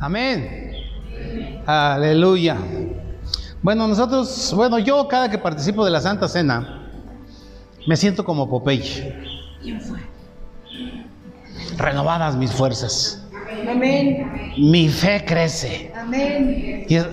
Amén. 0.00 0.72
Aleluya. 1.66 2.56
Bueno, 3.62 3.86
nosotros, 3.86 4.52
bueno, 4.56 4.78
yo 4.78 5.06
cada 5.06 5.30
que 5.30 5.36
participo 5.38 5.84
de 5.84 5.90
la 5.90 6.00
Santa 6.00 6.26
Cena, 6.28 6.88
me 7.86 7.96
siento 7.96 8.24
como 8.24 8.48
Popeye. 8.48 9.14
Renovadas 11.76 12.36
mis 12.36 12.50
fuerzas. 12.50 13.22
Amén. 13.68 14.54
Mi 14.56 14.88
fe 14.88 15.22
crece. 15.26 15.92
Amén. 15.94 16.86
Y 16.88 16.94
es- 16.96 17.06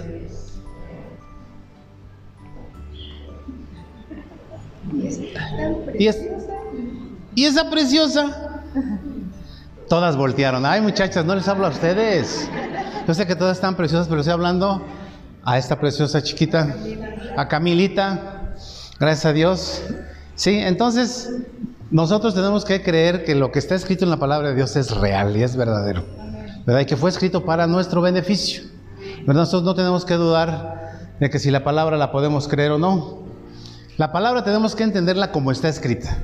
y 5.99 6.07
es- 6.07 6.27
y 7.35 7.45
esa 7.45 7.69
preciosa. 7.69 8.61
Todas 9.89 10.15
voltearon. 10.17 10.65
Ay, 10.65 10.81
muchachas, 10.81 11.23
no 11.25 11.35
les 11.35 11.47
hablo 11.47 11.65
a 11.67 11.69
ustedes. 11.69 12.49
Yo 13.07 13.13
sé 13.13 13.25
que 13.25 13.37
todas 13.37 13.55
están 13.55 13.77
preciosas, 13.77 14.09
pero 14.09 14.19
estoy 14.19 14.33
hablando 14.33 14.81
a 15.45 15.57
esta 15.57 15.79
preciosa 15.79 16.21
chiquita, 16.21 16.75
a 17.37 17.47
Camilita. 17.47 18.51
Gracias 18.99 19.25
a 19.25 19.31
Dios. 19.31 19.81
Sí, 20.35 20.57
entonces 20.57 21.31
nosotros 21.89 22.35
tenemos 22.35 22.65
que 22.65 22.83
creer 22.83 23.23
que 23.23 23.33
lo 23.33 23.49
que 23.53 23.59
está 23.59 23.75
escrito 23.75 24.03
en 24.03 24.11
la 24.11 24.17
palabra 24.17 24.49
de 24.49 24.55
Dios 24.55 24.75
es 24.75 24.91
real 24.91 25.37
y 25.37 25.43
es 25.43 25.55
verdadero. 25.55 26.03
¿Verdad? 26.65 26.81
Y 26.81 26.85
que 26.85 26.97
fue 26.97 27.09
escrito 27.09 27.45
para 27.45 27.65
nuestro 27.65 28.01
beneficio. 28.01 28.63
¿Verdad? 29.19 29.43
Nosotros 29.43 29.63
no 29.63 29.73
tenemos 29.73 30.03
que 30.03 30.15
dudar 30.15 31.13
de 31.17 31.29
que 31.29 31.39
si 31.39 31.49
la 31.49 31.63
palabra 31.63 31.95
la 31.95 32.11
podemos 32.11 32.49
creer 32.49 32.71
o 32.71 32.77
no. 32.77 33.19
La 33.95 34.11
palabra 34.11 34.43
tenemos 34.43 34.75
que 34.75 34.83
entenderla 34.83 35.31
como 35.31 35.53
está 35.53 35.69
escrita. 35.69 36.17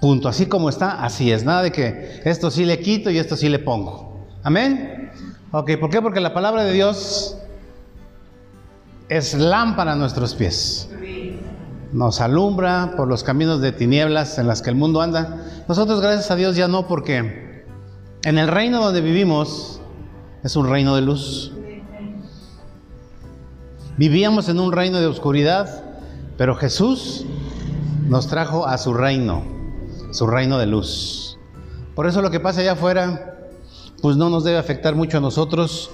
Punto. 0.00 0.26
Así 0.26 0.46
como 0.46 0.70
está, 0.70 1.04
así 1.04 1.30
es. 1.30 1.44
Nada 1.44 1.64
de 1.64 1.70
que 1.70 2.22
esto 2.24 2.50
sí 2.50 2.64
le 2.64 2.80
quito 2.80 3.10
y 3.10 3.18
esto 3.18 3.36
sí 3.36 3.50
le 3.50 3.58
pongo. 3.58 4.07
Amén. 4.48 5.10
Ok, 5.50 5.72
¿por 5.78 5.90
qué? 5.90 6.00
Porque 6.00 6.20
la 6.20 6.32
palabra 6.32 6.64
de 6.64 6.72
Dios 6.72 7.36
es 9.10 9.34
lámpara 9.34 9.92
a 9.92 9.94
nuestros 9.94 10.34
pies. 10.34 10.88
Nos 11.92 12.22
alumbra 12.22 12.94
por 12.96 13.08
los 13.08 13.22
caminos 13.24 13.60
de 13.60 13.72
tinieblas 13.72 14.38
en 14.38 14.46
las 14.46 14.62
que 14.62 14.70
el 14.70 14.76
mundo 14.76 15.02
anda. 15.02 15.44
Nosotros, 15.68 16.00
gracias 16.00 16.30
a 16.30 16.36
Dios, 16.36 16.56
ya 16.56 16.66
no, 16.66 16.88
porque 16.88 17.66
en 18.24 18.38
el 18.38 18.48
reino 18.48 18.82
donde 18.82 19.02
vivimos 19.02 19.82
es 20.42 20.56
un 20.56 20.66
reino 20.66 20.96
de 20.96 21.02
luz. 21.02 21.52
Vivíamos 23.98 24.48
en 24.48 24.60
un 24.60 24.72
reino 24.72 24.98
de 24.98 25.08
oscuridad, 25.08 25.84
pero 26.38 26.54
Jesús 26.56 27.26
nos 28.06 28.28
trajo 28.28 28.66
a 28.66 28.78
su 28.78 28.94
reino, 28.94 29.44
su 30.10 30.26
reino 30.26 30.56
de 30.56 30.64
luz. 30.64 31.38
Por 31.94 32.06
eso 32.06 32.22
lo 32.22 32.30
que 32.30 32.40
pasa 32.40 32.62
allá 32.62 32.72
afuera, 32.72 33.34
pues 34.00 34.16
no 34.16 34.30
nos 34.30 34.44
debe 34.44 34.58
afectar 34.58 34.94
mucho 34.94 35.18
a 35.18 35.20
nosotros, 35.20 35.90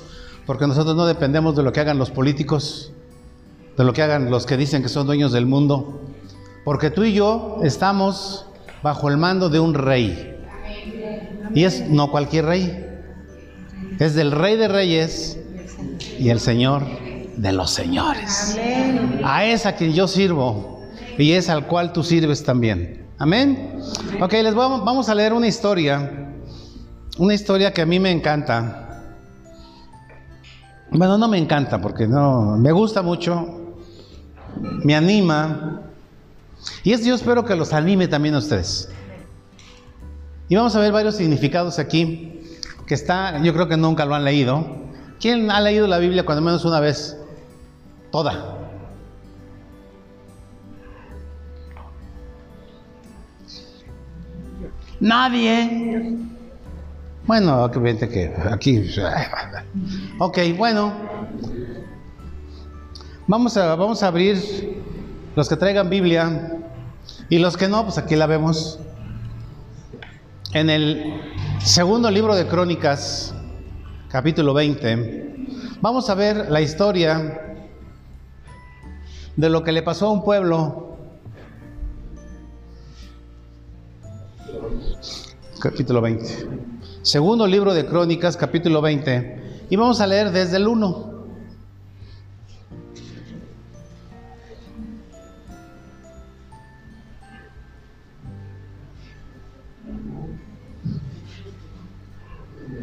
porque 0.46 0.66
nosotros 0.66 0.94
no 0.96 1.06
dependemos 1.06 1.56
de 1.56 1.62
lo 1.62 1.72
que 1.72 1.80
hagan 1.80 1.98
los 1.98 2.10
políticos, 2.10 2.92
de 3.76 3.84
lo 3.84 3.92
que 3.92 4.02
hagan 4.02 4.30
los 4.30 4.46
que 4.46 4.56
dicen 4.56 4.82
que 4.82 4.88
son 4.88 5.06
dueños 5.06 5.32
del 5.32 5.46
mundo, 5.46 6.00
porque 6.64 6.90
tú 6.90 7.04
y 7.04 7.14
yo 7.14 7.58
estamos 7.62 8.46
bajo 8.82 9.08
el 9.08 9.16
mando 9.16 9.48
de 9.48 9.60
un 9.60 9.74
rey. 9.74 10.30
Y 11.54 11.64
es 11.64 11.88
no 11.88 12.10
cualquier 12.10 12.46
rey, 12.46 12.86
es 13.98 14.14
del 14.14 14.32
rey 14.32 14.56
de 14.56 14.68
reyes 14.68 15.38
y 16.18 16.30
el 16.30 16.40
señor 16.40 16.82
de 17.36 17.52
los 17.52 17.70
señores. 17.70 18.58
A 19.24 19.44
es 19.44 19.66
a 19.66 19.76
quien 19.76 19.92
yo 19.92 20.08
sirvo 20.08 20.82
y 21.18 21.32
es 21.32 21.48
al 21.48 21.66
cual 21.66 21.92
tú 21.92 22.02
sirves 22.02 22.42
también. 22.44 23.06
Amén. 23.18 23.78
Ok, 24.20 24.32
les 24.32 24.54
vamos, 24.54 24.84
vamos 24.84 25.08
a 25.08 25.14
leer 25.14 25.32
una 25.32 25.46
historia, 25.46 26.23
una 27.18 27.34
historia 27.34 27.72
que 27.72 27.82
a 27.82 27.86
mí 27.86 28.00
me 28.00 28.10
encanta. 28.10 29.02
Bueno, 30.90 31.18
no 31.18 31.28
me 31.28 31.38
encanta 31.38 31.80
porque 31.80 32.06
no, 32.06 32.56
me 32.56 32.72
gusta 32.72 33.02
mucho, 33.02 33.76
me 34.84 34.94
anima. 34.94 35.82
Y 36.82 36.92
es, 36.92 37.04
yo 37.04 37.14
espero 37.14 37.44
que 37.44 37.56
los 37.56 37.72
anime 37.72 38.08
también 38.08 38.34
a 38.34 38.38
ustedes. 38.38 38.88
Y 40.48 40.56
vamos 40.56 40.74
a 40.76 40.80
ver 40.80 40.92
varios 40.92 41.16
significados 41.16 41.78
aquí 41.78 42.42
que 42.86 42.94
está, 42.94 43.42
yo 43.42 43.52
creo 43.54 43.68
que 43.68 43.76
nunca 43.76 44.04
lo 44.04 44.14
han 44.14 44.24
leído. 44.24 44.64
¿Quién 45.18 45.50
ha 45.50 45.60
leído 45.60 45.86
la 45.86 45.98
Biblia 45.98 46.24
cuando 46.24 46.42
menos 46.42 46.64
una 46.64 46.80
vez? 46.80 47.16
Toda. 48.10 48.58
Nadie. 55.00 56.33
Bueno, 57.26 57.68
vente 57.70 58.08
que 58.08 58.34
aquí. 58.50 58.84
Ok, 60.18 60.38
bueno. 60.58 60.92
Vamos 63.26 63.56
a, 63.56 63.74
vamos 63.76 64.02
a 64.02 64.08
abrir 64.08 64.82
los 65.34 65.48
que 65.48 65.56
traigan 65.56 65.88
Biblia 65.88 66.60
y 67.30 67.38
los 67.38 67.56
que 67.56 67.66
no, 67.68 67.82
pues 67.84 67.96
aquí 67.96 68.14
la 68.16 68.26
vemos. 68.26 68.78
En 70.52 70.68
el 70.68 71.20
segundo 71.64 72.10
libro 72.10 72.36
de 72.36 72.46
Crónicas, 72.46 73.34
capítulo 74.10 74.52
20, 74.52 75.46
vamos 75.80 76.10
a 76.10 76.14
ver 76.14 76.50
la 76.50 76.60
historia 76.60 77.56
de 79.34 79.48
lo 79.48 79.64
que 79.64 79.72
le 79.72 79.82
pasó 79.82 80.08
a 80.08 80.12
un 80.12 80.22
pueblo. 80.22 80.98
Capítulo 85.58 86.02
20. 86.02 86.74
Segundo 87.04 87.46
libro 87.46 87.74
de 87.74 87.84
Crónicas, 87.84 88.34
capítulo 88.34 88.80
20. 88.80 89.66
Y 89.68 89.76
vamos 89.76 90.00
a 90.00 90.06
leer 90.06 90.30
desde 90.30 90.56
el 90.56 90.66
1. 90.66 91.12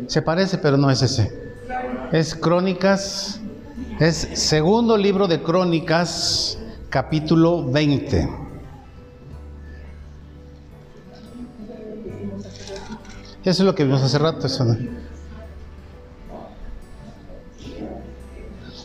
Se 0.06 0.22
parece, 0.22 0.60
pero 0.60 0.78
no 0.78 0.92
es 0.92 1.02
ese. 1.02 1.56
Es 2.12 2.36
Crónicas, 2.36 3.42
es 4.00 4.16
segundo 4.36 4.98
libro 4.98 5.28
de 5.28 5.42
Crónicas, 5.42 6.60
capítulo 6.92 7.72
20. 7.72 8.51
Eso 13.44 13.64
es 13.64 13.66
lo 13.66 13.74
que 13.74 13.84
vimos 13.84 14.02
hace 14.02 14.20
rato. 14.20 14.48
Eso 14.48 14.66
no. 14.66 14.78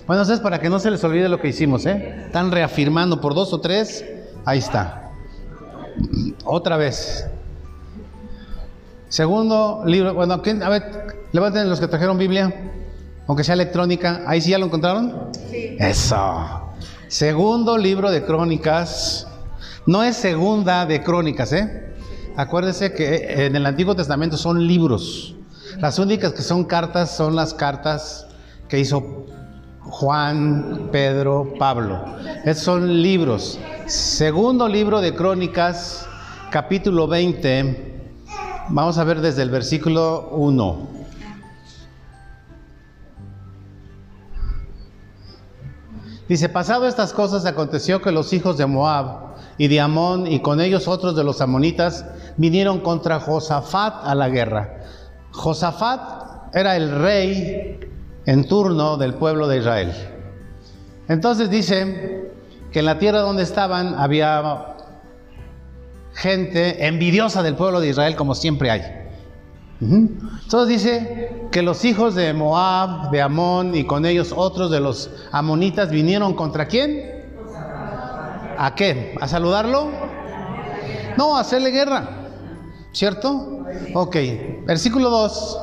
Bueno, 0.06 0.22
eso 0.22 0.32
es 0.32 0.40
para 0.40 0.60
que 0.60 0.70
no 0.70 0.78
se 0.78 0.90
les 0.90 1.02
olvide 1.02 1.28
lo 1.28 1.40
que 1.40 1.48
hicimos, 1.48 1.84
¿eh? 1.84 2.24
Están 2.26 2.52
reafirmando 2.52 3.20
por 3.20 3.34
dos 3.34 3.52
o 3.52 3.60
tres. 3.60 4.04
Ahí 4.44 4.58
está. 4.58 5.10
Otra 6.44 6.76
vez. 6.76 7.26
Segundo 9.08 9.82
libro, 9.84 10.14
bueno, 10.14 10.34
a 10.34 10.68
ver, 10.68 11.26
levanten 11.32 11.68
los 11.68 11.80
que 11.80 11.88
trajeron 11.88 12.18
Biblia, 12.18 12.72
aunque 13.26 13.44
sea 13.44 13.54
electrónica. 13.54 14.22
¿Ahí 14.26 14.40
sí 14.40 14.50
ya 14.50 14.58
lo 14.58 14.66
encontraron? 14.66 15.30
Sí. 15.50 15.76
Eso. 15.78 16.72
Segundo 17.08 17.76
libro 17.76 18.10
de 18.10 18.24
Crónicas. 18.24 19.26
No 19.86 20.02
es 20.02 20.16
segunda 20.16 20.86
de 20.86 21.02
Crónicas, 21.02 21.52
¿eh? 21.52 21.95
Acuérdense 22.36 22.92
que 22.92 23.46
en 23.46 23.56
el 23.56 23.64
Antiguo 23.64 23.96
Testamento 23.96 24.36
son 24.36 24.66
libros. 24.66 25.34
Las 25.78 25.98
únicas 25.98 26.34
que 26.34 26.42
son 26.42 26.64
cartas 26.64 27.16
son 27.16 27.34
las 27.34 27.54
cartas 27.54 28.26
que 28.68 28.78
hizo 28.78 29.24
Juan, 29.80 30.90
Pedro, 30.92 31.54
Pablo. 31.58 32.04
Esos 32.44 32.64
son 32.64 33.02
libros. 33.02 33.58
Segundo 33.86 34.68
libro 34.68 35.00
de 35.00 35.14
Crónicas, 35.14 36.06
capítulo 36.50 37.08
20. 37.08 38.02
Vamos 38.68 38.98
a 38.98 39.04
ver 39.04 39.22
desde 39.22 39.40
el 39.42 39.48
versículo 39.48 40.28
1. 40.32 40.88
Dice, 46.28 46.50
pasado 46.50 46.86
estas 46.86 47.14
cosas, 47.14 47.46
aconteció 47.46 48.02
que 48.02 48.10
los 48.10 48.32
hijos 48.34 48.58
de 48.58 48.66
Moab 48.66 49.25
y 49.58 49.68
de 49.68 49.80
Amón 49.80 50.26
y 50.26 50.40
con 50.40 50.60
ellos 50.60 50.88
otros 50.88 51.16
de 51.16 51.24
los 51.24 51.40
amonitas 51.40 52.04
vinieron 52.36 52.80
contra 52.80 53.20
Josafat 53.20 54.04
a 54.04 54.14
la 54.14 54.28
guerra. 54.28 54.82
Josafat 55.32 56.54
era 56.54 56.76
el 56.76 56.90
rey 56.90 57.80
en 58.26 58.46
turno 58.46 58.96
del 58.96 59.14
pueblo 59.14 59.48
de 59.48 59.58
Israel. 59.58 59.92
Entonces 61.08 61.50
dice 61.50 62.30
que 62.72 62.80
en 62.80 62.84
la 62.84 62.98
tierra 62.98 63.20
donde 63.20 63.42
estaban 63.42 63.94
había 63.94 64.76
gente 66.14 66.86
envidiosa 66.86 67.42
del 67.42 67.54
pueblo 67.54 67.80
de 67.80 67.88
Israel 67.88 68.16
como 68.16 68.34
siempre 68.34 68.70
hay. 68.70 68.82
Entonces 69.80 70.68
dice 70.68 71.48
que 71.52 71.62
los 71.62 71.84
hijos 71.84 72.14
de 72.14 72.32
Moab, 72.32 73.10
de 73.10 73.20
Amón 73.20 73.74
y 73.74 73.84
con 73.84 74.06
ellos 74.06 74.32
otros 74.34 74.70
de 74.70 74.80
los 74.80 75.10
amonitas 75.32 75.90
vinieron 75.90 76.34
contra 76.34 76.66
quién? 76.66 77.15
¿A 78.58 78.74
qué? 78.74 79.14
¿A 79.20 79.28
saludarlo? 79.28 79.90
No, 81.16 81.36
a 81.36 81.40
hacerle 81.40 81.70
guerra. 81.70 82.08
¿Cierto? 82.92 83.64
Ok. 83.94 84.16
Versículo 84.66 85.10
2. 85.10 85.58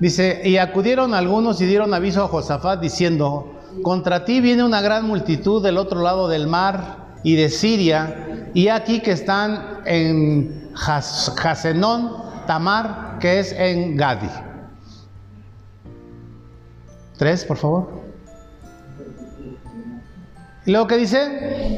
Dice, 0.00 0.40
y 0.44 0.56
acudieron 0.56 1.12
algunos 1.14 1.60
y 1.60 1.66
dieron 1.66 1.92
aviso 1.92 2.24
a 2.24 2.28
Josafat 2.28 2.80
diciendo, 2.80 3.60
contra 3.82 4.24
ti 4.24 4.40
viene 4.40 4.64
una 4.64 4.80
gran 4.80 5.06
multitud 5.06 5.62
del 5.62 5.76
otro 5.76 6.00
lado 6.00 6.26
del 6.28 6.46
mar 6.46 7.18
y 7.22 7.34
de 7.36 7.50
Siria, 7.50 8.48
y 8.54 8.68
aquí 8.68 9.00
que 9.00 9.12
están 9.12 9.82
en 9.84 10.70
Jasenón, 10.74 12.12
Tamar, 12.46 13.18
que 13.20 13.40
es 13.40 13.52
en 13.52 13.96
Gadi. 13.96 14.30
Tres, 17.18 17.44
por 17.44 17.58
favor. 17.58 18.09
¿Y 20.70 20.72
luego 20.72 20.86
qué 20.86 20.98
dice? 20.98 21.20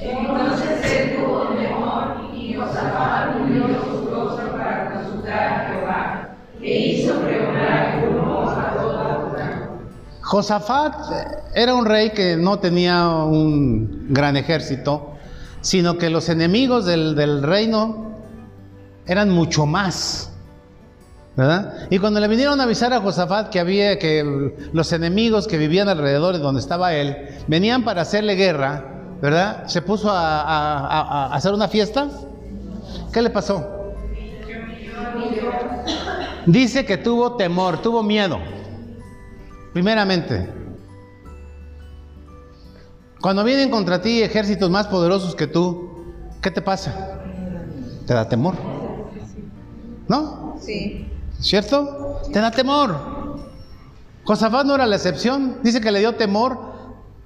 Entonces 0.02 0.92
él 0.92 1.16
tuvo 1.16 1.46
temor 1.54 2.30
y 2.36 2.52
Josafat 2.52 3.36
unió 3.40 3.68
su 3.68 4.10
rostro 4.10 4.52
para 4.52 4.92
consultar 4.92 5.32
a 5.32 5.66
Jehová, 5.66 6.28
que 6.60 6.78
hizo 6.78 7.18
pregonar 7.20 8.04
a 8.04 8.74
toda 8.76 9.70
Josafat 10.20 10.94
era 11.54 11.74
un 11.74 11.86
rey 11.86 12.10
que 12.10 12.36
no 12.36 12.58
tenía 12.58 13.08
un 13.08 14.08
gran 14.10 14.36
ejército, 14.36 15.14
sino 15.62 15.96
que 15.96 16.10
los 16.10 16.28
enemigos 16.28 16.84
del, 16.84 17.14
del 17.14 17.42
reino 17.42 18.12
eran 19.06 19.30
mucho 19.30 19.64
más. 19.64 20.31
Y 21.90 21.98
cuando 21.98 22.20
le 22.20 22.28
vinieron 22.28 22.60
a 22.60 22.64
avisar 22.64 22.92
a 22.92 23.00
Josafat 23.00 23.48
que 23.48 23.58
había 23.58 23.98
que 23.98 24.52
los 24.72 24.92
enemigos 24.92 25.46
que 25.46 25.56
vivían 25.56 25.88
alrededor 25.88 26.34
de 26.34 26.40
donde 26.40 26.60
estaba 26.60 26.94
él 26.94 27.16
venían 27.46 27.84
para 27.84 28.02
hacerle 28.02 28.34
guerra, 28.34 29.16
¿verdad? 29.22 29.66
Se 29.66 29.80
puso 29.80 30.10
a, 30.10 31.34
hacer 31.34 31.54
una 31.54 31.68
fiesta. 31.68 32.08
¿Qué 33.12 33.22
le 33.22 33.30
pasó? 33.30 33.94
Dice 36.44 36.84
que 36.84 36.98
tuvo 36.98 37.36
temor, 37.36 37.80
tuvo 37.80 38.02
miedo. 38.02 38.38
Primeramente, 39.72 40.50
cuando 43.22 43.42
vienen 43.42 43.70
contra 43.70 44.02
ti 44.02 44.22
ejércitos 44.22 44.68
más 44.68 44.86
poderosos 44.86 45.34
que 45.34 45.46
tú, 45.46 46.04
¿qué 46.42 46.50
te 46.50 46.60
pasa? 46.60 47.20
Te 48.06 48.12
da 48.12 48.28
temor. 48.28 48.54
¿No? 50.08 50.56
Sí. 50.60 51.11
¿Cierto? 51.42 52.20
Te 52.32 52.40
da 52.40 52.50
temor. 52.50 53.40
Josafat 54.24 54.64
no 54.64 54.76
era 54.76 54.86
la 54.86 54.96
excepción. 54.96 55.58
Dice 55.62 55.80
que 55.80 55.90
le 55.90 55.98
dio 55.98 56.14
temor, 56.14 56.72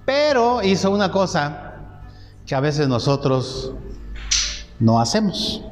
pero 0.06 0.62
hizo 0.62 0.90
una 0.90 1.12
cosa 1.12 1.74
que 2.46 2.54
a 2.54 2.60
veces 2.60 2.88
nosotros 2.88 3.72
no 4.80 5.00
hacemos. 5.00 5.62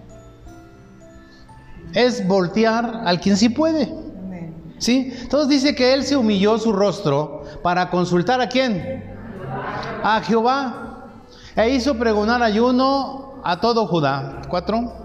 Es 1.95 2.27
voltear 2.27 3.03
al 3.05 3.21
quien 3.21 3.37
sí 3.37 3.49
puede. 3.49 3.93
¿Sí? 4.79 5.15
Entonces 5.23 5.49
dice 5.49 5.75
que 5.75 5.95
él 5.95 6.05
se 6.05 6.17
humilló 6.17 6.59
su 6.59 6.73
rostro 6.73 7.45
para 7.63 7.89
consultar 7.89 8.41
a 8.43 8.49
quién? 8.49 9.05
A 10.03 10.21
Jehová. 10.21 11.13
E 11.57 11.71
hizo 11.71 11.97
pregonar 11.97 12.43
ayuno 12.43 13.41
a 13.43 13.61
todo 13.61 13.87
Judá. 13.87 14.43
Cuatro. 14.51 15.04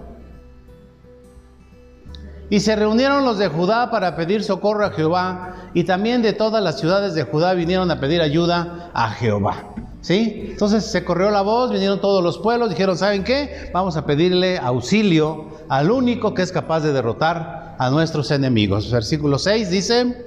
Y 2.50 2.60
se 2.60 2.74
reunieron 2.74 3.24
los 3.24 3.38
de 3.38 3.48
Judá 3.48 3.90
para 3.90 4.16
pedir 4.16 4.42
socorro 4.42 4.84
a 4.84 4.90
Jehová, 4.90 5.54
y 5.72 5.84
también 5.84 6.20
de 6.20 6.32
todas 6.32 6.62
las 6.62 6.80
ciudades 6.80 7.14
de 7.14 7.22
Judá 7.22 7.54
vinieron 7.54 7.90
a 7.90 8.00
pedir 8.00 8.20
ayuda 8.20 8.90
a 8.92 9.10
Jehová. 9.10 9.72
¿Sí? 10.00 10.48
Entonces 10.50 10.84
se 10.84 11.04
corrió 11.04 11.30
la 11.30 11.42
voz, 11.42 11.70
vinieron 11.70 12.00
todos 12.00 12.24
los 12.24 12.38
pueblos, 12.38 12.70
dijeron, 12.70 12.96
¿saben 12.96 13.22
qué? 13.22 13.70
Vamos 13.72 13.96
a 13.96 14.06
pedirle 14.06 14.58
auxilio 14.58 15.48
al 15.68 15.90
único 15.90 16.34
que 16.34 16.42
es 16.42 16.50
capaz 16.50 16.80
de 16.80 16.92
derrotar 16.92 17.76
a 17.78 17.90
nuestros 17.90 18.30
enemigos. 18.30 18.90
Versículo 18.90 19.38
6 19.38 19.70
dice, 19.70 20.26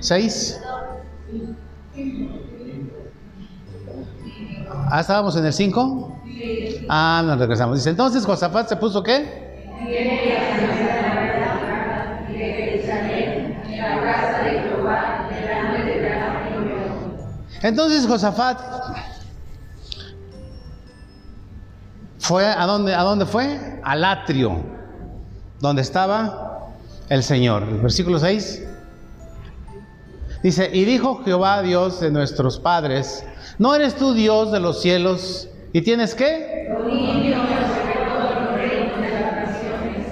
6. 0.00 0.60
Ah, 4.90 5.00
estábamos 5.00 5.36
en 5.36 5.46
el 5.46 5.52
5. 5.52 6.13
Ah, 6.88 7.22
nos 7.24 7.38
regresamos. 7.38 7.78
Dice, 7.78 7.90
entonces 7.90 8.24
Josafat 8.24 8.68
se 8.68 8.76
puso 8.76 9.02
qué? 9.02 9.44
Entonces 17.62 18.06
Josafat 18.06 18.60
fue 22.18 22.46
a 22.46 22.66
dónde, 22.66 22.94
a 22.94 23.02
dónde 23.02 23.24
fue? 23.24 23.80
Al 23.82 24.04
atrio, 24.04 24.62
donde 25.60 25.80
estaba 25.80 26.68
el 27.08 27.22
Señor. 27.22 27.64
Versículo 27.80 28.18
6 28.18 28.68
dice, 30.42 30.68
y 30.72 30.84
dijo 30.84 31.22
Jehová 31.24 31.62
Dios 31.62 32.00
de 32.00 32.10
nuestros 32.10 32.58
padres, 32.58 33.24
¿no 33.58 33.74
eres 33.74 33.96
tú 33.96 34.12
Dios 34.12 34.52
de 34.52 34.60
los 34.60 34.82
cielos 34.82 35.48
¿Y 35.76 35.82
tienes 35.82 36.14
qué? 36.14 36.68
Dominio 36.72 37.36
sobre 37.36 38.06
todos 38.06 38.42
los 38.42 38.54
reinos 38.54 39.00
de 39.00 39.10
las 39.10 39.32
naciones. 39.34 40.06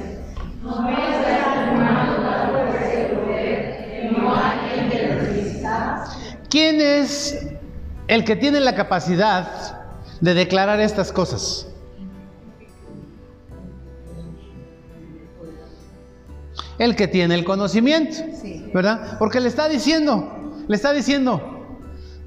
No 0.60 0.82
me 0.82 0.92
has 0.92 1.24
hermano 1.24 2.18
la 2.18 2.48
fuerza 2.50 2.92
y 2.92 2.96
el 2.96 3.06
poder, 3.12 3.76
que 3.86 4.10
no 4.10 4.34
hay 4.34 4.58
quien 4.72 4.90
te 4.90 5.14
resista. 5.14 6.04
¿Quién 6.50 6.80
es 6.80 7.46
el 8.08 8.24
que 8.24 8.34
tiene 8.34 8.58
la 8.58 8.74
capacidad 8.74 9.78
de 10.20 10.34
declarar 10.34 10.80
estas 10.80 11.12
cosas? 11.12 11.68
El 16.76 16.96
que 16.96 17.06
tiene 17.06 17.36
el 17.36 17.44
conocimiento, 17.44 18.16
¿verdad? 18.74 19.16
Porque 19.16 19.38
le 19.38 19.46
está 19.46 19.68
diciendo, 19.68 20.64
le 20.66 20.74
está 20.74 20.92
diciendo, 20.92 21.51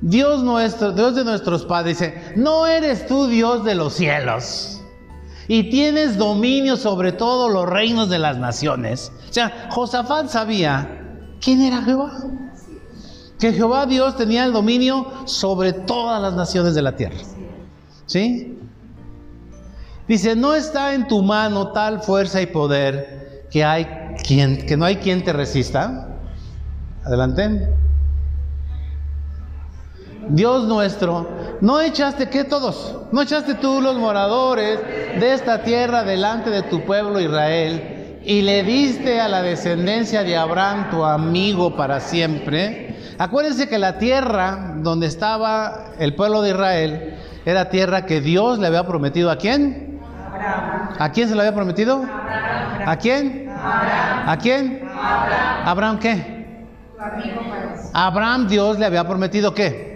Dios 0.05 0.43
nuestro, 0.43 0.91
Dios 0.91 1.15
de 1.15 1.23
nuestros 1.23 1.65
padres 1.65 1.97
dice, 1.97 2.33
no 2.35 2.67
eres 2.67 3.07
tú 3.07 3.25
Dios 3.25 3.65
de 3.65 3.73
los 3.73 3.95
cielos 3.95 4.79
y 5.47 5.71
tienes 5.71 6.15
dominio 6.15 6.77
sobre 6.77 7.11
todos 7.11 7.51
los 7.51 7.67
reinos 7.67 8.07
de 8.07 8.19
las 8.19 8.37
naciones. 8.37 9.11
O 9.27 9.33
sea, 9.33 9.67
Josafat 9.71 10.27
sabía 10.27 10.87
quién 11.41 11.59
era 11.63 11.81
Jehová. 11.81 12.11
Que 13.39 13.51
Jehová 13.51 13.87
Dios 13.87 14.15
tenía 14.15 14.45
el 14.45 14.53
dominio 14.53 15.11
sobre 15.25 15.73
todas 15.73 16.21
las 16.21 16.35
naciones 16.35 16.75
de 16.75 16.83
la 16.83 16.95
tierra. 16.95 17.17
¿Sí? 18.05 18.59
Dice, 20.07 20.35
no 20.35 20.53
está 20.53 20.93
en 20.93 21.07
tu 21.07 21.23
mano 21.23 21.71
tal 21.71 22.03
fuerza 22.03 22.39
y 22.43 22.45
poder 22.45 23.47
que 23.49 23.63
hay 23.63 23.87
quien, 24.23 24.67
que 24.67 24.77
no 24.77 24.85
hay 24.85 24.97
quien 24.97 25.23
te 25.23 25.33
resista. 25.33 26.09
Adelante. 27.03 27.73
Dios 30.29 30.65
nuestro, 30.65 31.27
¿no 31.61 31.81
echaste 31.81 32.29
que 32.29 32.43
todos? 32.43 32.95
¿No 33.11 33.21
echaste 33.21 33.55
tú 33.55 33.81
los 33.81 33.95
moradores 33.97 34.79
de 35.19 35.33
esta 35.33 35.63
tierra 35.63 36.03
delante 36.03 36.49
de 36.49 36.63
tu 36.63 36.81
pueblo 36.81 37.19
Israel 37.19 38.19
y 38.23 38.41
le 38.41 38.63
diste 38.63 39.21
a 39.21 39.27
la 39.27 39.41
descendencia 39.41 40.23
de 40.23 40.35
Abraham 40.35 40.89
tu 40.89 41.03
amigo 41.03 41.75
para 41.75 41.99
siempre? 41.99 42.95
Acuérdense 43.17 43.69
que 43.69 43.77
la 43.77 43.97
tierra 43.97 44.73
donde 44.77 45.07
estaba 45.07 45.93
el 45.99 46.15
pueblo 46.15 46.41
de 46.41 46.49
Israel 46.49 47.15
era 47.45 47.69
tierra 47.69 48.05
que 48.05 48.21
Dios 48.21 48.59
le 48.59 48.67
había 48.67 48.85
prometido 48.85 49.31
a 49.31 49.37
quién? 49.37 50.01
¿A 50.99 51.11
quién 51.11 51.29
se 51.29 51.35
le 51.35 51.41
había 51.41 51.55
prometido? 51.55 52.03
¿A 52.85 52.97
quién? 52.97 53.49
¿A 53.49 54.37
quién? 54.41 54.81
¿Abraham 55.65 55.99
qué? 55.99 56.35
Abraham 57.93 58.47
Dios 58.47 58.79
le 58.79 58.85
había 58.85 59.07
prometido 59.07 59.53
qué? 59.53 59.94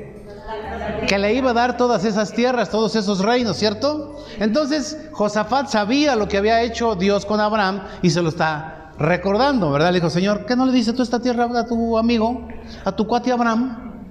Que 1.10 1.18
le 1.18 1.34
iba 1.34 1.50
a 1.50 1.54
dar 1.54 1.76
todas 1.76 2.06
esas 2.06 2.32
tierras, 2.32 2.70
todos 2.70 2.96
esos 2.96 3.26
reinos, 3.26 3.58
¿cierto? 3.58 4.24
Entonces 4.40 4.96
Josafat 5.12 5.68
sabía 5.68 6.16
lo 6.16 6.28
que 6.28 6.38
había 6.38 6.62
hecho 6.62 6.96
Dios 6.96 7.26
con 7.26 7.40
Abraham 7.40 7.82
y 8.04 8.12
se 8.12 8.22
lo 8.22 8.30
está 8.30 8.92
recordando, 9.00 9.72
¿verdad? 9.72 9.90
Le 9.90 9.96
dijo, 9.96 10.12
Señor, 10.12 10.46
¿qué 10.46 10.56
no 10.56 10.68
le 10.68 10.72
dice 10.72 10.94
tú 10.94 11.02
esta 11.02 11.20
tierra 11.20 11.46
a 11.46 11.66
tu 11.66 11.98
amigo, 11.98 12.48
a 12.86 12.92
tu 12.92 13.08
cuate 13.08 13.32
Abraham? 13.32 14.06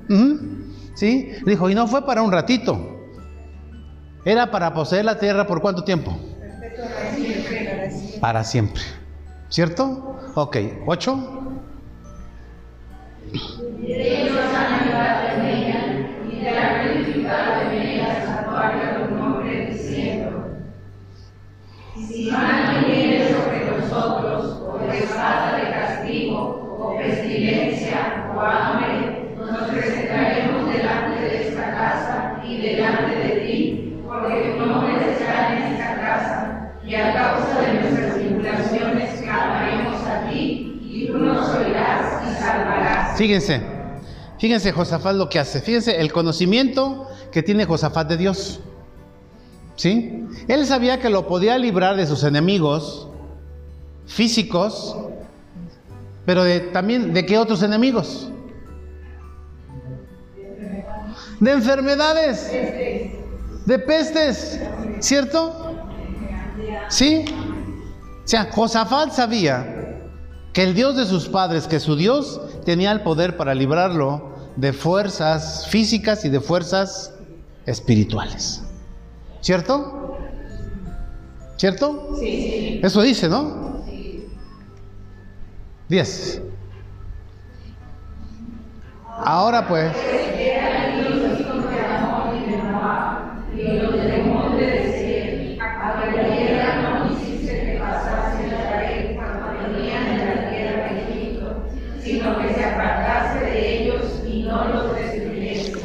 ¿Sí? 0.95 1.31
dijo, 1.47 1.71
y 1.71 1.76
no 1.76 1.87
fue 1.87 2.05
para 2.05 2.21
un 2.21 2.33
ratito, 2.33 2.76
era 4.25 4.50
para 4.50 4.75
poseer 4.75 5.05
la 5.05 5.21
tierra 5.21 5.47
por 5.47 5.61
cuánto 5.61 5.85
tiempo? 5.85 6.19
Para 8.21 8.43
siempre. 8.43 8.83
¿Cierto? 9.49 10.17
Ok, 10.35 10.57
ocho 10.85 11.38
sea 16.59 16.83
glorificado 16.83 17.62
en 17.62 17.83
ella 17.83 18.25
santuario 18.25 19.07
tu 19.07 19.15
nombre, 19.15 19.67
diciendo, 19.67 20.49
si 21.95 22.31
mal 22.31 22.85
viene 22.87 23.29
sobre 23.29 23.65
nosotros, 23.71 24.62
o 24.67 24.93
espada 24.93 25.57
de 25.57 25.71
castigo, 25.71 26.77
o 26.81 26.97
pestilencia, 26.97 28.27
o 28.35 28.41
hambre, 28.41 29.35
nos 29.37 29.69
presentaremos 29.69 30.73
delante 30.73 31.21
de 31.23 31.49
esta 31.49 31.71
casa 31.73 32.41
y 32.45 32.61
delante 32.61 33.17
de 33.17 33.29
ti, 33.41 34.03
porque 34.07 34.57
tu 34.59 34.67
nombre 34.67 35.12
está 35.12 35.53
en 35.53 35.62
esta 35.73 36.00
casa, 36.00 36.73
y 36.85 36.95
a 36.95 37.12
causa 37.12 37.61
de 37.61 37.81
nuestras 37.81 38.15
tribulaciones 38.15 39.21
clamaremos 39.21 40.07
a 40.07 40.29
ti, 40.29 40.81
y 40.83 41.07
tú 41.07 41.19
nos 41.19 41.55
oirás 41.55 42.23
y 42.27 42.43
salvarás. 42.43 43.19
Fíjense 43.19 43.77
fíjense 44.38 44.73
Josafat 44.73 45.16
lo 45.16 45.28
que 45.28 45.38
hace. 45.38 45.61
Fíjense 45.61 46.00
el 46.00 46.12
conocimiento 46.12 47.09
que 47.30 47.42
tiene 47.42 47.64
Josafat 47.64 48.09
de 48.09 48.16
Dios. 48.16 48.61
¿Sí? 49.76 50.26
Él 50.49 50.66
sabía 50.66 50.99
que 50.99 51.09
lo 51.09 51.26
podía 51.28 51.57
librar 51.57 51.97
de 51.97 52.07
sus 52.07 52.25
enemigos 52.25 53.09
físicos, 54.07 54.97
pero 56.26 56.42
de, 56.42 56.61
también 56.61 57.12
de 57.12 57.25
qué 57.25 57.38
otros 57.38 57.62
enemigos? 57.62 58.30
De 61.38 61.52
enfermedades, 61.52 62.50
de 63.66 63.78
pestes, 63.78 64.61
¿cierto? 64.99 65.76
¿Sí? 66.88 67.25
O 68.25 68.28
sea, 68.28 68.50
Josafat 68.50 69.12
sabía 69.12 70.02
que 70.52 70.64
el 70.64 70.75
Dios 70.75 70.97
de 70.97 71.07
sus 71.07 71.28
padres, 71.28 71.68
que 71.68 71.78
su 71.78 71.95
Dios 71.95 72.40
tenía 72.68 72.92
el 72.92 73.00
poder 73.00 73.34
para 73.38 73.54
librarlo 73.54 74.28
de 74.56 74.75
fuerzas 74.75 75.66
físicas 75.70 76.26
y 76.26 76.28
de 76.28 76.38
fuerzas 76.38 77.14
espirituales. 77.64 78.62
¿Cierto? 79.40 80.18
¿Cierto? 81.56 82.14
Sí. 82.20 82.78
Eso 82.82 83.00
dice, 83.00 83.26
¿no? 83.26 83.82
Sí. 83.87 84.28
Diez. 85.88 86.42
Ahora 89.25 89.66
pues. 89.66 89.90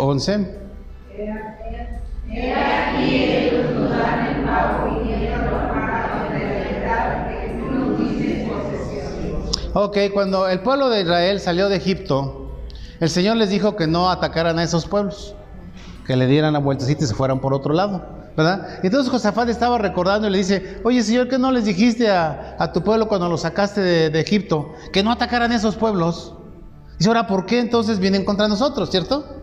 Once. 0.05 0.63
Ok, 9.75 9.97
cuando 10.13 10.47
el 10.47 10.59
pueblo 10.59 10.89
de 10.89 11.01
Israel 11.01 11.39
salió 11.39 11.67
de 11.67 11.77
Egipto, 11.77 12.51
el 12.99 13.09
Señor 13.09 13.37
les 13.37 13.49
dijo 13.49 13.75
que 13.75 13.87
no 13.87 14.11
atacaran 14.11 14.59
a 14.59 14.63
esos 14.63 14.85
pueblos, 14.85 15.35
que 16.05 16.15
le 16.15 16.27
dieran 16.27 16.53
la 16.53 16.59
vueltecita 16.59 17.03
y 17.03 17.07
se 17.07 17.15
fueran 17.15 17.39
por 17.41 17.55
otro 17.55 17.73
lado, 17.73 18.05
¿verdad? 18.37 18.79
Entonces 18.83 19.11
Josafat 19.11 19.49
estaba 19.49 19.79
recordando 19.79 20.27
y 20.27 20.31
le 20.31 20.37
dice, 20.37 20.79
oye 20.83 21.01
Señor, 21.01 21.27
¿qué 21.27 21.39
no 21.39 21.51
les 21.51 21.65
dijiste 21.65 22.11
a, 22.11 22.71
tu 22.71 22.83
pueblo 22.83 23.07
cuando 23.07 23.27
los 23.29 23.41
sacaste 23.41 23.81
de, 23.81 24.19
Egipto? 24.19 24.73
Que 24.91 25.01
no 25.01 25.11
atacaran 25.11 25.51
esos 25.51 25.75
pueblos. 25.75 26.35
Dice, 26.99 27.09
ahora, 27.09 27.25
¿por 27.25 27.47
qué 27.47 27.59
entonces 27.59 27.97
vienen 27.97 28.25
contra 28.25 28.47
nosotros, 28.47 28.91
cierto? 28.91 29.42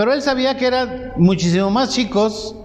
Pero 0.00 0.14
él 0.14 0.22
sabía 0.22 0.56
que 0.56 0.66
eran 0.66 1.12
muchísimo 1.16 1.68
más 1.70 1.90
chicos 1.90 2.56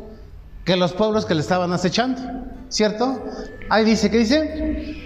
que 0.64 0.78
los 0.78 0.94
pueblos 0.94 1.26
que 1.26 1.36
le 1.36 1.42
estaban 1.42 1.74
acechando, 1.74 2.22
¿cierto? 2.70 3.22
Ahí 3.70 3.84
dice, 3.84 4.10
¿qué 4.10 4.20
dice? 4.20 5.04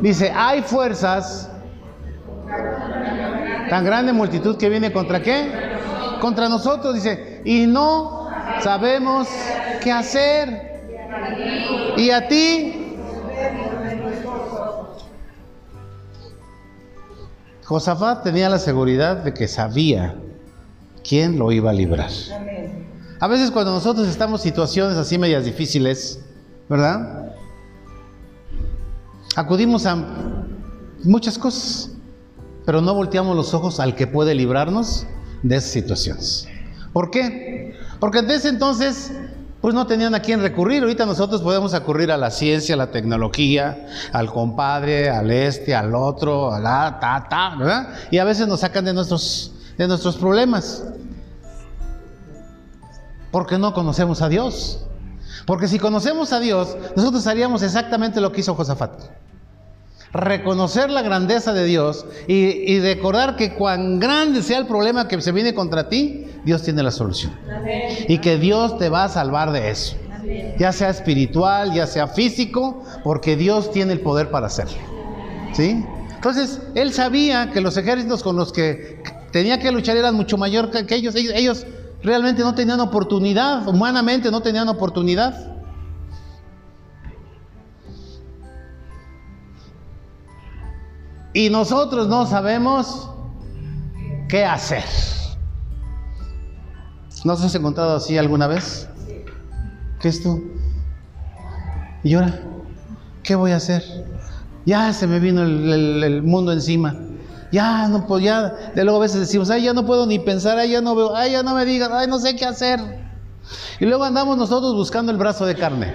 Dice, 0.00 0.32
hay 0.32 0.62
fuerzas, 0.62 1.50
tan 3.68 3.84
grande 3.84 4.12
multitud 4.12 4.56
que 4.56 4.68
viene 4.68 4.92
contra 4.92 5.20
qué? 5.20 5.50
Contra 6.20 6.48
nosotros, 6.48 6.94
dice, 6.94 7.42
y 7.44 7.66
no 7.66 8.30
sabemos 8.60 9.26
qué 9.82 9.90
hacer. 9.90 10.84
Y 11.96 12.10
a 12.10 12.28
ti, 12.28 12.73
Josafat 17.64 18.22
tenía 18.22 18.50
la 18.50 18.58
seguridad 18.58 19.16
de 19.16 19.32
que 19.32 19.48
sabía 19.48 20.16
quién 21.06 21.38
lo 21.38 21.50
iba 21.50 21.70
a 21.70 21.72
librar. 21.72 22.10
A 23.20 23.26
veces 23.26 23.50
cuando 23.50 23.72
nosotros 23.72 24.06
estamos 24.06 24.42
en 24.42 24.52
situaciones 24.52 24.98
así 24.98 25.16
medias 25.16 25.46
difíciles, 25.46 26.20
¿verdad? 26.68 27.32
Acudimos 29.34 29.86
a 29.86 29.96
muchas 31.04 31.38
cosas, 31.38 31.90
pero 32.66 32.82
no 32.82 32.94
volteamos 32.94 33.34
los 33.34 33.54
ojos 33.54 33.80
al 33.80 33.94
que 33.94 34.06
puede 34.06 34.34
librarnos 34.34 35.06
de 35.42 35.56
esas 35.56 35.70
situaciones. 35.70 36.46
¿Por 36.92 37.10
qué? 37.10 37.74
Porque 37.98 38.20
desde 38.20 38.50
entonces 38.50 39.10
pues 39.64 39.74
no 39.74 39.86
tenían 39.86 40.14
a 40.14 40.20
quién 40.20 40.42
recurrir. 40.42 40.82
Ahorita 40.82 41.06
nosotros 41.06 41.40
podemos 41.40 41.72
acudir 41.72 42.12
a 42.12 42.18
la 42.18 42.30
ciencia, 42.30 42.74
a 42.74 42.76
la 42.76 42.90
tecnología, 42.90 43.86
al 44.12 44.30
compadre, 44.30 45.08
al 45.08 45.30
este, 45.30 45.74
al 45.74 45.94
otro, 45.94 46.52
a 46.52 46.60
la 46.60 46.98
ta, 47.00 47.26
ta, 47.30 47.56
¿verdad? 47.56 47.88
Y 48.10 48.18
a 48.18 48.24
veces 48.24 48.46
nos 48.46 48.60
sacan 48.60 48.84
de 48.84 48.92
nuestros, 48.92 49.52
de 49.78 49.88
nuestros 49.88 50.18
problemas. 50.18 50.84
Porque 53.30 53.56
no 53.56 53.72
conocemos 53.72 54.20
a 54.20 54.28
Dios. 54.28 54.84
Porque 55.46 55.66
si 55.66 55.78
conocemos 55.78 56.34
a 56.34 56.40
Dios, 56.40 56.76
nosotros 56.94 57.26
haríamos 57.26 57.62
exactamente 57.62 58.20
lo 58.20 58.32
que 58.32 58.40
hizo 58.40 58.54
Josafat 58.54 59.00
reconocer 60.14 60.90
la 60.90 61.02
grandeza 61.02 61.52
de 61.52 61.64
Dios 61.64 62.06
y, 62.28 62.78
recordar 62.80 63.36
que 63.36 63.54
cuán 63.54 63.98
grande 63.98 64.42
sea 64.42 64.58
el 64.58 64.66
problema 64.66 65.08
que 65.08 65.20
se 65.20 65.32
viene 65.32 65.54
contra 65.54 65.88
ti, 65.88 66.26
Dios 66.44 66.62
tiene 66.62 66.82
la 66.82 66.92
solución. 66.92 67.32
Y 68.08 68.18
que 68.18 68.38
Dios 68.38 68.78
te 68.78 68.88
va 68.88 69.04
a 69.04 69.08
salvar 69.08 69.50
de 69.52 69.70
eso. 69.70 69.96
Ya 70.58 70.72
sea 70.72 70.88
espiritual, 70.88 71.74
ya 71.74 71.86
sea 71.86 72.06
físico, 72.06 72.84
porque 73.02 73.36
Dios 73.36 73.72
tiene 73.72 73.92
el 73.92 74.00
poder 74.00 74.30
para 74.30 74.46
hacerlo. 74.46 74.78
¿Sí? 75.52 75.84
Entonces, 76.14 76.60
él 76.74 76.92
sabía 76.92 77.50
que 77.50 77.60
los 77.60 77.76
ejércitos 77.76 78.22
con 78.22 78.36
los 78.36 78.52
que 78.52 79.02
tenía 79.32 79.58
que 79.58 79.70
luchar 79.72 79.96
eran 79.96 80.14
mucho 80.14 80.38
mayor 80.38 80.70
que 80.70 80.94
ellos. 80.94 81.14
Ellos 81.16 81.66
realmente 82.04 82.42
no 82.42 82.54
tenían 82.54 82.80
oportunidad, 82.80 83.66
humanamente 83.66 84.30
no 84.30 84.40
tenían 84.40 84.68
oportunidad. 84.68 85.53
Y 91.34 91.50
nosotros 91.50 92.06
no 92.06 92.26
sabemos 92.26 93.10
qué 94.28 94.44
hacer. 94.44 94.84
¿No 97.24 97.36
se 97.36 97.46
has 97.46 97.54
encontrado 97.54 97.96
así 97.96 98.16
alguna 98.16 98.46
vez? 98.46 98.88
¿Qué 100.00 100.08
es 100.08 100.22
tú? 100.22 100.52
¿Y 102.04 102.14
ahora? 102.14 102.40
¿Qué 103.22 103.34
voy 103.34 103.50
a 103.50 103.56
hacer? 103.56 103.82
Ya 104.64 104.92
se 104.92 105.06
me 105.06 105.18
vino 105.18 105.42
el, 105.42 106.22
mundo 106.22 106.52
encima. 106.52 106.94
Ya 107.50 107.88
no 107.88 108.06
puedo, 108.06 108.20
ya. 108.20 108.50
De 108.74 108.84
luego 108.84 108.98
a 108.98 109.02
veces 109.02 109.20
decimos, 109.20 109.50
ay, 109.50 109.64
ya 109.64 109.72
no 109.72 109.84
puedo 109.84 110.06
ni 110.06 110.18
pensar, 110.18 110.58
ay, 110.58 110.70
ya 110.70 110.80
no 110.80 110.94
veo, 110.94 111.16
ay, 111.16 111.32
ya 111.32 111.42
no 111.42 111.54
me 111.54 111.64
digan, 111.64 111.90
ay, 111.92 112.06
no 112.06 112.18
sé 112.18 112.36
qué 112.36 112.44
hacer. 112.44 112.80
Y 113.80 113.86
luego 113.86 114.04
andamos 114.04 114.36
nosotros 114.36 114.74
buscando 114.74 115.10
el 115.10 115.18
brazo 115.18 115.46
de 115.46 115.56
carne. 115.56 115.92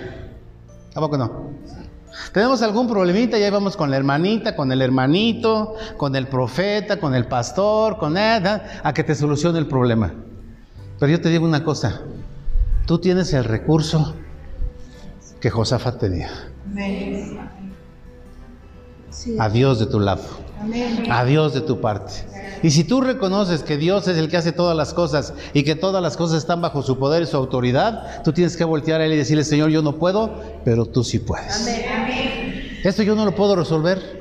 ¿A 0.96 1.00
poco 1.00 1.18
no? 1.18 1.49
Tenemos 2.32 2.62
algún 2.62 2.88
problemita, 2.88 3.38
ya 3.38 3.50
vamos 3.52 3.76
con 3.76 3.90
la 3.90 3.98
hermanita, 3.98 4.56
con 4.56 4.72
el 4.72 4.82
hermanito, 4.82 5.76
con 5.98 6.16
el 6.16 6.28
profeta, 6.28 7.00
con 7.00 7.16
el 7.16 7.26
pastor, 7.26 7.98
con 7.98 8.18
él, 8.18 8.44
a 8.46 8.94
que 8.94 9.04
te 9.04 9.16
solucione 9.16 9.60
el 9.60 9.68
problema. 9.68 10.14
Pero 11.00 11.12
yo 11.12 11.22
te 11.22 11.30
digo 11.30 11.46
una 11.46 11.64
cosa, 11.64 12.02
tú 12.86 13.00
tienes 13.00 13.34
el 13.34 13.46
recurso 13.46 14.16
que 15.40 15.50
Josafat 15.50 16.00
tenía. 16.00 16.30
A 19.40 19.50
Dios 19.50 19.80
de 19.80 19.86
tu 19.86 20.00
lado. 20.00 20.49
A 21.10 21.26
Dios 21.26 21.54
de 21.54 21.62
tu 21.62 21.80
parte. 21.80 22.14
Y 22.62 22.72
si 22.72 22.84
tú 22.84 23.02
reconoces 23.02 23.64
que 23.64 23.78
Dios 23.78 24.08
es 24.08 24.18
el 24.18 24.28
que 24.28 24.38
hace 24.38 24.52
todas 24.52 24.76
las 24.76 24.94
cosas 24.94 25.34
y 25.54 25.64
que 25.64 25.76
todas 25.76 26.02
las 26.02 26.18
cosas 26.18 26.40
están 26.40 26.62
bajo 26.62 26.82
su 26.82 26.98
poder 26.98 27.24
y 27.24 27.26
su 27.26 27.38
autoridad, 27.38 28.22
tú 28.24 28.34
tienes 28.34 28.58
que 28.58 28.66
voltear 28.66 29.00
a 29.00 29.06
Él 29.06 29.14
y 29.14 29.18
decirle, 29.18 29.44
Señor, 29.44 29.70
yo 29.70 29.82
no 29.82 29.96
puedo, 29.96 30.36
pero 30.66 30.86
tú 30.86 31.04
sí 31.04 31.20
puedes. 31.20 31.68
Esto 32.84 33.04
yo 33.04 33.16
no 33.16 33.26
lo 33.26 33.36
puedo 33.36 33.56
resolver. 33.56 34.20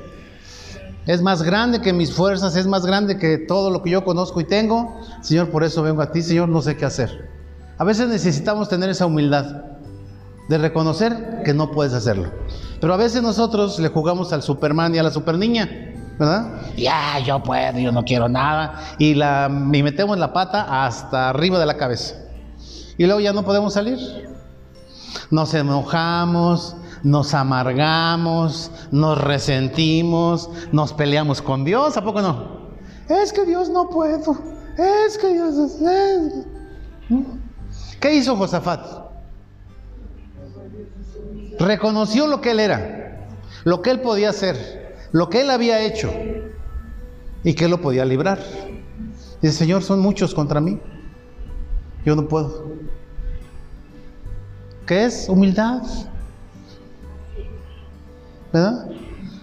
Es 1.07 1.23
más 1.23 1.43
grande 1.43 1.81
que 1.81 1.93
mis 1.93 2.13
fuerzas, 2.13 2.55
es 2.55 2.67
más 2.67 2.85
grande 2.85 3.19
que 3.19 3.39
todo 3.39 3.71
lo 3.71 3.83
que 3.83 3.91
yo 3.91 4.05
conozco 4.05 4.41
y 4.41 4.45
tengo. 4.45 5.01
Señor, 5.23 5.51
por 5.51 5.65
eso 5.65 5.83
vengo 5.83 6.03
a 6.03 6.13
ti, 6.13 6.23
Señor, 6.23 6.49
no 6.49 6.63
sé 6.63 6.77
qué 6.77 6.85
hacer. 6.85 7.29
A 7.79 7.85
veces 7.85 8.09
necesitamos 8.09 8.69
tener 8.69 8.91
esa 8.91 9.07
humildad 9.07 9.65
de 10.49 10.59
reconocer 10.59 11.43
que 11.45 11.55
no 11.55 11.71
puedes 11.71 11.95
hacerlo. 11.95 12.31
Pero 12.81 12.95
a 12.95 12.97
veces 12.97 13.23
nosotros 13.23 13.79
le 13.79 13.89
jugamos 13.89 14.33
al 14.33 14.43
Superman 14.43 14.95
y 14.95 14.99
a 14.99 15.03
la 15.03 15.11
Superniña. 15.11 15.95
Ya, 16.77 17.19
yo 17.25 17.43
puedo, 17.43 17.79
yo 17.79 17.93
no 17.93 18.05
quiero 18.05 18.29
nada. 18.29 18.81
Y, 18.99 19.15
la, 19.15 19.49
y 19.51 19.83
metemos 19.83 20.19
la 20.19 20.33
pata 20.33 20.85
hasta 20.85 21.31
arriba 21.31 21.59
de 21.59 21.67
la 21.67 21.77
cabeza. 21.77 22.17
Y 22.97 23.05
luego 23.07 23.21
ya 23.21 23.33
no 23.33 23.45
podemos 23.45 23.75
salir. 23.75 23.99
Nos 25.31 25.55
enojamos, 25.55 26.77
nos 27.03 27.35
amargamos, 27.35 28.71
nos 28.91 29.19
resentimos, 29.19 30.51
nos 30.73 30.93
peleamos 30.93 31.43
con 31.43 31.65
Dios, 31.65 31.97
¿a 31.97 32.03
poco 32.03 32.21
no? 32.21 32.59
Es 33.09 33.33
que 33.33 33.45
Dios 33.45 33.71
no 33.71 33.89
puedo, 33.89 34.37
es 34.77 35.17
que 35.19 35.33
Dios 35.33 35.55
es... 35.57 36.47
¿Qué 38.01 38.15
hizo 38.15 38.37
Josafat? 38.37 38.87
Reconoció 41.59 42.27
lo 42.27 42.41
que 42.41 42.53
él 42.53 42.61
era, 42.61 43.29
lo 43.65 43.83
que 43.83 43.91
él 43.91 44.01
podía 44.01 44.31
hacer, 44.31 44.88
lo 45.13 45.29
que 45.31 45.43
él 45.43 45.51
había 45.51 45.81
hecho 45.81 46.13
y 47.45 47.55
que 47.55 47.69
lo 47.69 47.81
podía 47.81 48.05
librar. 48.05 48.39
Dice, 49.41 49.55
Señor, 49.55 49.83
son 49.83 50.01
muchos 50.01 50.35
contra 50.35 50.61
mí, 50.61 50.81
yo 52.05 52.17
no 52.17 52.27
puedo. 52.27 52.73
¿Qué 54.87 55.05
es? 55.05 55.29
Humildad. 55.29 55.83
¿Verdad? 58.53 58.89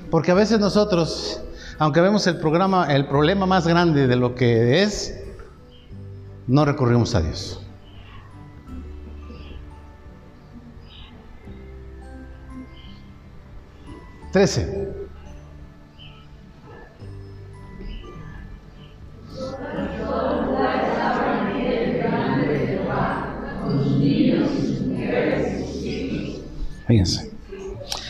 Porque 0.10 0.32
a 0.32 0.34
veces 0.34 0.60
nosotros, 0.60 1.42
aunque 1.78 2.02
vemos 2.02 2.26
el 2.28 2.38
programa, 2.40 2.94
el 2.94 3.08
problema 3.08 3.46
más 3.46 3.68
grande 3.68 4.08
de 4.08 4.16
lo 4.16 4.34
que 4.34 4.82
es, 4.82 5.22
no 6.48 6.66
recurrimos 6.66 7.14
a 7.16 7.22
Dios. 7.22 7.62
Trece. 14.32 14.95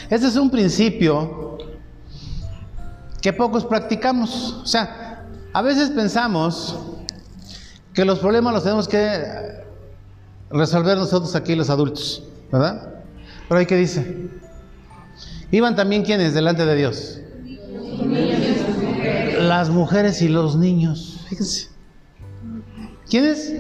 Este 0.10 0.28
es 0.28 0.36
un 0.36 0.50
principio 0.50 1.58
que 3.22 3.34
pocos 3.34 3.66
practicamos. 3.66 4.62
O 4.62 4.66
sea, 4.66 5.26
a 5.52 5.62
veces 5.62 5.90
pensamos 5.90 6.78
que 7.94 8.06
los 8.06 8.20
problemas 8.20 8.54
los 8.54 8.64
tenemos 8.64 8.88
que 8.88 9.24
resolver 10.50 10.98
nosotros 10.98 11.36
aquí 11.36 11.56
los 11.56 11.70
adultos, 11.70 12.24
¿verdad? 12.52 13.04
Pero 13.48 13.60
ahí 13.60 13.66
que 13.66 13.78
dice, 13.78 14.30
iban 15.52 15.76
también 15.76 16.04
quienes 16.04 16.34
delante 16.34 16.66
de 16.66 16.76
Dios. 16.76 17.20
Las 19.40 19.70
mujeres 19.70 20.22
y 20.22 20.28
los 20.28 20.56
niños. 20.56 21.26
Fíjense. 21.30 21.70
¿Quiénes? 23.10 23.54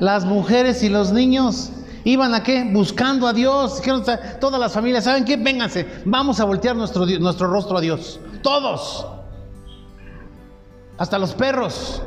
Las 0.00 0.24
mujeres 0.24 0.82
y 0.82 0.88
los 0.88 1.12
niños. 1.12 1.70
¿Iban 2.04 2.34
a 2.34 2.42
qué? 2.42 2.64
Buscando 2.70 3.26
a 3.26 3.32
Dios. 3.32 3.80
Todas 4.40 4.60
las 4.60 4.72
familias, 4.72 5.04
¿saben 5.04 5.24
qué? 5.24 5.36
Vénganse, 5.36 6.02
vamos 6.04 6.40
a 6.40 6.44
voltear 6.44 6.74
nuestro, 6.74 7.06
nuestro 7.06 7.46
rostro 7.48 7.78
a 7.78 7.80
Dios. 7.80 8.20
Todos. 8.42 9.06
Hasta 10.98 11.18
los 11.18 11.34
perros, 11.34 12.02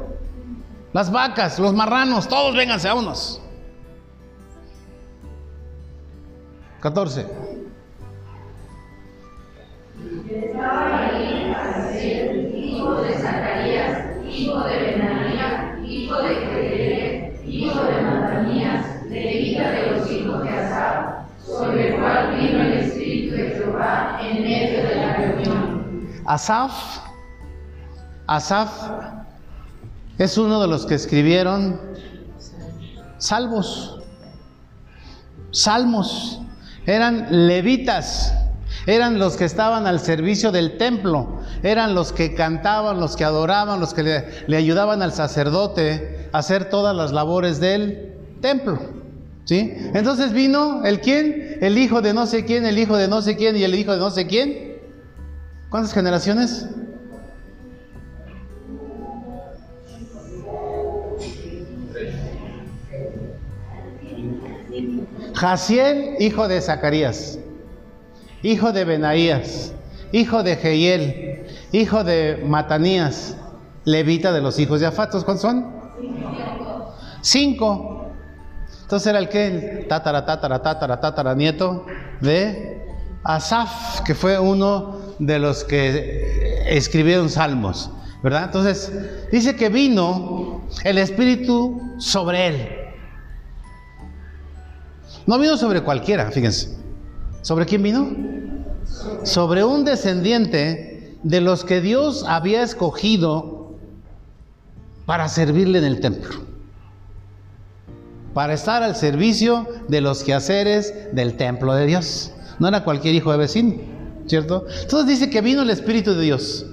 las 0.94 1.12
vacas, 1.12 1.60
los 1.60 1.74
marranos, 1.74 2.28
todos 2.28 2.56
vénganse, 2.56 2.88
vámonos. 2.88 3.42
14. 6.82 7.25
hijo 12.53 13.01
de 13.01 13.14
Zacarías, 13.14 14.25
hijo 14.29 14.60
de 14.64 14.79
Benanías, 14.79 15.15
sobre 21.57 21.89
el 21.89 22.00
cual 22.00 22.35
vino 22.35 22.61
el 22.61 22.74
Espíritu 22.74 23.35
de 23.35 23.50
Jehová 23.51 24.20
en 24.22 24.44
medio 24.44 24.83
de 24.83 24.96
la 24.96 25.13
reunión. 25.15 26.09
Asaf, 26.25 27.00
Asaf 28.27 28.72
es 30.18 30.37
uno 30.37 30.61
de 30.61 30.68
los 30.68 30.85
que 30.85 30.96
escribieron 30.96 31.79
salvos, 33.18 34.00
salmos, 35.51 36.41
eran 36.85 37.48
levitas, 37.48 38.33
eran 38.85 39.20
los 39.20 39.35
que 39.37 39.46
estaban 39.46 39.87
al 39.87 40.00
servicio 40.00 40.51
del 40.51 40.77
templo, 40.77 41.39
eran 41.63 41.96
los 41.96 42.11
que 42.11 42.35
cantaban, 42.35 43.00
los 43.00 43.15
que 43.15 43.24
adoraban, 43.24 43.79
los 43.79 43.94
que 43.94 44.03
le, 44.03 44.25
le 44.48 44.57
ayudaban 44.57 45.01
al 45.01 45.13
sacerdote 45.13 46.29
a 46.31 46.39
hacer 46.39 46.70
todas 46.70 46.96
las 46.96 47.11
labores 47.11 47.59
del 47.59 48.13
templo. 48.41 48.79
¿Sí? 49.46 49.74
Entonces 49.94 50.33
vino 50.33 50.83
el 50.85 51.01
quién, 51.01 51.45
el 51.61 51.77
hijo 51.77 52.01
de 52.01 52.13
no 52.13 52.25
sé 52.27 52.46
quién, 52.46 52.65
el 52.65 52.77
hijo 52.77 52.98
de 52.98 53.07
no 53.07 53.22
sé 53.22 53.35
quién 53.35 53.55
y 53.55 53.63
el 53.63 53.75
hijo 53.75 53.94
de 53.94 54.00
no 54.00 54.11
sé 54.11 54.27
quién. 54.27 54.75
¿Cuántas 55.70 55.94
generaciones? 55.94 56.68
Jaciel, 65.35 66.15
hijo 66.20 66.48
de 66.48 66.61
Zacarías, 66.61 67.39
hijo 68.41 68.72
de 68.72 68.85
Benaías, 68.85 69.74
hijo 70.13 70.44
de 70.44 70.55
Jehiel, 70.55 71.46
hijo 71.74 72.03
de 72.05 72.41
Matanías, 72.46 73.35
levita 73.83 74.31
de 74.31 74.41
los 74.41 74.59
hijos 74.59 74.79
de 74.79 74.87
Afatos. 74.87 75.25
¿Cuántos 75.25 75.41
son? 75.41 75.75
Cinco. 77.22 77.95
Entonces 78.86 79.08
era 79.08 79.18
el 79.18 79.30
que, 79.30 79.48
el 79.48 79.88
tatara, 79.88 80.24
tatara, 80.24 80.62
tatara, 80.62 81.00
tatara, 81.00 81.34
nieto 81.34 81.88
de 82.22 82.86
Asaf, 83.24 84.02
que 84.02 84.14
fue 84.14 84.38
uno 84.38 85.00
de 85.18 85.40
los 85.40 85.64
que 85.64 86.64
escribieron 86.68 87.32
salmos, 87.32 87.90
¿verdad? 88.22 88.44
Entonces 88.44 88.92
dice 89.32 89.56
que 89.56 89.70
vino 89.70 90.62
el 90.84 91.00
Espíritu 91.00 91.82
sobre 91.98 92.48
él. 92.48 92.70
No 95.26 95.40
vino 95.40 95.58
sobre 95.58 95.82
cualquiera, 95.82 96.30
fíjense. 96.30 96.78
¿Sobre 97.42 97.66
quién 97.66 97.82
vino? 97.82 98.16
Sobre 99.24 99.64
un 99.64 99.84
descendiente 99.84 101.18
de 101.24 101.42
los 101.42 101.66
que 101.66 101.82
Dios 101.82 102.24
había 102.28 102.62
escogido 102.62 103.74
para 105.08 105.28
servirle 105.28 105.80
en 105.80 105.86
el 105.86 106.02
templo 106.02 106.54
para 108.36 108.54
estar 108.54 108.84
al 108.84 108.98
servicio 108.98 109.66
de 109.88 110.02
los 110.02 110.22
quehaceres 110.22 110.94
del 111.14 111.38
templo 111.38 111.74
de 111.74 111.86
Dios. 111.86 112.34
No 112.60 112.68
era 112.68 112.84
cualquier 112.84 113.16
hijo 113.16 113.32
de 113.32 113.38
vecino, 113.38 113.76
¿cierto? 114.28 114.66
Entonces 114.82 115.08
dice 115.08 115.30
que 115.30 115.40
vino 115.40 115.62
el 115.62 115.70
Espíritu 115.70 116.14
de 116.14 116.22
Dios. 116.22 116.66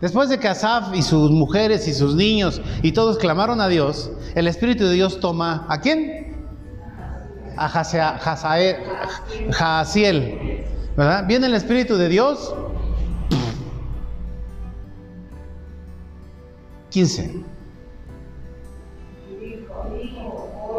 Después 0.00 0.30
de 0.30 0.38
que 0.38 0.48
Asaf 0.48 0.94
y 0.94 1.02
sus 1.02 1.30
mujeres 1.30 1.86
y 1.86 1.92
sus 1.92 2.14
niños 2.14 2.62
y 2.82 2.92
todos 2.92 3.18
clamaron 3.18 3.60
a 3.60 3.68
Dios, 3.68 4.10
el 4.34 4.48
Espíritu 4.48 4.84
de 4.86 4.94
Dios 4.94 5.20
toma 5.20 5.66
¿a 5.68 5.82
quién? 5.82 6.48
A 7.58 7.68
Jaasiel, 9.52 10.64
¿verdad? 10.96 11.26
Viene 11.26 11.46
el 11.46 11.54
Espíritu 11.54 11.96
de 11.96 12.08
Dios. 12.08 12.54
15. 16.88 17.44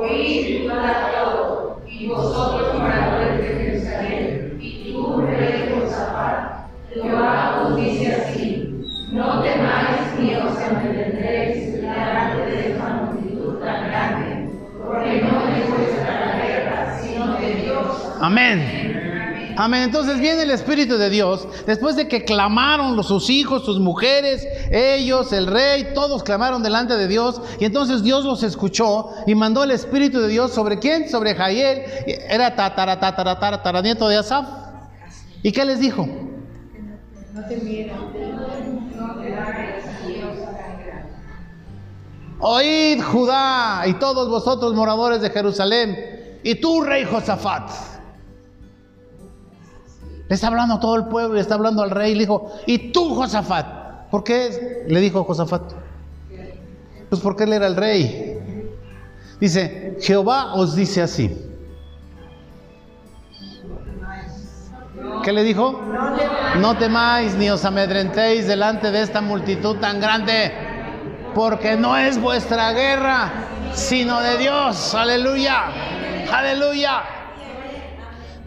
Oíd 0.02 0.68
todo, 0.68 1.82
y 1.88 2.08
vosotros 2.08 2.74
moradores 2.74 3.38
de 3.38 3.44
Jerusalén, 3.44 4.58
y 4.60 4.92
tú, 4.92 5.22
rey 5.22 5.72
Josafat, 5.74 6.68
Jehová 6.92 7.64
os 7.64 7.76
dice 7.76 8.16
así, 8.16 8.84
no 9.12 9.42
temáis 9.42 10.20
ni 10.20 10.36
os 10.36 10.58
amedrentéis 10.58 11.74
delante 11.74 12.52
de 12.52 12.72
esta 12.72 12.90
multitud 12.90 13.60
tan 13.60 13.88
grande, 13.88 14.50
porque 14.84 15.22
no 15.22 15.48
es 15.56 15.70
vuestra 15.70 16.26
la 16.26 16.46
guerra, 16.46 17.00
sino 17.00 17.38
de 17.38 17.56
Dios. 17.56 18.18
Amén. 18.20 18.91
Amén. 19.58 19.84
Entonces 19.84 20.20
viene 20.20 20.44
el 20.44 20.52
Espíritu 20.52 20.98
de 20.98 21.10
Dios, 21.10 21.48
después 21.66 21.96
de 21.96 22.08
que 22.08 22.24
clamaron 22.24 23.02
sus 23.04 23.30
hijos, 23.30 23.66
sus 23.66 23.80
mujeres, 23.80 24.48
ellos, 24.72 25.32
el 25.34 25.48
rey, 25.48 25.90
todos 25.94 26.24
clamaron 26.24 26.64
delante 26.64 26.96
de 26.96 27.08
Dios, 27.08 27.42
y 27.60 27.66
entonces 27.66 28.04
Dios 28.04 28.26
los 28.26 28.44
escuchó 28.44 29.12
y 29.28 29.36
mandó 29.36 29.64
el 29.64 29.72
Espíritu 29.72 30.20
de 30.22 30.28
Dios 30.28 30.52
sobre 30.52 30.80
quién? 30.80 31.10
Sobre 31.10 31.36
Jael, 31.36 31.84
era 32.30 32.56
tatara, 32.56 33.00
tatara, 33.00 33.40
tatara, 33.40 33.82
nieto 33.82 34.08
de 34.08 34.18
Asaf. 34.18 34.48
¿Y 35.44 35.52
qué 35.52 35.66
les 35.66 35.80
dijo? 35.80 36.08
No 37.34 37.46
te 37.48 37.56
Oíd 42.44 43.00
Judá 43.04 43.84
y 43.86 43.94
todos 43.94 44.28
vosotros 44.28 44.74
moradores 44.74 45.22
de 45.22 45.30
Jerusalén, 45.30 46.40
y 46.44 46.56
tú, 46.56 46.82
rey 46.82 47.06
Josafat. 47.06 47.91
Le 50.32 50.36
está 50.36 50.48
hablando 50.48 50.76
a 50.76 50.80
todo 50.80 50.96
el 50.96 51.08
pueblo, 51.08 51.36
le 51.36 51.42
está 51.42 51.56
hablando 51.56 51.84
al 51.84 51.90
rey, 51.90 52.14
le 52.14 52.22
dijo, 52.22 52.54
y 52.66 52.94
tú, 52.94 53.16
Josafat, 53.16 53.82
¿Por 54.12 54.26
qué 54.26 54.86
le 54.88 55.00
dijo 55.00 55.24
Josafat? 55.24 55.72
Pues 57.10 57.22
porque 57.22 57.46
él 57.46 57.54
era 57.54 57.68
el 57.68 57.78
rey. 57.78 58.68
Dice, 59.40 59.98
Jehová 60.02 60.54
os 60.54 60.76
dice 60.76 61.02
así. 61.02 61.48
¿Qué 65.24 65.32
le 65.32 65.44
dijo? 65.44 65.82
No 66.60 66.78
temáis 66.78 67.36
ni 67.36 67.50
os 67.50 67.64
amedrentéis 67.64 68.48
delante 68.48 68.92
de 68.92 69.02
esta 69.02 69.22
multitud 69.22 69.78
tan 69.78 70.00
grande, 70.00 70.54
porque 71.34 71.76
no 71.76 71.96
es 71.96 72.20
vuestra 72.22 72.74
guerra, 72.74 73.32
sino 73.74 74.20
de 74.20 74.38
Dios. 74.38 74.94
Aleluya, 74.94 75.66
aleluya. 76.32 77.21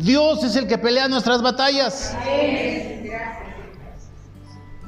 Dios 0.04 0.44
es 0.44 0.54
el 0.56 0.66
que 0.66 0.76
pelea 0.76 1.08
nuestras 1.08 1.40
batallas. 1.40 2.14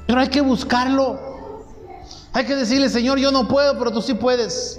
Pero 0.07 0.21
hay 0.21 0.29
que 0.29 0.43
buscarlo. 0.43 1.19
Hay 2.35 2.45
que 2.45 2.55
decirle, 2.55 2.91
Señor, 2.91 3.19
yo 3.19 3.33
no 3.33 3.49
puedo, 3.49 3.79
pero 3.79 3.91
tú 3.91 4.03
sí 4.03 4.13
puedes. 4.13 4.79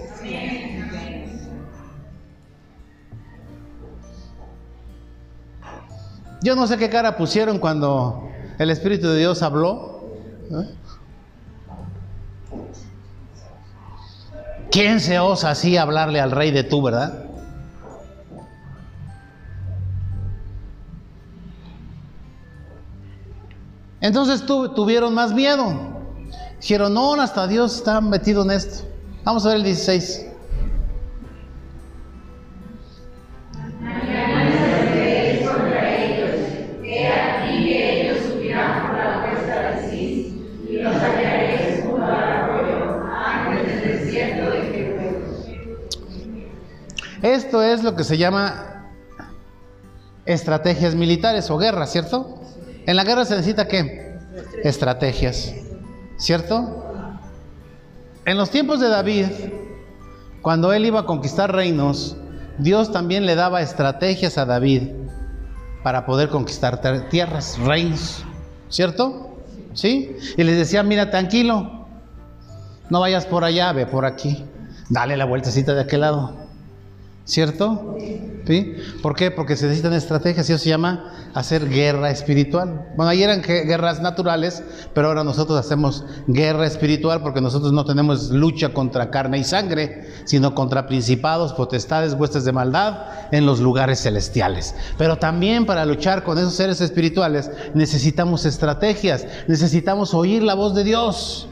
Yo 6.43 6.55
no 6.55 6.67
sé 6.67 6.77
qué 6.77 6.89
cara 6.89 7.17
pusieron 7.17 7.57
cuando 7.57 8.29
el 8.59 8.69
Espíritu 8.69 9.09
de 9.09 9.17
Dios 9.17 9.41
habló. 9.41 10.11
¿eh? 10.51 10.69
¿Quién 14.69 14.99
se 14.99 15.17
osa 15.17 15.49
así 15.49 15.77
hablarle 15.77 16.21
al 16.21 16.29
rey 16.29 16.51
de 16.51 16.63
tú, 16.63 16.83
verdad? 16.83 17.26
Entonces 24.07 24.45
tuvieron 24.45 25.13
más 25.13 25.33
miedo. 25.33 25.73
Dijeron, 26.61 26.93
no, 26.93 27.15
hasta 27.15 27.45
Dios 27.45 27.75
está 27.75 27.99
metido 27.99 28.41
en 28.43 28.51
esto. 28.51 28.85
Vamos 29.25 29.45
a 29.45 29.49
ver 29.49 29.57
el 29.57 29.63
16. 29.63 30.27
Esto 47.21 47.61
es 47.61 47.83
lo 47.83 47.93
que 47.93 48.05
se 48.05 48.17
llama 48.17 48.85
estrategias 50.25 50.95
militares 50.95 51.51
o 51.51 51.57
guerras, 51.57 51.91
¿cierto? 51.91 52.46
En 52.87 52.95
la 52.95 53.03
guerra 53.03 53.25
se 53.25 53.35
necesita 53.35 53.67
qué? 53.67 54.17
Estrategias, 54.63 55.53
¿cierto? 56.17 56.85
En 58.23 58.37
los 58.37 58.49
tiempos 58.49 58.79
de 58.79 58.87
David, 58.87 59.25
cuando 60.41 60.71
él 60.71 60.85
iba 60.85 61.01
a 61.01 61.05
conquistar 61.05 61.53
reinos, 61.53 62.15
Dios 62.57 62.93
también 62.93 63.25
le 63.25 63.35
daba 63.35 63.61
estrategias 63.61 64.37
a 64.37 64.45
David 64.45 64.83
para 65.83 66.05
poder 66.05 66.29
conquistar 66.29 66.79
tierras, 67.09 67.59
reinos, 67.59 68.23
¿cierto? 68.69 69.37
¿Sí? 69.73 70.15
Y 70.37 70.43
les 70.43 70.57
decía, 70.57 70.81
mira, 70.81 71.11
tranquilo, 71.11 71.87
no 72.89 73.01
vayas 73.01 73.25
por 73.25 73.43
allá, 73.43 73.73
ve 73.73 73.85
por 73.85 74.05
aquí, 74.05 74.45
dale 74.89 75.17
la 75.17 75.25
vueltecita 75.25 75.73
de 75.73 75.81
aquel 75.81 76.01
lado. 76.01 76.46
¿Cierto? 77.27 77.97
¿Sí? 78.47 78.77
¿Por 79.01 79.13
qué? 79.13 79.31
Porque 79.31 79.57
se 79.57 79.65
necesitan 79.65 79.91
estrategias 79.91 80.49
y 80.49 80.53
eso 80.53 80.63
se 80.63 80.69
llama 80.69 81.11
hacer 81.33 81.67
guerra 81.67 82.09
espiritual. 82.09 82.87
Bueno, 82.95 83.09
ahí 83.09 83.21
eran 83.21 83.41
guerras 83.41 84.01
naturales, 84.01 84.63
pero 84.93 85.09
ahora 85.09 85.25
nosotros 85.25 85.59
hacemos 85.59 86.05
guerra 86.27 86.65
espiritual 86.65 87.21
porque 87.21 87.41
nosotros 87.41 87.73
no 87.73 87.83
tenemos 87.83 88.29
lucha 88.29 88.69
contra 88.69 89.11
carne 89.11 89.39
y 89.39 89.43
sangre, 89.43 90.07
sino 90.23 90.55
contra 90.55 90.87
principados, 90.87 91.51
potestades, 91.51 92.13
huestes 92.13 92.45
de 92.45 92.53
maldad 92.53 92.97
en 93.33 93.45
los 93.45 93.59
lugares 93.59 93.99
celestiales. 93.99 94.73
Pero 94.97 95.17
también 95.17 95.65
para 95.65 95.85
luchar 95.85 96.23
con 96.23 96.37
esos 96.37 96.53
seres 96.53 96.79
espirituales 96.79 97.51
necesitamos 97.73 98.45
estrategias, 98.45 99.27
necesitamos 99.49 100.13
oír 100.13 100.43
la 100.43 100.53
voz 100.53 100.73
de 100.73 100.85
Dios 100.85 101.49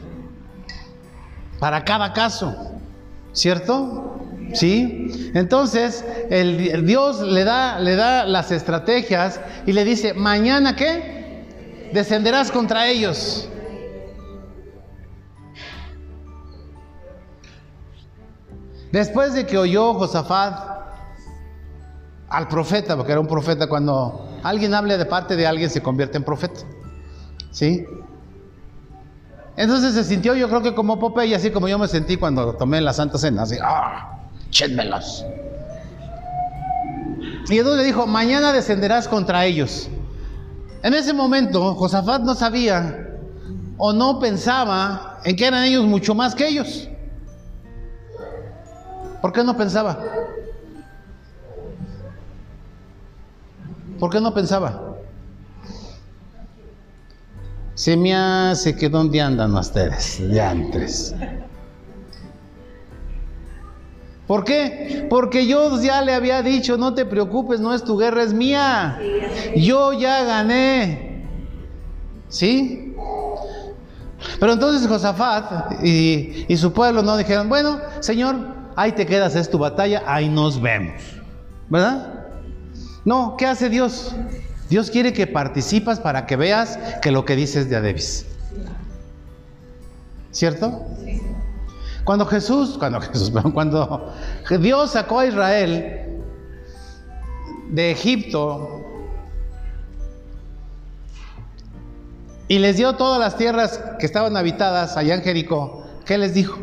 para 1.58 1.84
cada 1.84 2.14
caso. 2.14 2.72
¿Cierto? 3.34 4.16
¿Sí? 4.52 5.32
Entonces, 5.34 6.04
el, 6.30 6.86
Dios 6.86 7.20
le 7.20 7.44
da, 7.44 7.78
le 7.78 7.96
da 7.96 8.24
las 8.24 8.50
estrategias 8.50 9.40
y 9.66 9.72
le 9.72 9.84
dice, 9.84 10.14
mañana 10.14 10.76
qué? 10.76 11.90
Descenderás 11.92 12.50
contra 12.50 12.88
ellos. 12.88 13.48
Después 18.92 19.34
de 19.34 19.46
que 19.46 19.58
oyó 19.58 19.94
Josafat 19.94 20.76
al 22.28 22.48
profeta, 22.48 22.96
porque 22.96 23.12
era 23.12 23.20
un 23.20 23.26
profeta, 23.26 23.68
cuando 23.68 24.38
alguien 24.42 24.74
habla 24.74 24.96
de 24.96 25.04
parte 25.06 25.36
de 25.36 25.46
alguien 25.46 25.68
se 25.70 25.82
convierte 25.82 26.16
en 26.16 26.24
profeta. 26.24 26.60
¿Sí? 27.50 27.84
Entonces 29.56 29.94
se 29.94 30.04
sintió, 30.04 30.34
yo 30.34 30.48
creo 30.48 30.62
que 30.62 30.74
como 30.74 30.98
Popeye, 30.98 31.34
así 31.34 31.50
como 31.50 31.68
yo 31.68 31.78
me 31.78 31.88
sentí 31.88 32.16
cuando 32.16 32.54
tomé 32.54 32.80
la 32.80 32.92
Santa 32.92 33.16
Cena, 33.18 33.42
así, 33.42 33.56
¡ah! 33.62 34.15
Y 37.48 37.58
entonces 37.58 37.80
le 37.80 37.84
dijo, 37.84 38.06
mañana 38.06 38.52
descenderás 38.52 39.06
contra 39.08 39.44
ellos. 39.44 39.88
En 40.82 40.94
ese 40.94 41.12
momento, 41.12 41.74
Josafat 41.74 42.22
no 42.22 42.34
sabía 42.34 43.06
o 43.76 43.92
no 43.92 44.18
pensaba 44.18 45.20
en 45.24 45.36
que 45.36 45.46
eran 45.46 45.64
ellos 45.64 45.84
mucho 45.84 46.14
más 46.14 46.34
que 46.34 46.48
ellos. 46.48 46.88
¿Por 49.20 49.32
qué 49.32 49.44
no 49.44 49.56
pensaba? 49.56 49.98
¿Por 53.98 54.10
qué 54.10 54.20
no 54.20 54.32
pensaba? 54.34 54.96
Se 57.74 57.96
me 57.96 58.14
hace 58.14 58.76
que 58.76 58.88
dónde 58.88 59.20
andan 59.20 59.54
ustedes, 59.54 60.18
ya 60.30 60.50
antes. 60.50 61.14
¿Por 64.26 64.44
qué? 64.44 65.06
Porque 65.08 65.46
yo 65.46 65.80
ya 65.80 66.02
le 66.02 66.12
había 66.12 66.42
dicho, 66.42 66.76
no 66.76 66.94
te 66.94 67.04
preocupes, 67.04 67.60
no 67.60 67.72
es 67.72 67.84
tu 67.84 67.96
guerra, 67.96 68.22
es 68.22 68.34
mía. 68.34 68.98
Yo 69.54 69.92
ya 69.92 70.24
gané. 70.24 71.24
¿Sí? 72.28 72.94
Pero 74.40 74.52
entonces 74.54 74.88
Josafat 74.88 75.84
y, 75.84 76.44
y, 76.48 76.56
su 76.56 76.72
pueblo 76.72 77.02
no 77.02 77.16
dijeron, 77.16 77.48
bueno, 77.48 77.80
Señor, 78.00 78.36
ahí 78.74 78.92
te 78.92 79.06
quedas, 79.06 79.36
es 79.36 79.48
tu 79.48 79.58
batalla, 79.58 80.02
ahí 80.06 80.28
nos 80.28 80.60
vemos. 80.60 81.00
¿Verdad? 81.68 82.24
No, 83.04 83.36
¿qué 83.38 83.46
hace 83.46 83.68
Dios? 83.68 84.14
Dios 84.68 84.90
quiere 84.90 85.12
que 85.12 85.28
participas 85.28 86.00
para 86.00 86.26
que 86.26 86.34
veas 86.34 86.78
que 87.00 87.12
lo 87.12 87.24
que 87.24 87.36
dices 87.36 87.70
de 87.70 87.76
Adebis. 87.76 88.26
¿Cierto? 90.32 90.84
Cuando 92.06 92.24
Jesús, 92.24 92.76
cuando 92.78 93.00
Jesús, 93.00 93.32
cuando 93.52 94.12
Dios 94.60 94.92
sacó 94.92 95.18
a 95.18 95.26
Israel 95.26 96.22
de 97.68 97.90
Egipto 97.90 98.80
y 102.46 102.60
les 102.60 102.76
dio 102.76 102.94
todas 102.94 103.18
las 103.18 103.36
tierras 103.36 103.80
que 103.98 104.06
estaban 104.06 104.36
habitadas 104.36 104.96
allá 104.96 105.16
en 105.16 105.22
Jericó, 105.22 105.84
¿qué 106.04 106.16
les 106.16 106.32
dijo? 106.32 106.60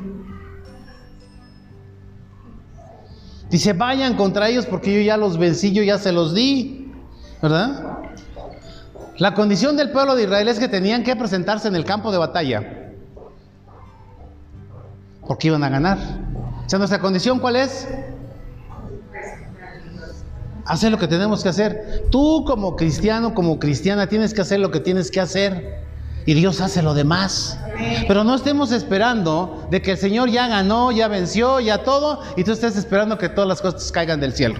Dice, 3.49 3.73
vayan 3.73 4.15
contra 4.15 4.47
ellos 4.47 4.65
porque 4.65 4.95
yo 4.95 5.01
ya 5.01 5.17
los 5.17 5.38
vencí, 5.38 5.73
yo 5.73 5.84
ya 5.84 5.97
se 5.97 6.13
los 6.13 6.34
di, 6.34 6.89
¿verdad? 7.41 7.97
La 9.17 9.34
condición 9.34 9.75
del 9.75 9.91
pueblo 9.91 10.15
de 10.15 10.23
Israel 10.23 10.47
es 10.47 10.58
que 10.58 10.69
tenían 10.69 11.03
que 11.03 11.17
presentarse 11.17 11.67
en 11.67 11.75
el 11.75 11.84
campo 11.84 12.13
de 12.13 12.17
batalla 12.17 12.83
porque 15.28 15.48
iban 15.48 15.64
a 15.64 15.70
ganar. 15.70 15.98
O 16.66 16.70
sea, 16.70 16.80
nuestra 16.80 17.00
condición 17.00 17.40
cuál 17.40 17.56
es? 17.56 17.88
Hacer 20.66 20.92
lo 20.92 20.98
que 20.98 21.08
tenemos 21.08 21.44
que 21.44 21.50
hacer. 21.50 22.06
Tú 22.10 22.46
como 22.46 22.76
cristiano, 22.76 23.34
como 23.34 23.60
cristiana, 23.60 24.08
tienes 24.08 24.34
que 24.34 24.42
hacer 24.42 24.60
lo 24.60 24.72
que 24.72 24.80
tienes 24.80 25.12
que 25.12 25.20
hacer. 25.20 25.84
Y 26.26 26.34
Dios 26.36 26.62
hace 26.62 26.82
lo 26.82 26.94
demás. 26.94 27.60
Pero 28.08 28.24
no 28.24 28.36
estemos 28.36 28.72
esperando 28.72 29.68
de 29.70 29.82
que 29.82 29.92
el 29.92 29.98
Señor 29.98 30.30
ya 30.30 30.48
ganó, 30.48 30.92
ya 30.92 31.10
venció, 31.10 31.60
ya 31.60 31.84
todo, 31.84 32.22
y 32.38 32.46
tú 32.46 32.54
estés 32.54 32.78
esperando 32.78 33.18
que 33.18 33.28
todas 33.28 33.48
las 33.48 33.62
cosas 33.62 33.92
caigan 33.92 34.22
del 34.22 34.32
cielo. 34.32 34.56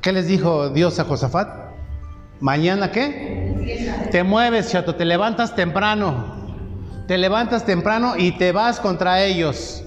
¿Qué 0.00 0.12
les 0.12 0.26
dijo 0.26 0.70
Dios 0.70 0.98
a 0.98 1.04
Josafat? 1.04 1.48
Mañana 2.40 2.90
qué? 2.90 4.08
Te 4.10 4.22
mueves, 4.22 4.70
chato, 4.70 4.94
te 4.94 5.04
levantas 5.04 5.54
temprano 5.54 6.31
te 7.06 7.18
levantas 7.18 7.64
temprano 7.64 8.14
y 8.16 8.32
te 8.32 8.52
vas 8.52 8.80
contra 8.80 9.22
ellos. 9.22 9.84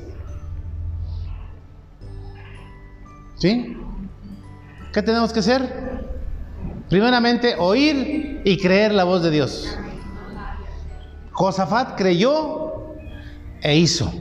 ¿Sí? 3.35 3.77
¿Qué 4.93 5.01
tenemos 5.01 5.33
que 5.33 5.39
hacer? 5.39 5.85
Primeramente, 6.89 7.55
oír 7.57 8.41
y 8.43 8.57
creer 8.57 8.93
la 8.93 9.03
voz 9.03 9.23
de 9.23 9.31
Dios. 9.31 9.77
Josafat 11.31 11.97
creyó 11.97 12.95
e 13.61 13.77
hizo. 13.77 14.11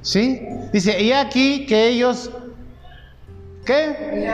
¿Sí? 0.00 0.40
Dice, 0.72 1.00
y 1.02 1.12
aquí 1.12 1.66
que 1.66 1.88
ellos, 1.88 2.30
¿qué? 3.66 4.26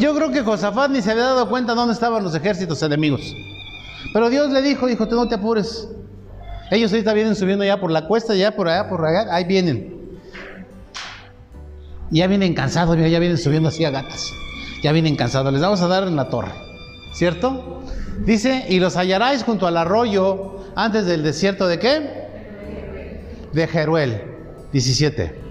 Yo 0.00 0.14
creo 0.14 0.30
que 0.30 0.42
Josafat 0.42 0.90
ni 0.90 1.02
se 1.02 1.10
había 1.10 1.24
dado 1.24 1.48
cuenta 1.48 1.74
dónde 1.74 1.94
estaban 1.94 2.22
los 2.22 2.34
ejércitos 2.34 2.82
enemigos. 2.82 3.34
Pero 4.12 4.30
Dios 4.30 4.50
le 4.50 4.62
dijo, 4.62 4.86
dijo, 4.86 5.08
tú 5.08 5.16
no 5.16 5.28
te 5.28 5.34
apures. 5.34 5.88
Ellos 6.70 6.92
ahorita 6.92 7.12
vienen 7.14 7.34
subiendo 7.34 7.64
ya 7.64 7.80
por 7.80 7.90
la 7.90 8.06
cuesta, 8.06 8.34
ya 8.34 8.54
por 8.54 8.68
allá, 8.68 8.88
por 8.88 9.04
allá, 9.04 9.34
ahí 9.34 9.44
vienen. 9.44 10.18
Ya 12.10 12.26
vienen 12.26 12.54
cansados, 12.54 12.96
ya 12.96 13.18
vienen 13.18 13.38
subiendo 13.38 13.68
así 13.68 13.84
a 13.84 13.90
gatas. 13.90 14.32
Ya 14.82 14.92
vienen 14.92 15.16
cansados, 15.16 15.52
les 15.52 15.62
vamos 15.62 15.80
a 15.82 15.88
dar 15.88 16.04
en 16.04 16.16
la 16.16 16.28
torre. 16.28 16.52
¿Cierto? 17.12 17.82
Dice, 18.24 18.66
y 18.68 18.78
los 18.78 18.96
hallaráis 18.96 19.42
junto 19.42 19.66
al 19.66 19.76
arroyo 19.76 20.58
antes 20.76 21.06
del 21.06 21.22
desierto 21.22 21.66
de 21.66 21.78
qué? 21.78 22.28
De 23.52 23.66
Jeruel. 23.66 24.22
17. 24.72 25.47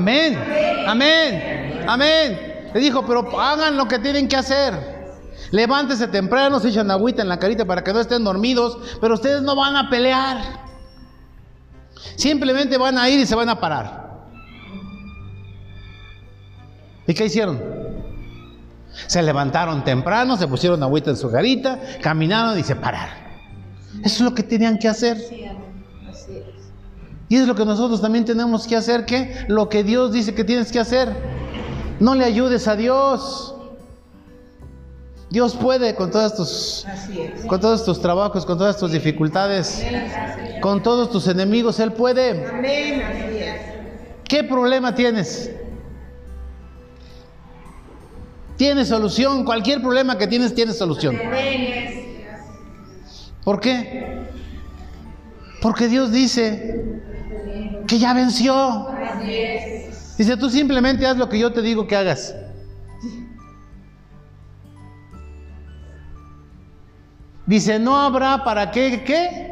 Amén. 0.00 0.38
Amén. 0.86 1.84
Amén. 1.86 2.70
Le 2.72 2.80
dijo, 2.80 3.04
pero 3.06 3.38
hagan 3.38 3.76
lo 3.76 3.86
que 3.86 3.98
tienen 3.98 4.28
que 4.28 4.36
hacer. 4.36 4.72
Levántese 5.50 6.08
temprano, 6.08 6.58
se 6.58 6.68
echan 6.68 6.90
agüita 6.90 7.20
en 7.20 7.28
la 7.28 7.38
carita 7.38 7.66
para 7.66 7.84
que 7.84 7.92
no 7.92 8.00
estén 8.00 8.24
dormidos, 8.24 8.78
pero 9.00 9.14
ustedes 9.14 9.42
no 9.42 9.54
van 9.54 9.76
a 9.76 9.90
pelear. 9.90 10.38
Simplemente 12.16 12.78
van 12.78 12.96
a 12.96 13.10
ir 13.10 13.20
y 13.20 13.26
se 13.26 13.34
van 13.34 13.50
a 13.50 13.60
parar. 13.60 14.24
¿Y 17.06 17.12
qué 17.12 17.26
hicieron? 17.26 17.60
Se 19.06 19.22
levantaron 19.22 19.84
temprano, 19.84 20.36
se 20.38 20.48
pusieron 20.48 20.82
agüita 20.82 21.10
en 21.10 21.16
su 21.16 21.30
carita, 21.30 21.78
caminaron 22.00 22.58
y 22.58 22.62
se 22.62 22.76
pararon. 22.76 23.14
Eso 24.02 24.16
es 24.16 24.20
lo 24.20 24.34
que 24.34 24.44
tenían 24.44 24.78
que 24.78 24.88
hacer. 24.88 25.18
Y 27.30 27.36
es 27.36 27.46
lo 27.46 27.54
que 27.54 27.64
nosotros 27.64 28.00
también 28.00 28.24
tenemos 28.24 28.66
que 28.66 28.74
hacer, 28.74 29.06
que 29.06 29.44
lo 29.46 29.68
que 29.68 29.84
Dios 29.84 30.10
dice 30.10 30.34
que 30.34 30.42
tienes 30.42 30.72
que 30.72 30.80
hacer. 30.80 31.14
No 32.00 32.16
le 32.16 32.24
ayudes 32.24 32.66
a 32.66 32.74
Dios. 32.74 33.54
Dios 35.30 35.54
puede 35.54 35.94
con 35.94 36.10
todos 36.10 36.34
tus 36.34 36.86
con 37.46 37.60
todos 37.60 37.84
tus 37.84 38.00
trabajos, 38.00 38.44
con 38.44 38.58
todas 38.58 38.78
tus 38.78 38.90
dificultades, 38.90 39.80
con 40.60 40.82
todos 40.82 41.08
tus 41.12 41.28
enemigos, 41.28 41.78
él 41.78 41.92
puede. 41.92 42.44
¿Qué 44.24 44.42
problema 44.42 44.92
tienes? 44.96 45.52
Tienes 48.56 48.88
solución, 48.88 49.44
cualquier 49.44 49.80
problema 49.80 50.18
que 50.18 50.26
tienes 50.26 50.52
tiene 50.52 50.72
solución. 50.72 51.16
¿Por 53.44 53.60
qué? 53.60 54.26
Porque 55.62 55.86
Dios 55.86 56.10
dice, 56.10 57.00
que 57.86 57.98
ya 57.98 58.14
venció. 58.14 58.88
Dice, 60.16 60.36
tú 60.36 60.50
simplemente 60.50 61.06
haz 61.06 61.16
lo 61.16 61.28
que 61.28 61.38
yo 61.38 61.52
te 61.52 61.62
digo 61.62 61.86
que 61.86 61.96
hagas. 61.96 62.34
Dice, 67.46 67.78
no 67.78 67.96
habrá 67.96 68.44
para 68.44 68.70
qué, 68.70 69.02
¿qué? 69.04 69.50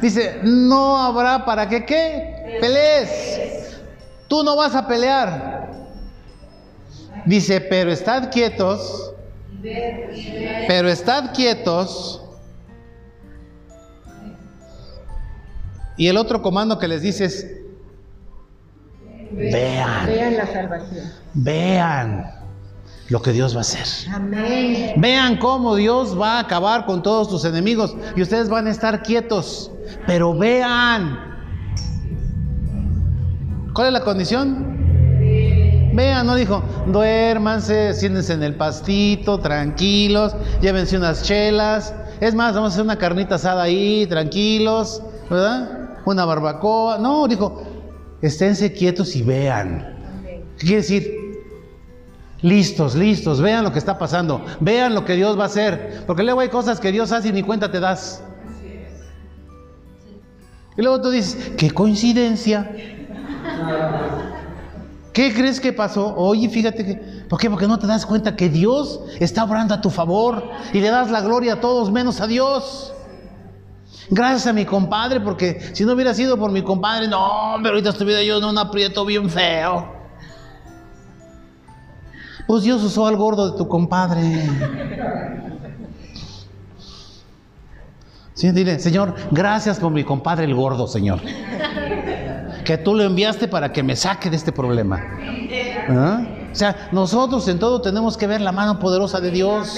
Dice, 0.00 0.40
no 0.42 0.96
habrá 0.96 1.44
para 1.44 1.68
qué, 1.68 1.84
¿qué? 1.84 2.58
Pelees. 2.60 3.80
Tú 4.28 4.42
no 4.42 4.56
vas 4.56 4.74
a 4.74 4.86
pelear. 4.86 5.68
Dice, 7.26 7.60
pero 7.60 7.90
estad 7.90 8.30
quietos. 8.30 9.12
Pero 9.62 10.88
estad 10.88 11.34
quietos 11.34 12.24
Y 15.96 16.08
el 16.08 16.16
otro 16.16 16.42
comando 16.42 16.78
que 16.78 16.88
les 16.88 17.02
dice 17.02 17.26
es, 17.26 17.46
vean. 19.32 20.06
Vean 20.06 20.36
la 20.36 20.46
salvación. 20.46 21.12
Vean 21.34 22.34
lo 23.08 23.22
que 23.22 23.32
Dios 23.32 23.54
va 23.54 23.58
a 23.58 23.60
hacer. 23.60 23.86
Amén. 24.12 24.94
Vean 24.96 25.38
cómo 25.38 25.76
Dios 25.76 26.18
va 26.18 26.36
a 26.36 26.40
acabar 26.40 26.86
con 26.86 27.02
todos 27.02 27.28
tus 27.28 27.44
enemigos 27.44 27.94
y 28.16 28.22
ustedes 28.22 28.48
van 28.48 28.66
a 28.66 28.70
estar 28.70 29.02
quietos. 29.02 29.70
Pero 30.06 30.36
vean. 30.36 31.18
¿Cuál 33.72 33.88
es 33.88 33.92
la 33.92 34.00
condición? 34.00 34.74
Vean, 35.94 36.26
no 36.26 36.34
dijo, 36.34 36.62
duérmanse, 36.88 37.94
siéntense 37.94 38.32
en 38.32 38.42
el 38.42 38.56
pastito, 38.56 39.38
tranquilos, 39.38 40.34
llévense 40.60 40.96
unas 40.96 41.22
chelas. 41.22 41.94
Es 42.20 42.34
más, 42.34 42.54
vamos 42.54 42.72
a 42.72 42.74
hacer 42.74 42.84
una 42.84 42.96
carnita 42.96 43.36
asada 43.36 43.62
ahí, 43.62 44.06
tranquilos, 44.08 45.02
¿verdad? 45.30 45.83
Una 46.12 46.24
barbacoa. 46.24 46.98
No, 46.98 47.26
dijo, 47.28 47.62
esténse 48.22 48.72
quietos 48.72 49.14
y 49.16 49.22
vean. 49.22 50.22
¿Qué 50.58 50.66
quiere 50.66 50.76
decir? 50.76 51.24
Listos, 52.42 52.94
listos, 52.94 53.40
vean 53.40 53.64
lo 53.64 53.72
que 53.72 53.78
está 53.78 53.98
pasando, 53.98 54.44
vean 54.60 54.94
lo 54.94 55.04
que 55.04 55.14
Dios 55.14 55.38
va 55.38 55.44
a 55.44 55.46
hacer. 55.46 56.04
Porque 56.06 56.22
luego 56.22 56.40
hay 56.40 56.50
cosas 56.50 56.78
que 56.78 56.92
Dios 56.92 57.10
hace 57.10 57.28
y 57.28 57.32
ni 57.32 57.42
cuenta 57.42 57.70
te 57.70 57.80
das. 57.80 58.22
Y 60.76 60.82
luego 60.82 61.00
tú 61.00 61.10
dices, 61.10 61.52
qué 61.56 61.70
coincidencia. 61.70 62.70
¿Qué 65.12 65.32
crees 65.32 65.60
que 65.60 65.72
pasó? 65.72 66.14
Oye, 66.16 66.48
fíjate 66.48 66.84
que... 66.84 66.94
¿Por 67.28 67.38
qué? 67.38 67.48
Porque 67.48 67.68
no 67.68 67.78
te 67.78 67.86
das 67.86 68.04
cuenta 68.04 68.34
que 68.34 68.48
Dios 68.48 69.00
está 69.20 69.44
obrando 69.44 69.72
a 69.72 69.80
tu 69.80 69.88
favor 69.88 70.50
y 70.72 70.80
le 70.80 70.90
das 70.90 71.10
la 71.10 71.20
gloria 71.20 71.54
a 71.54 71.60
todos 71.60 71.90
menos 71.92 72.20
a 72.20 72.26
Dios. 72.26 72.92
Gracias 74.10 74.46
a 74.46 74.52
mi 74.52 74.64
compadre, 74.64 75.20
porque 75.20 75.60
si 75.72 75.84
no 75.84 75.92
hubiera 75.92 76.14
sido 76.14 76.36
por 76.36 76.50
mi 76.50 76.62
compadre, 76.62 77.08
no, 77.08 77.54
pero 77.58 77.70
ahorita 77.70 77.90
estuviera 77.90 78.22
yo 78.22 78.38
en 78.38 78.44
un 78.44 78.58
aprieto 78.58 79.04
bien 79.04 79.30
feo. 79.30 79.92
Pues 82.46 82.62
Dios 82.62 82.82
usó 82.82 83.06
al 83.06 83.16
gordo 83.16 83.50
de 83.50 83.58
tu 83.58 83.66
compadre. 83.66 84.48
Sí, 88.34 88.50
dile, 88.50 88.78
Señor, 88.78 89.14
gracias 89.30 89.78
por 89.78 89.92
mi 89.92 90.04
compadre 90.04 90.44
el 90.44 90.54
gordo, 90.54 90.86
Señor. 90.86 91.20
Que 92.64 92.76
tú 92.78 92.94
lo 92.94 93.04
enviaste 93.04 93.48
para 93.48 93.72
que 93.72 93.82
me 93.82 93.96
saque 93.96 94.28
de 94.28 94.36
este 94.36 94.52
problema. 94.52 95.02
¿Ah? 95.88 96.26
O 96.50 96.54
sea, 96.54 96.88
nosotros 96.92 97.46
en 97.48 97.58
todo 97.58 97.80
tenemos 97.80 98.16
que 98.16 98.26
ver 98.26 98.40
la 98.40 98.52
mano 98.52 98.78
poderosa 98.78 99.20
de 99.20 99.30
Dios. 99.30 99.76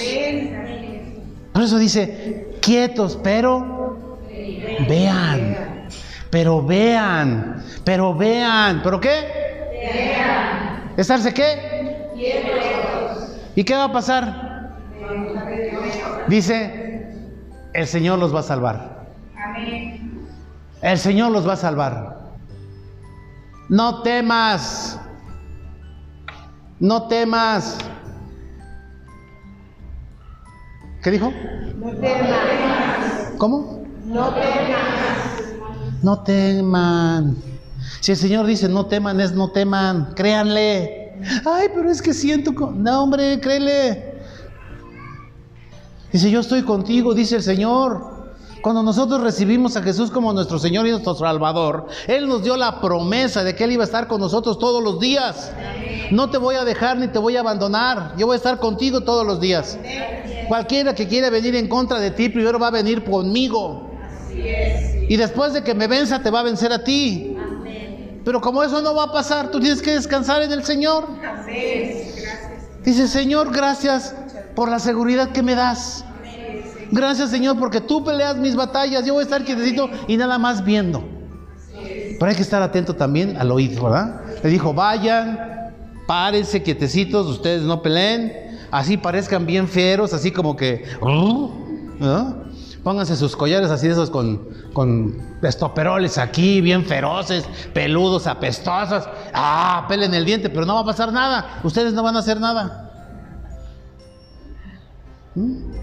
Por 1.53 1.63
eso 1.63 1.77
dice, 1.77 2.57
quietos, 2.61 3.17
pero 3.23 3.76
Vean, 4.87 5.87
pero 6.29 6.63
vean, 6.63 7.63
pero 7.83 8.13
vean, 8.13 8.81
¿pero 8.83 8.99
qué? 8.99 9.09
Vean. 9.71 10.93
¿Estarse 10.97 11.33
qué? 11.33 11.77
¿Y 13.55 13.63
qué 13.63 13.75
va 13.75 13.85
a 13.85 13.91
pasar? 13.91 14.47
Dice, 16.27 17.07
el 17.73 17.87
Señor 17.87 18.19
los 18.19 18.33
va 18.33 18.41
a 18.41 18.43
salvar. 18.43 19.07
Amén. 19.35 20.27
El 20.81 20.97
Señor 20.97 21.31
los 21.31 21.47
va 21.47 21.53
a 21.53 21.57
salvar. 21.57 22.17
No 23.69 24.01
temas. 24.01 24.99
No 26.79 27.07
temas. 27.07 27.77
¿Qué 31.03 31.11
dijo? 31.11 31.31
No 31.75 31.91
temas. 31.91 33.33
¿Cómo? 33.37 33.76
No 34.07 34.29
teman. 34.33 36.01
No 36.01 36.19
teman. 36.23 37.37
Si 37.99 38.13
el 38.13 38.17
Señor 38.17 38.45
dice 38.45 38.69
no 38.69 38.85
teman, 38.85 39.19
es 39.19 39.33
no 39.33 39.49
teman. 39.49 40.13
Créanle. 40.15 41.13
Ay, 41.45 41.67
pero 41.75 41.91
es 41.91 42.01
que 42.01 42.13
siento. 42.13 42.51
No, 42.73 43.03
hombre, 43.03 43.39
créele. 43.41 44.15
Dice, 46.13 46.31
yo 46.31 46.39
estoy 46.39 46.63
contigo, 46.63 47.13
dice 47.13 47.35
el 47.35 47.43
Señor. 47.43 48.15
Cuando 48.61 48.81
nosotros 48.81 49.21
recibimos 49.21 49.75
a 49.75 49.83
Jesús 49.83 50.09
como 50.09 50.31
nuestro 50.31 50.57
Señor 50.57 50.87
y 50.87 50.91
nuestro 50.91 51.13
Salvador, 51.15 51.87
Él 52.07 52.27
nos 52.27 52.43
dio 52.43 52.55
la 52.55 52.79
promesa 52.79 53.43
de 53.43 53.55
que 53.55 53.65
Él 53.65 53.73
iba 53.73 53.83
a 53.83 53.85
estar 53.85 54.07
con 54.07 54.21
nosotros 54.21 54.57
todos 54.57 54.81
los 54.81 55.01
días. 55.01 55.51
No 56.11 56.29
te 56.29 56.37
voy 56.37 56.55
a 56.55 56.63
dejar 56.63 56.97
ni 56.97 57.09
te 57.09 57.19
voy 57.19 57.35
a 57.35 57.41
abandonar. 57.41 58.13
Yo 58.17 58.25
voy 58.25 58.35
a 58.35 58.37
estar 58.37 58.57
contigo 58.59 59.01
todos 59.01 59.27
los 59.27 59.41
días. 59.41 59.77
Cualquiera 60.47 60.95
que 60.95 61.07
quiera 61.07 61.29
venir 61.29 61.55
en 61.55 61.67
contra 61.67 61.99
de 61.99 62.11
ti, 62.11 62.29
primero 62.29 62.57
va 62.57 62.67
a 62.67 62.71
venir 62.71 63.03
conmigo. 63.03 63.86
Y 65.09 65.15
después 65.15 65.53
de 65.53 65.63
que 65.63 65.73
me 65.73 65.87
venza, 65.87 66.21
te 66.21 66.29
va 66.29 66.41
a 66.41 66.43
vencer 66.43 66.71
a 66.71 66.83
ti. 66.83 67.35
Pero 68.23 68.41
como 68.41 68.61
eso 68.61 68.81
no 68.81 68.93
va 68.93 69.03
a 69.03 69.11
pasar, 69.11 69.51
tú 69.51 69.59
tienes 69.59 69.81
que 69.81 69.91
descansar 69.91 70.41
en 70.41 70.51
el 70.51 70.63
Señor. 70.63 71.07
Dice, 72.83 73.07
Señor, 73.07 73.53
gracias 73.53 74.13
por 74.55 74.69
la 74.69 74.79
seguridad 74.79 75.31
que 75.31 75.41
me 75.41 75.55
das. 75.55 76.03
Gracias, 76.91 77.29
Señor, 77.29 77.57
porque 77.59 77.81
tú 77.81 78.03
peleas 78.03 78.37
mis 78.37 78.55
batallas. 78.55 79.05
Yo 79.05 79.13
voy 79.13 79.21
a 79.21 79.23
estar 79.23 79.43
quietecito 79.43 79.89
y 80.07 80.17
nada 80.17 80.37
más 80.37 80.63
viendo. 80.63 81.03
Pero 82.19 82.25
hay 82.25 82.35
que 82.35 82.41
estar 82.41 82.61
atento 82.61 82.95
también 82.95 83.37
al 83.37 83.51
oído, 83.51 83.83
¿verdad? 83.83 84.21
Le 84.43 84.49
dijo, 84.49 84.73
vayan, 84.73 85.73
párense 86.07 86.63
quietecitos, 86.63 87.27
ustedes 87.27 87.61
no 87.63 87.81
peleen. 87.81 88.33
Así 88.71 88.97
parezcan 88.97 89.45
bien 89.45 89.67
fieros, 89.67 90.13
así 90.13 90.31
como 90.31 90.55
que... 90.55 90.83
¿no? 91.01 92.46
Pónganse 92.87 93.17
sus 93.17 93.35
collares 93.35 93.69
así 93.69 93.85
de 93.87 93.91
esos 93.91 94.09
con, 94.09 94.47
con 94.71 95.21
estoperoles 95.41 96.17
aquí, 96.17 96.61
bien 96.61 96.85
feroces, 96.85 97.43
peludos, 97.73 98.27
apestosos. 98.27 99.09
Ah, 99.33 99.85
pelen 99.89 100.13
el 100.13 100.23
diente, 100.23 100.49
pero 100.49 100.65
no 100.65 100.75
va 100.75 100.79
a 100.79 100.85
pasar 100.85 101.11
nada. 101.11 101.59
Ustedes 101.65 101.91
no 101.91 102.01
van 102.01 102.15
a 102.15 102.19
hacer 102.19 102.39
nada. 102.39 102.89
¿Mm? 105.35 105.73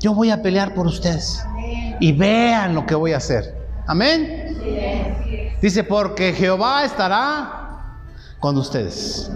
Yo 0.00 0.12
voy 0.12 0.30
a 0.30 0.42
pelear 0.42 0.74
por 0.74 0.86
ustedes. 0.86 1.42
Y 1.98 2.12
vean 2.12 2.74
lo 2.74 2.84
que 2.84 2.94
voy 2.94 3.14
a 3.14 3.16
hacer. 3.16 3.56
Amén. 3.86 4.54
Dice, 5.62 5.82
porque 5.82 6.34
Jehová 6.34 6.84
estará 6.84 8.02
con 8.38 8.58
ustedes. 8.58 9.32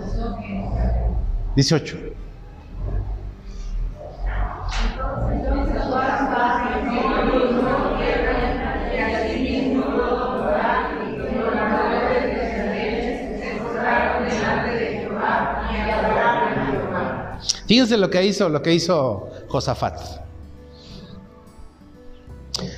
18. 1.57 2.13
Fíjense 17.73 17.97
lo 17.97 18.11
que 18.11 18.23
hizo, 18.23 18.51
lo 18.51 18.61
que 18.61 18.75
hizo 18.75 19.31
Josafat. 19.49 19.99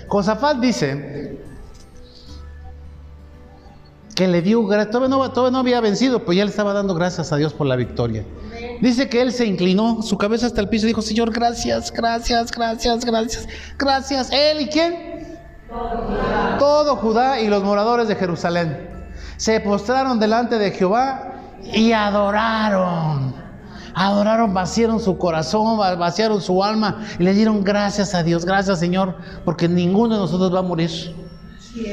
Josafat 0.06 0.58
dice 0.58 1.36
que 4.14 4.28
le 4.28 4.40
dio 4.40 4.60
todavía 4.92 5.08
no, 5.08 5.50
no 5.50 5.58
había 5.58 5.80
vencido, 5.80 6.24
pues 6.24 6.38
ya 6.38 6.44
le 6.44 6.50
estaba 6.50 6.72
dando 6.72 6.94
gracias 6.94 7.32
a 7.32 7.36
Dios 7.36 7.52
por 7.52 7.66
la 7.66 7.74
victoria. 7.74 8.24
Dice 8.82 9.08
que 9.08 9.20
él 9.20 9.32
se 9.32 9.46
inclinó 9.46 10.00
su 10.00 10.16
cabeza 10.16 10.46
hasta 10.46 10.60
el 10.60 10.68
piso 10.68 10.86
y 10.86 10.90
dijo, 10.90 11.02
Señor, 11.02 11.32
gracias, 11.32 11.90
gracias, 11.90 12.52
gracias, 12.52 13.04
gracias, 13.04 13.48
gracias. 13.76 14.30
¿Él 14.30 14.60
y 14.60 14.68
quién? 14.68 15.40
Todo 16.60 16.94
Judá 16.94 17.40
y 17.40 17.48
los 17.48 17.64
moradores 17.64 18.06
de 18.06 18.14
Jerusalén 18.14 18.88
se 19.38 19.58
postraron 19.58 20.20
delante 20.20 20.56
de 20.56 20.70
Jehová 20.70 21.32
y 21.64 21.90
adoraron. 21.90 23.43
Adoraron, 23.94 24.52
vaciaron 24.52 25.00
su 25.00 25.16
corazón, 25.18 25.78
vaciaron 25.78 26.40
su 26.40 26.62
alma 26.64 27.02
y 27.18 27.22
le 27.22 27.32
dieron 27.32 27.62
gracias 27.62 28.14
a 28.14 28.22
Dios. 28.22 28.44
Gracias 28.44 28.78
Señor, 28.78 29.16
porque 29.44 29.68
ninguno 29.68 30.14
de 30.14 30.20
nosotros 30.20 30.52
va 30.52 30.58
a 30.58 30.62
morir. 30.62 30.90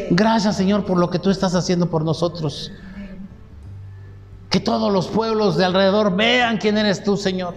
Gracias 0.09 0.57
Señor 0.57 0.85
por 0.85 0.97
lo 0.97 1.09
que 1.09 1.19
tú 1.19 1.29
estás 1.29 1.53
haciendo 1.55 1.89
por 1.89 2.03
nosotros. 2.03 2.71
Que 4.49 4.59
todos 4.59 4.91
los 4.91 5.07
pueblos 5.07 5.57
de 5.57 5.65
alrededor 5.65 6.15
vean 6.15 6.57
quién 6.57 6.77
eres 6.77 7.03
tú, 7.03 7.15
Señor. 7.15 7.53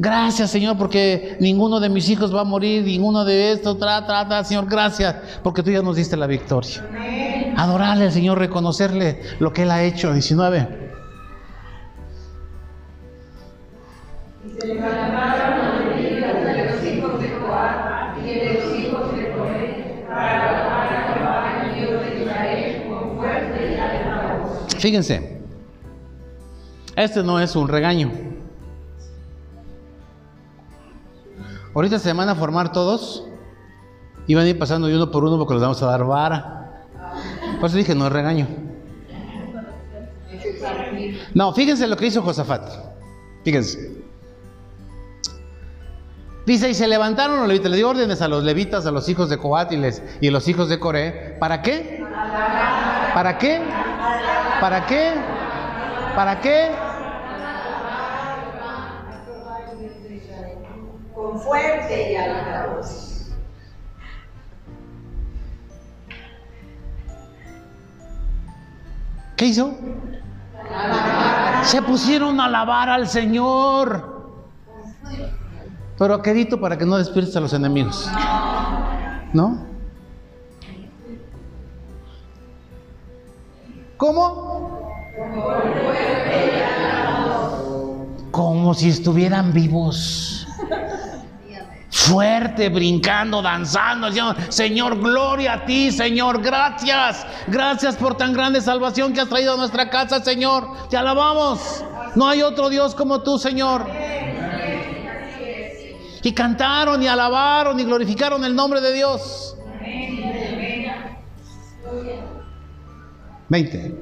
Gracias, 0.00 0.52
Señor, 0.52 0.78
porque 0.78 1.36
ninguno 1.40 1.80
de 1.80 1.88
mis 1.88 2.08
hijos 2.08 2.32
va 2.32 2.42
a 2.42 2.44
morir, 2.44 2.84
ninguno 2.84 3.24
de 3.24 3.50
estos, 3.50 3.78
trata, 3.78 4.06
trata, 4.06 4.44
Señor, 4.44 4.66
gracias, 4.68 5.16
porque 5.42 5.60
tú 5.60 5.72
ya 5.72 5.82
nos 5.82 5.96
diste 5.96 6.16
la 6.16 6.28
victoria. 6.28 6.86
Adorarle 7.56 8.12
Señor, 8.12 8.38
reconocerle 8.38 9.20
lo 9.40 9.52
que 9.52 9.62
Él 9.62 9.72
ha 9.72 9.82
hecho. 9.82 10.12
19. 10.12 10.77
Fíjense, 24.78 25.40
este 26.96 27.22
no 27.22 27.40
es 27.40 27.54
un 27.54 27.68
regaño. 27.68 28.10
Ahorita 31.74 31.98
se 31.98 32.12
van 32.12 32.28
a 32.28 32.34
formar 32.34 32.72
todos 32.72 33.24
y 34.26 34.34
van 34.34 34.44
a 34.44 34.48
ir 34.48 34.58
pasando 34.58 34.88
de 34.88 34.96
uno 34.96 35.10
por 35.10 35.24
uno 35.24 35.38
porque 35.38 35.54
les 35.54 35.62
vamos 35.62 35.80
a 35.82 35.86
dar 35.86 36.04
vara. 36.04 36.84
Por 37.60 37.68
eso 37.68 37.76
dije, 37.76 37.94
no 37.94 38.06
es 38.06 38.12
regaño. 38.12 38.46
No, 41.34 41.52
fíjense 41.52 41.86
lo 41.86 41.96
que 41.96 42.06
hizo 42.06 42.22
Josafat. 42.22 42.68
Fíjense. 43.44 43.97
Dice, 46.48 46.70
y 46.70 46.74
se 46.74 46.88
levantaron 46.88 47.40
los 47.40 47.46
levitas, 47.46 47.70
le 47.70 47.76
dio 47.76 47.90
órdenes 47.90 48.22
a 48.22 48.26
los 48.26 48.42
levitas, 48.42 48.86
a 48.86 48.90
los 48.90 49.06
hijos 49.10 49.28
de 49.28 49.36
Coat 49.36 49.70
y, 49.70 49.76
les, 49.76 50.02
y 50.18 50.28
a 50.28 50.30
los 50.30 50.48
hijos 50.48 50.70
de 50.70 50.78
Coré. 50.78 51.36
¿Para 51.38 51.60
qué? 51.60 52.02
¿Para 53.12 53.36
qué? 53.36 53.60
¿Para 54.58 54.86
qué? 54.86 55.12
¿Para 56.16 56.40
qué? 56.40 56.70
Con 61.14 61.38
fuerte 61.38 62.12
y 62.12 62.16
alta 62.16 62.66
voz. 62.74 63.30
¿Qué 69.36 69.44
hizo? 69.44 69.74
Se 71.64 71.82
pusieron 71.82 72.40
a 72.40 72.46
alabar 72.46 72.88
al 72.88 73.06
Señor. 73.06 74.16
Pero 75.98 76.14
a 76.14 76.22
quedito 76.22 76.60
para 76.60 76.78
que 76.78 76.86
no 76.86 76.96
despiertes 76.96 77.34
a 77.36 77.40
los 77.40 77.52
enemigos. 77.52 78.08
¿No? 79.32 79.66
¿Cómo? 83.96 84.92
Como 88.30 88.74
si 88.74 88.90
estuvieran 88.90 89.52
vivos. 89.52 90.46
Fuerte, 91.90 92.68
brincando, 92.68 93.42
danzando, 93.42 94.06
diciendo, 94.06 94.36
Señor, 94.50 94.98
gloria 95.00 95.54
a 95.54 95.64
ti, 95.66 95.90
Señor, 95.90 96.40
gracias. 96.40 97.26
Gracias 97.48 97.96
por 97.96 98.16
tan 98.16 98.32
grande 98.32 98.60
salvación 98.60 99.12
que 99.12 99.20
has 99.20 99.28
traído 99.28 99.54
a 99.54 99.56
nuestra 99.56 99.90
casa, 99.90 100.22
Señor. 100.22 100.88
Te 100.88 100.96
alabamos. 100.96 101.84
No 102.14 102.28
hay 102.28 102.42
otro 102.42 102.68
Dios 102.68 102.94
como 102.94 103.22
tú, 103.22 103.36
Señor. 103.38 103.84
Y 106.22 106.32
cantaron 106.32 107.02
y 107.02 107.06
alabaron 107.06 107.78
y 107.78 107.84
glorificaron 107.84 108.44
el 108.44 108.54
nombre 108.54 108.80
de 108.80 108.92
Dios. 108.92 109.56
20. 113.48 113.94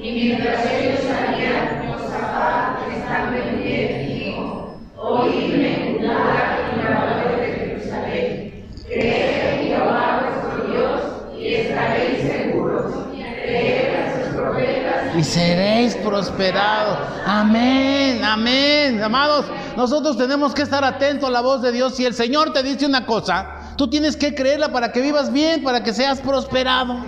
Y 0.00 0.12
mientras 0.12 0.64
ellos 0.72 1.00
salían, 1.00 1.92
Josafat, 1.92 2.88
estando 2.90 3.36
en 3.36 3.62
pie, 3.62 4.06
dijo, 4.08 4.78
Oídme, 4.96 5.98
Judá 5.98 6.58
y 6.72 6.76
moradores 6.76 7.40
de 7.40 7.66
Jerusalén, 7.66 8.64
creed 8.86 9.52
en 9.52 9.68
Jehová 9.68 10.22
vuestro 10.22 10.72
Dios 10.72 11.02
y 11.36 11.54
estaréis 11.54 12.20
seguros. 12.20 12.94
Creed 13.12 13.94
a 13.94 14.24
sus 14.24 14.34
profetas 14.34 15.07
y 15.18 15.24
seréis 15.24 15.96
prosperados. 15.96 16.98
Amén, 17.26 18.24
amén. 18.24 19.02
Amados, 19.02 19.46
nosotros 19.76 20.16
tenemos 20.16 20.54
que 20.54 20.62
estar 20.62 20.84
atentos 20.84 21.28
a 21.28 21.32
la 21.32 21.40
voz 21.40 21.60
de 21.60 21.72
Dios. 21.72 21.96
Si 21.96 22.04
el 22.04 22.14
Señor 22.14 22.52
te 22.52 22.62
dice 22.62 22.86
una 22.86 23.04
cosa, 23.04 23.74
tú 23.76 23.90
tienes 23.90 24.16
que 24.16 24.34
creerla 24.34 24.70
para 24.70 24.92
que 24.92 25.00
vivas 25.00 25.32
bien, 25.32 25.62
para 25.64 25.82
que 25.82 25.92
seas 25.92 26.20
prosperado. 26.20 27.04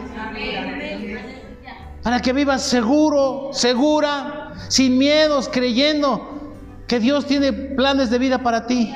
Para 2.02 2.20
que 2.20 2.32
vivas 2.32 2.62
seguro, 2.62 3.50
segura, 3.52 4.54
sin 4.68 4.98
miedos, 4.98 5.48
creyendo 5.48 6.40
que 6.88 6.98
Dios 6.98 7.26
tiene 7.26 7.52
planes 7.52 8.10
de 8.10 8.18
vida 8.18 8.38
para 8.38 8.66
ti. 8.66 8.92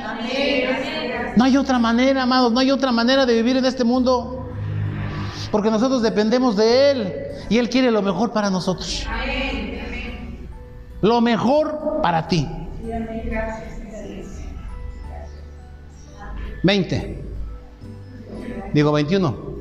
No 1.36 1.44
hay 1.44 1.56
otra 1.56 1.78
manera, 1.78 2.22
amados, 2.22 2.52
no 2.52 2.58
hay 2.58 2.70
otra 2.72 2.90
manera 2.90 3.26
de 3.26 3.34
vivir 3.34 3.56
en 3.56 3.64
este 3.64 3.84
mundo. 3.84 4.43
Porque 5.50 5.70
nosotros 5.70 6.02
dependemos 6.02 6.56
de 6.56 6.90
Él 6.90 7.14
y 7.48 7.58
Él 7.58 7.68
quiere 7.68 7.90
lo 7.90 8.02
mejor 8.02 8.32
para 8.32 8.50
nosotros. 8.50 9.06
lo 11.00 11.20
mejor 11.20 12.00
para 12.02 12.26
ti. 12.26 12.48
20. 16.62 17.24
Digo 18.72 18.92
21. 18.92 19.54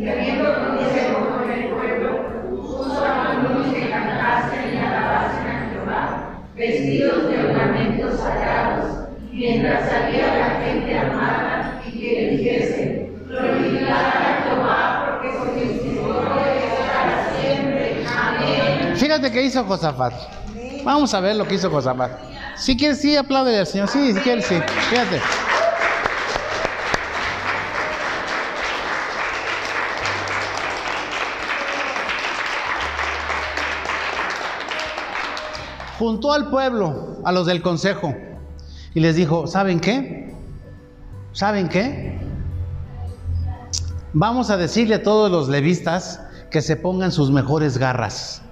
Y 0.00 0.08
habiendo 0.08 0.54
consejo 0.54 1.28
con 1.28 1.50
el 1.50 1.68
pueblo, 1.70 2.50
puso 2.50 3.04
a 3.04 3.30
algunos 3.30 3.72
que 3.72 3.88
cantasen 3.88 4.74
y 4.74 4.78
alabasen 4.78 5.46
a 5.46 5.70
Jehová, 5.70 6.38
vestidos 6.56 7.30
de 7.30 7.38
ornamentos 7.38 8.18
sagrados, 8.18 9.08
mientras 9.30 9.88
salía 9.88 10.38
la 10.38 10.50
gente 10.60 10.98
armada 10.98 11.43
Fíjate 18.96 19.30
que 19.30 19.42
hizo 19.42 19.64
Josafat. 19.64 20.14
Vamos 20.84 21.14
a 21.14 21.20
ver 21.20 21.36
lo 21.36 21.46
que 21.46 21.54
hizo 21.54 21.70
Josafat. 21.70 22.12
Si 22.56 22.76
quieres, 22.76 23.00
sí, 23.00 23.16
apláudele 23.16 23.58
al 23.58 23.66
Señor. 23.66 23.88
Sí, 23.88 24.12
si 24.12 24.20
quieres, 24.20 24.46
sí. 24.46 24.56
Fíjate. 24.90 25.20
Juntó 35.98 36.32
al 36.32 36.50
pueblo, 36.50 37.20
a 37.24 37.32
los 37.32 37.46
del 37.46 37.62
consejo, 37.62 38.14
y 38.94 39.00
les 39.00 39.16
dijo, 39.16 39.46
¿saben 39.46 39.80
qué? 39.80 40.34
¿Saben 41.32 41.68
qué? 41.68 42.20
Vamos 44.12 44.50
a 44.50 44.56
decirle 44.56 44.96
a 44.96 45.02
todos 45.02 45.30
los 45.30 45.48
levistas 45.48 46.20
que 46.50 46.62
se 46.62 46.76
pongan 46.76 47.10
sus 47.10 47.30
mejores 47.30 47.78
garras, 47.78 48.42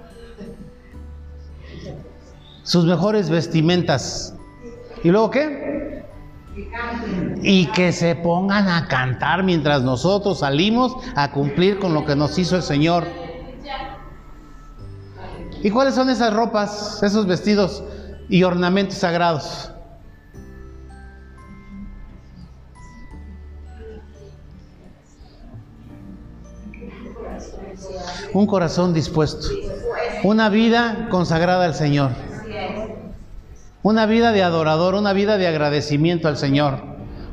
sus 2.63 2.85
mejores 2.85 3.29
vestimentas. 3.29 4.35
¿Y 5.03 5.09
luego 5.09 5.29
qué? 5.29 6.03
Y 7.41 7.67
que 7.67 7.91
se 7.91 8.15
pongan 8.15 8.67
a 8.69 8.87
cantar 8.87 9.43
mientras 9.43 9.81
nosotros 9.81 10.39
salimos 10.39 10.95
a 11.15 11.31
cumplir 11.31 11.79
con 11.79 11.93
lo 11.93 12.05
que 12.05 12.15
nos 12.15 12.37
hizo 12.37 12.55
el 12.55 12.63
Señor. 12.63 13.05
¿Y 15.61 15.69
cuáles 15.69 15.95
son 15.95 16.09
esas 16.09 16.33
ropas, 16.33 17.01
esos 17.03 17.25
vestidos 17.25 17.83
y 18.29 18.43
ornamentos 18.43 18.97
sagrados? 18.97 19.69
Un 28.33 28.47
corazón 28.47 28.93
dispuesto. 28.93 29.47
Una 30.23 30.49
vida 30.49 31.07
consagrada 31.09 31.65
al 31.65 31.75
Señor. 31.75 32.11
Una 33.83 34.05
vida 34.05 34.31
de 34.31 34.41
adorador, 34.41 34.95
una 34.95 35.11
vida 35.11 35.37
de 35.37 35.45
agradecimiento 35.45 36.29
al 36.29 36.37
Señor. 36.37 36.81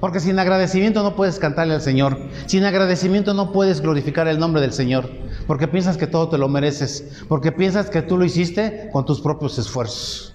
Porque 0.01 0.19
sin 0.19 0.37
agradecimiento 0.37 1.05
no 1.05 1.15
puedes 1.15 1.39
cantarle 1.39 1.75
al 1.75 1.81
Señor. 1.81 2.19
Sin 2.47 2.65
agradecimiento 2.65 3.35
no 3.35 3.53
puedes 3.53 3.81
glorificar 3.81 4.27
el 4.27 4.41
nombre 4.41 4.61
del 4.61 4.73
Señor. 4.73 5.09
Porque 5.47 5.69
piensas 5.69 5.97
que 5.97 6.09
todo 6.09 6.29
te 6.29 6.39
lo 6.39 6.49
mereces. 6.49 7.23
Porque 7.29 7.53
piensas 7.53 7.89
que 7.89 8.03
tú 8.03 8.19
lo 8.19 8.25
hiciste 8.25 8.89
con 8.93 9.05
tus 9.07 9.21
propios 9.21 9.59
esfuerzos. 9.59 10.35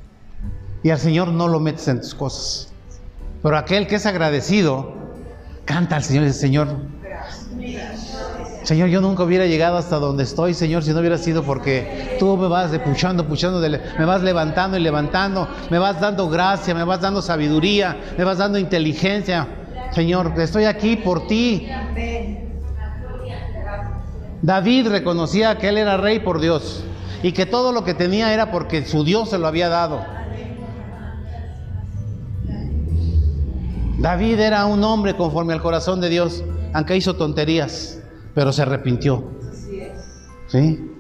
Y 0.84 0.90
al 0.90 1.00
Señor 1.00 1.28
no 1.30 1.50
lo 1.50 1.60
metes 1.60 1.90
en 1.90 2.00
tus 2.00 2.16
cosas. 2.16 2.72
Pero 3.44 3.58
aquel 3.58 3.86
que 3.86 3.96
es 3.96 4.06
agradecido, 4.06 4.94
canta 5.66 5.98
al 5.98 6.04
Señor 6.04 6.24
y 6.24 6.28
dice, 6.28 6.40
Señor, 6.40 6.68
Señor, 8.66 8.90
yo 8.90 9.00
nunca 9.00 9.24
hubiera 9.24 9.46
llegado 9.46 9.78
hasta 9.78 9.98
donde 9.98 10.24
estoy, 10.24 10.56
Señor, 10.56 10.82
si 10.82 10.92
no 10.92 11.00
hubiera 11.00 11.20
sido 11.20 11.44
porque 11.44 12.16
tú 12.18 12.36
me 12.36 12.48
vas 12.48 12.76
puchando, 12.80 13.28
puchando, 13.28 13.60
me 13.60 14.06
vas 14.06 14.24
levantando 14.24 14.76
y 14.76 14.80
levantando, 14.80 15.48
me 15.70 15.78
vas 15.78 16.02
dando 16.02 16.28
gracia, 16.30 16.74
me 16.74 16.84
vas 16.84 17.00
dando 17.00 17.22
sabiduría, 17.22 17.96
me 18.18 18.24
vas 18.24 18.40
dando 18.40 18.58
inteligencia. 18.58 19.48
Señor, 19.92 20.34
estoy 20.40 20.66
aquí 20.66 20.96
por 20.96 21.28
ti. 21.28 21.68
David 24.42 24.88
reconocía 24.88 25.60
que 25.60 25.70
él 25.70 25.78
era 25.78 25.98
rey 25.98 26.18
por 26.18 26.42
Dios 26.42 26.84
y 27.22 27.34
que 27.34 27.46
todo 27.46 27.72
lo 27.72 27.84
que 27.84 27.94
tenía 27.94 28.34
era 28.34 28.52
porque 28.52 28.84
su 28.84 29.04
Dios 29.04 29.30
se 29.30 29.38
lo 29.38 29.46
había 29.46 29.70
dado. 29.70 30.04
David 34.00 34.40
era 34.40 34.66
un 34.66 34.84
hombre 34.84 35.16
conforme 35.16 35.54
al 35.54 35.62
corazón 35.62 36.02
de 36.02 36.10
Dios, 36.10 36.44
aunque 36.74 36.98
hizo 36.98 37.16
tonterías 37.16 38.00
pero 38.36 38.52
se 38.54 38.62
arrepintió. 38.62 39.24
¿Sí? 40.48 40.92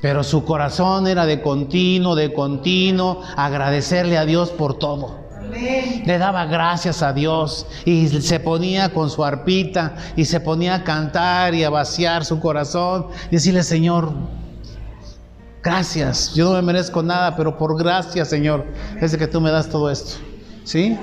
Pero 0.00 0.22
su 0.22 0.44
corazón 0.44 1.08
era 1.08 1.24
de 1.24 1.40
continuo, 1.40 2.14
de 2.14 2.32
continuo, 2.32 3.22
agradecerle 3.36 4.18
a 4.18 4.26
Dios 4.26 4.50
por 4.50 4.78
todo. 4.78 5.24
Le 6.04 6.18
daba 6.18 6.44
gracias 6.46 7.02
a 7.02 7.12
Dios 7.12 7.66
y 7.84 8.08
se 8.08 8.38
ponía 8.38 8.92
con 8.92 9.08
su 9.08 9.24
arpita 9.24 9.96
y 10.14 10.26
se 10.26 10.40
ponía 10.40 10.74
a 10.74 10.84
cantar 10.84 11.54
y 11.54 11.64
a 11.64 11.70
vaciar 11.70 12.24
su 12.24 12.38
corazón 12.40 13.06
y 13.30 13.36
decirle, 13.36 13.62
Señor, 13.62 14.12
gracias, 15.62 16.34
yo 16.34 16.50
no 16.50 16.56
me 16.56 16.62
merezco 16.62 17.02
nada, 17.02 17.34
pero 17.36 17.56
por 17.56 17.78
gracias, 17.78 18.28
Señor, 18.28 18.66
es 19.00 19.12
de 19.12 19.18
que 19.18 19.26
tú 19.26 19.40
me 19.40 19.50
das 19.50 19.68
todo 19.68 19.90
esto. 19.90 20.18
¿Sí? 20.64 20.98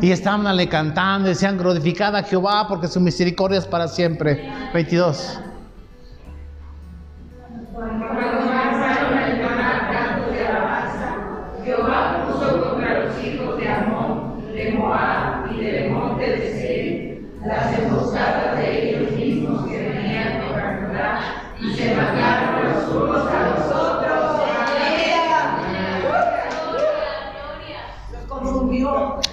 Y 0.00 0.10
estaban 0.10 0.46
ale 0.46 0.68
cantando, 0.68 1.28
decían, 1.28 1.58
glorificada 1.58 2.20
a 2.20 2.22
Jehová 2.22 2.66
porque 2.68 2.88
su 2.88 3.00
misericordia 3.00 3.58
es 3.58 3.66
para 3.66 3.88
siempre. 3.88 4.50
22. 4.72 5.40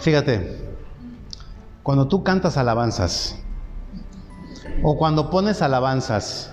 Fíjate, 0.10 0.58
cuando 1.84 2.08
tú 2.08 2.24
cantas 2.24 2.58
alabanzas 2.58 3.36
o 4.82 4.98
cuando 4.98 5.30
pones 5.30 5.62
alabanzas 5.62 6.52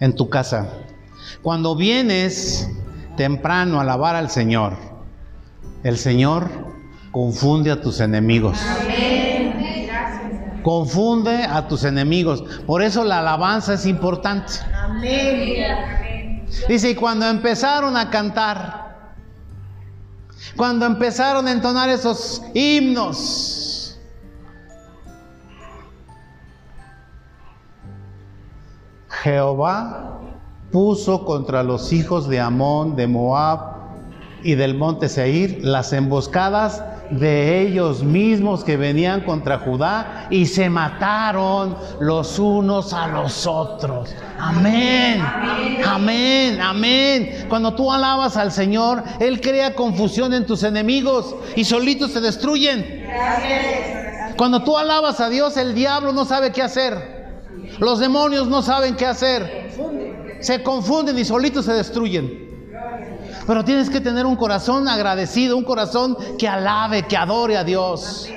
en 0.00 0.16
tu 0.16 0.28
casa, 0.28 0.70
cuando 1.40 1.76
vienes 1.76 2.68
temprano 3.16 3.78
a 3.78 3.82
alabar 3.82 4.16
al 4.16 4.28
Señor, 4.28 4.76
el 5.84 5.98
Señor 5.98 6.50
confunde 7.12 7.70
a 7.70 7.80
tus 7.80 8.00
enemigos. 8.00 8.58
Confunde 10.64 11.44
a 11.44 11.68
tus 11.68 11.84
enemigos. 11.84 12.42
Por 12.66 12.82
eso 12.82 13.04
la 13.04 13.20
alabanza 13.20 13.74
es 13.74 13.86
importante. 13.86 14.54
Dice, 16.66 16.90
y 16.90 16.94
cuando 16.96 17.28
empezaron 17.28 17.96
a 17.96 18.10
cantar, 18.10 18.83
cuando 20.56 20.86
empezaron 20.86 21.46
a 21.48 21.52
entonar 21.52 21.88
esos 21.88 22.42
himnos, 22.54 23.98
Jehová 29.22 30.20
puso 30.70 31.24
contra 31.24 31.62
los 31.62 31.92
hijos 31.92 32.28
de 32.28 32.40
Amón, 32.40 32.96
de 32.96 33.06
Moab 33.06 33.83
y 34.44 34.54
del 34.54 34.74
monte 34.74 35.08
Seir 35.08 35.58
las 35.62 35.92
emboscadas 35.92 36.82
de 37.10 37.62
ellos 37.62 38.02
mismos 38.02 38.64
que 38.64 38.76
venían 38.76 39.22
contra 39.22 39.58
Judá 39.58 40.26
y 40.30 40.46
se 40.46 40.70
mataron 40.70 41.76
los 42.00 42.38
unos 42.38 42.92
a 42.92 43.08
los 43.08 43.46
otros. 43.46 44.14
Amén. 44.38 45.20
Amén. 45.86 46.60
Amén. 46.60 47.46
Cuando 47.48 47.74
tú 47.74 47.90
alabas 47.90 48.36
al 48.36 48.52
Señor, 48.52 49.02
Él 49.20 49.40
crea 49.40 49.74
confusión 49.74 50.34
en 50.34 50.46
tus 50.46 50.62
enemigos 50.62 51.34
y 51.56 51.64
solitos 51.64 52.12
se 52.12 52.20
destruyen. 52.20 53.04
Cuando 54.36 54.62
tú 54.62 54.76
alabas 54.76 55.20
a 55.20 55.28
Dios, 55.28 55.56
el 55.56 55.74
diablo 55.74 56.12
no 56.12 56.24
sabe 56.24 56.52
qué 56.52 56.62
hacer. 56.62 57.24
Los 57.78 57.98
demonios 57.98 58.48
no 58.48 58.62
saben 58.62 58.96
qué 58.96 59.06
hacer. 59.06 59.70
Se 60.40 60.62
confunden 60.62 61.18
y 61.18 61.24
solitos 61.24 61.64
se 61.64 61.72
destruyen. 61.72 62.43
Pero 63.46 63.64
tienes 63.64 63.90
que 63.90 64.00
tener 64.00 64.24
un 64.24 64.36
corazón 64.36 64.88
agradecido, 64.88 65.56
un 65.56 65.64
corazón 65.64 66.16
que 66.38 66.48
alabe, 66.48 67.06
que 67.06 67.16
adore 67.16 67.56
a 67.56 67.64
Dios. 67.64 68.28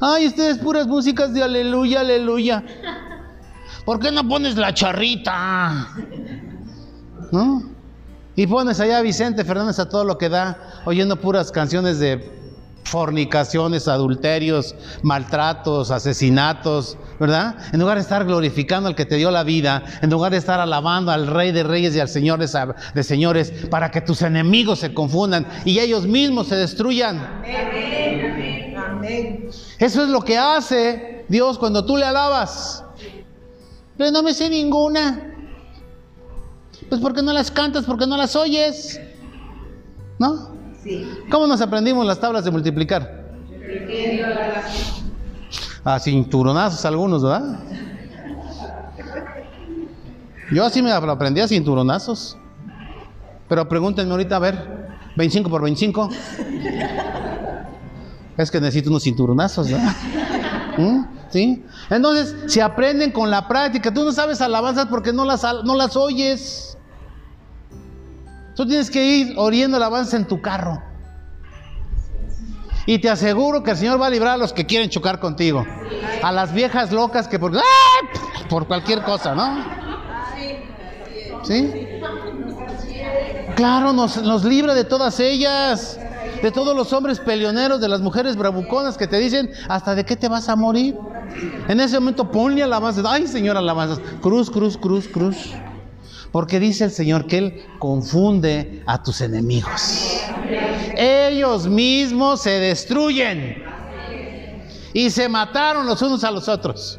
Ay, 0.00 0.26
ustedes 0.26 0.58
puras 0.58 0.86
músicas 0.86 1.32
de 1.32 1.42
aleluya, 1.42 2.00
aleluya. 2.00 2.64
¿Por 3.84 4.00
qué 4.00 4.10
no 4.10 4.26
pones 4.26 4.56
la 4.56 4.74
charrita? 4.74 5.88
¿No? 7.30 7.62
Y 8.36 8.46
pones 8.46 8.80
allá 8.80 8.98
a 8.98 9.02
Vicente 9.02 9.44
Fernández 9.44 9.78
a 9.78 9.88
todo 9.88 10.04
lo 10.04 10.18
que 10.18 10.28
da, 10.28 10.82
oyendo 10.84 11.20
puras 11.20 11.52
canciones 11.52 12.00
de 12.00 12.43
fornicaciones, 12.84 13.88
adulterios, 13.88 14.74
maltratos, 15.02 15.90
asesinatos, 15.90 16.96
¿verdad? 17.18 17.56
En 17.72 17.80
lugar 17.80 17.96
de 17.96 18.02
estar 18.02 18.24
glorificando 18.24 18.88
al 18.88 18.94
que 18.94 19.06
te 19.06 19.16
dio 19.16 19.30
la 19.30 19.42
vida, 19.42 19.82
en 20.02 20.10
lugar 20.10 20.32
de 20.32 20.38
estar 20.38 20.60
alabando 20.60 21.10
al 21.10 21.26
Rey 21.26 21.50
de 21.52 21.62
Reyes 21.62 21.96
y 21.96 22.00
al 22.00 22.08
Señor 22.08 22.38
de, 22.38 23.02
Señores, 23.02 23.52
para 23.70 23.90
que 23.90 24.00
tus 24.00 24.22
enemigos 24.22 24.80
se 24.80 24.94
confundan 24.94 25.46
y 25.64 25.78
ellos 25.78 26.06
mismos 26.06 26.48
se 26.48 26.56
destruyan. 26.56 27.18
Amén. 27.18 28.74
Amén. 28.76 29.50
Eso 29.78 30.02
es 30.02 30.08
lo 30.08 30.20
que 30.20 30.38
hace 30.38 31.24
Dios 31.28 31.58
cuando 31.58 31.84
tú 31.84 31.96
le 31.96 32.04
alabas. 32.04 32.84
Pero 33.96 34.10
no 34.10 34.22
me 34.22 34.34
sé 34.34 34.50
ninguna. 34.50 35.34
Pues 36.88 37.00
porque 37.00 37.22
no 37.22 37.32
las 37.32 37.50
cantas, 37.50 37.84
porque 37.84 38.06
no 38.06 38.16
las 38.16 38.36
oyes. 38.36 39.00
¿No? 40.18 40.53
¿Cómo 41.30 41.46
nos 41.46 41.60
aprendimos 41.60 42.06
las 42.06 42.20
tablas 42.20 42.44
de 42.44 42.50
multiplicar? 42.50 43.24
A 45.84 45.98
cinturonazos 45.98 46.84
algunos, 46.84 47.22
¿verdad? 47.22 47.60
Yo 50.52 50.64
así 50.64 50.82
me 50.82 50.92
aprendí 50.92 51.40
a 51.40 51.48
cinturonazos. 51.48 52.36
Pero 53.48 53.68
pregúntenme 53.68 54.10
ahorita, 54.12 54.36
a 54.36 54.38
ver, 54.38 54.86
25 55.16 55.50
por 55.50 55.62
25. 55.62 56.08
Es 58.36 58.50
que 58.50 58.60
necesito 58.60 58.90
unos 58.90 59.02
cinturonazos, 59.02 59.70
¿verdad? 59.70 59.92
¿Mm? 60.78 61.04
¿Sí? 61.30 61.64
Entonces, 61.90 62.34
se 62.46 62.62
aprenden 62.62 63.12
con 63.12 63.30
la 63.30 63.46
práctica. 63.46 63.92
Tú 63.92 64.04
no 64.04 64.12
sabes 64.12 64.40
alabanzas 64.40 64.86
porque 64.86 65.12
no 65.12 65.24
las, 65.24 65.42
no 65.64 65.74
las 65.76 65.96
oyes. 65.96 66.73
Tú 68.54 68.66
tienes 68.66 68.90
que 68.90 69.04
ir 69.04 69.34
oriendo 69.36 69.76
alabanza 69.76 70.16
en 70.16 70.26
tu 70.26 70.40
carro. 70.40 70.82
Y 72.86 72.98
te 72.98 73.08
aseguro 73.08 73.62
que 73.62 73.72
el 73.72 73.76
Señor 73.76 74.00
va 74.00 74.06
a 74.06 74.10
librar 74.10 74.34
a 74.34 74.36
los 74.36 74.52
que 74.52 74.66
quieren 74.66 74.90
chocar 74.90 75.18
contigo. 75.18 75.64
A 76.22 76.30
las 76.32 76.52
viejas 76.52 76.92
locas 76.92 77.26
que 77.28 77.38
por, 77.38 77.56
¡Ah! 77.56 77.60
por 78.48 78.66
cualquier 78.66 79.02
cosa, 79.02 79.34
¿no? 79.34 79.64
¿Sí? 81.44 81.88
Claro, 83.56 83.92
nos, 83.92 84.22
nos 84.22 84.44
libra 84.44 84.74
de 84.74 84.84
todas 84.84 85.18
ellas. 85.20 85.98
De 86.42 86.50
todos 86.50 86.76
los 86.76 86.92
hombres 86.92 87.20
peleoneros, 87.20 87.80
de 87.80 87.88
las 87.88 88.02
mujeres 88.02 88.36
bravuconas 88.36 88.98
que 88.98 89.06
te 89.06 89.18
dicen, 89.18 89.50
¿hasta 89.68 89.94
de 89.94 90.04
qué 90.04 90.14
te 90.14 90.28
vas 90.28 90.50
a 90.50 90.56
morir? 90.56 90.94
En 91.68 91.80
ese 91.80 91.98
momento 91.98 92.30
ponle 92.30 92.62
alabanzas. 92.62 93.04
Ay, 93.06 93.26
Señor, 93.26 93.56
alabanzas. 93.56 93.98
Cruz, 94.20 94.50
cruz, 94.50 94.76
cruz, 94.76 95.08
cruz. 95.08 95.54
Porque 96.34 96.58
dice 96.58 96.82
el 96.82 96.90
Señor 96.90 97.28
que 97.28 97.38
Él 97.38 97.62
confunde 97.78 98.82
a 98.86 99.00
tus 99.00 99.20
enemigos. 99.20 100.20
Ellos 100.96 101.68
mismos 101.68 102.42
se 102.42 102.50
destruyen. 102.58 103.62
Y 104.92 105.10
se 105.10 105.28
mataron 105.28 105.86
los 105.86 106.02
unos 106.02 106.24
a 106.24 106.32
los 106.32 106.48
otros. 106.48 106.98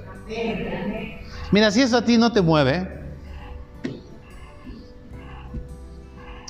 Mira, 1.52 1.70
si 1.70 1.82
eso 1.82 1.98
a 1.98 2.06
ti 2.06 2.18
no 2.18 2.32
te 2.32 2.42
mueve. 2.42 2.90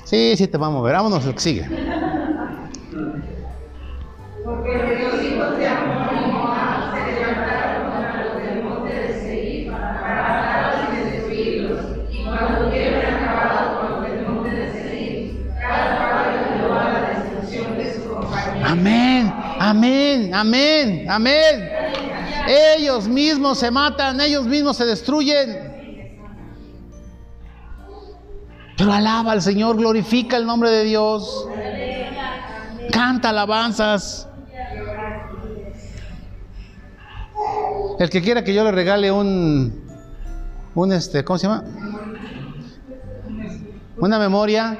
Sí, 0.04 0.36
sí 0.36 0.46
te 0.46 0.56
va 0.56 0.68
a 0.68 0.70
mover. 0.70 0.94
Vámonos 0.94 1.24
lo 1.24 1.32
que 1.34 1.40
sigue. 1.40 1.68
Amén, 19.68 20.32
amén, 20.32 21.10
amén. 21.10 21.68
Ellos 22.46 23.08
mismos 23.08 23.58
se 23.58 23.68
matan, 23.68 24.20
ellos 24.20 24.46
mismos 24.46 24.76
se 24.76 24.84
destruyen. 24.86 25.74
Pero 28.78 28.92
alaba 28.92 29.32
al 29.32 29.42
Señor, 29.42 29.76
glorifica 29.76 30.36
el 30.36 30.46
nombre 30.46 30.70
de 30.70 30.84
Dios. 30.84 31.48
Canta 32.92 33.30
alabanzas. 33.30 34.28
El 37.98 38.08
que 38.08 38.22
quiera 38.22 38.44
que 38.44 38.54
yo 38.54 38.62
le 38.62 38.70
regale 38.70 39.10
un, 39.10 39.84
un 40.76 40.92
este, 40.92 41.24
¿cómo 41.24 41.38
se 41.38 41.48
llama? 41.48 41.64
Una 43.96 44.20
memoria, 44.20 44.78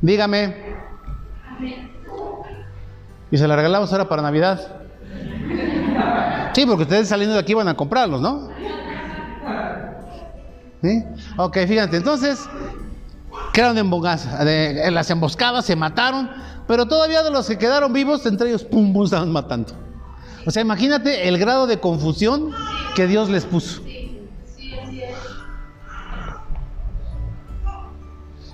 dígame. 0.00 0.70
Y 3.30 3.38
se 3.38 3.46
la 3.46 3.56
regalamos 3.56 3.92
ahora 3.92 4.08
para 4.08 4.22
Navidad. 4.22 4.60
Sí, 6.54 6.66
porque 6.66 6.82
ustedes 6.82 7.08
saliendo 7.08 7.34
de 7.34 7.40
aquí 7.40 7.54
van 7.54 7.68
a 7.68 7.74
comprarlos, 7.74 8.20
¿no? 8.20 8.48
¿Sí? 10.82 11.04
Ok, 11.36 11.58
fíjate, 11.68 11.98
entonces, 11.98 12.48
quedaron 13.52 13.78
emboscadas, 13.78 14.26
en 14.40 14.94
las 14.94 15.10
emboscadas, 15.10 15.64
se 15.66 15.76
mataron, 15.76 16.30
pero 16.66 16.86
todavía 16.86 17.22
de 17.22 17.30
los 17.30 17.46
que 17.46 17.58
quedaron 17.58 17.92
vivos, 17.92 18.24
entre 18.26 18.48
ellos, 18.48 18.64
pum, 18.64 18.92
pum, 18.92 19.04
estaban 19.04 19.30
matando. 19.30 19.74
O 20.46 20.50
sea, 20.50 20.62
imagínate 20.62 21.28
el 21.28 21.38
grado 21.38 21.66
de 21.66 21.78
confusión 21.78 22.50
que 22.96 23.06
Dios 23.06 23.28
les 23.28 23.44
puso. 23.44 23.82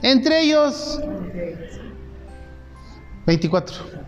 Entre 0.02 0.40
ellos, 0.42 1.00
24. 3.26 4.05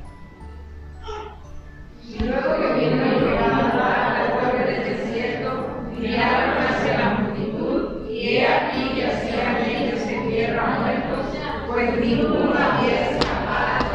Luego 2.20 2.56
que 2.60 2.72
vino 2.74 3.04
el 3.04 3.38
al 3.38 4.32
borde 4.32 4.64
del 4.64 4.82
desierto, 4.84 5.50
miraron 5.96 6.56
hacia 6.58 6.98
la 6.98 7.08
multitud, 7.10 8.10
y 8.10 8.36
he 8.36 8.46
aquí 8.46 8.90
que 8.94 9.06
hacían 9.06 9.56
ellos 9.64 10.00
en 10.08 10.28
tierra 10.28 10.78
muertos, 10.80 11.26
pues 11.68 12.00
ninguno 12.00 12.54
había 12.54 13.10
escapado. 13.10 13.86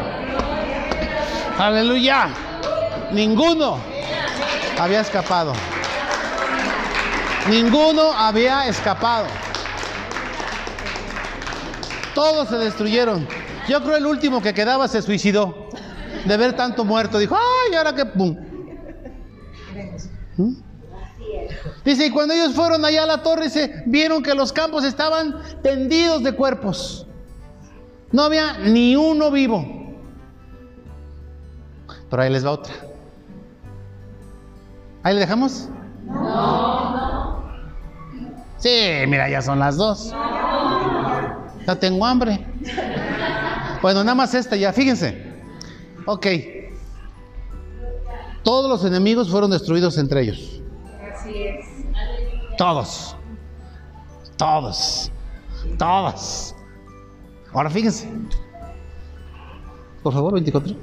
Aleluya. 1.58 2.28
Ninguno 3.12 3.78
había 4.80 5.00
escapado. 5.00 5.52
Ninguno 7.48 8.12
había 8.12 8.66
escapado. 8.66 9.26
Todos 12.14 12.48
se 12.48 12.56
destruyeron. 12.56 13.28
Yo 13.68 13.82
creo 13.82 13.96
el 13.96 14.06
último 14.06 14.40
que 14.40 14.54
quedaba 14.54 14.88
se 14.88 15.02
suicidó. 15.02 15.63
De 16.26 16.36
ver 16.36 16.54
tanto 16.54 16.84
muerto. 16.84 17.18
Dijo, 17.18 17.36
ay, 17.36 17.74
ahora 17.74 17.94
que 17.94 18.06
pum. 18.06 18.36
¿Mm? 20.36 20.54
Dice, 21.84 22.06
y 22.06 22.10
cuando 22.10 22.34
ellos 22.34 22.54
fueron 22.54 22.84
allá 22.84 23.02
a 23.02 23.06
la 23.06 23.22
torre, 23.22 23.44
dice, 23.44 23.82
vieron 23.86 24.22
que 24.22 24.34
los 24.34 24.52
campos 24.52 24.84
estaban 24.84 25.36
tendidos 25.62 26.22
de 26.22 26.32
cuerpos. 26.32 27.06
No 28.10 28.22
había 28.22 28.58
ni 28.58 28.96
uno 28.96 29.30
vivo. 29.30 29.66
Pero 32.08 32.22
ahí 32.22 32.30
les 32.30 32.44
va 32.46 32.52
otra. 32.52 32.72
¿Ahí 35.02 35.14
le 35.14 35.20
dejamos? 35.20 35.68
Sí, 38.58 39.04
mira, 39.08 39.28
ya 39.28 39.42
son 39.42 39.58
las 39.58 39.76
dos. 39.76 40.14
Ya 41.66 41.76
tengo 41.76 42.06
hambre. 42.06 42.46
Bueno, 43.82 44.02
nada 44.02 44.14
más 44.14 44.32
esta 44.32 44.56
ya, 44.56 44.72
fíjense. 44.72 45.23
Ok. 46.06 46.26
Todos 48.42 48.68
los 48.68 48.84
enemigos 48.84 49.30
fueron 49.30 49.50
destruidos 49.50 49.96
entre 49.98 50.22
ellos. 50.22 50.60
Así 51.12 51.42
es. 51.42 51.66
Todos. 52.58 53.16
Todos. 54.36 55.10
Todos. 55.78 56.54
Ahora 57.52 57.70
fíjense. 57.70 58.08
Por 60.02 60.12
favor, 60.12 60.34
24. 60.34 60.74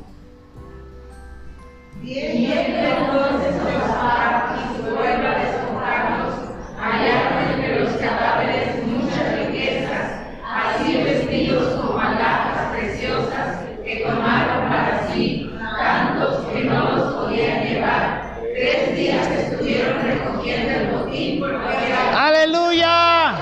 Viendo 2.02 2.56
entonces 2.56 3.62
Josafat 3.62 4.58
y 4.58 4.76
su 4.76 4.82
pueblo 4.96 5.28
a 5.28 5.36
despojarlos, 5.36 6.34
hallaron 6.80 7.54
entre 7.54 7.80
los 7.80 7.94
cadáveres 7.98 8.88
muchas 8.88 9.38
riquezas, 9.38 10.12
así 10.44 10.98
vestidos 11.04 11.80
con 11.80 12.00
alhajas 12.00 12.76
preciosas 12.76 13.60
que 13.84 14.04
tomaron 14.04 14.70
para 14.70 15.14
sí, 15.14 15.52
tantos 15.78 16.48
que 16.48 16.64
no 16.64 16.96
los 16.96 17.14
podían 17.14 17.64
llevar. 17.66 18.40
Tres 18.56 18.96
días 18.98 19.28
estuvieron 19.28 20.02
recogiendo 20.02 20.72
el 20.72 20.92
botín 20.92 21.40
porque 21.40 21.88
era 21.88 22.28
Aleluya. 22.28 23.36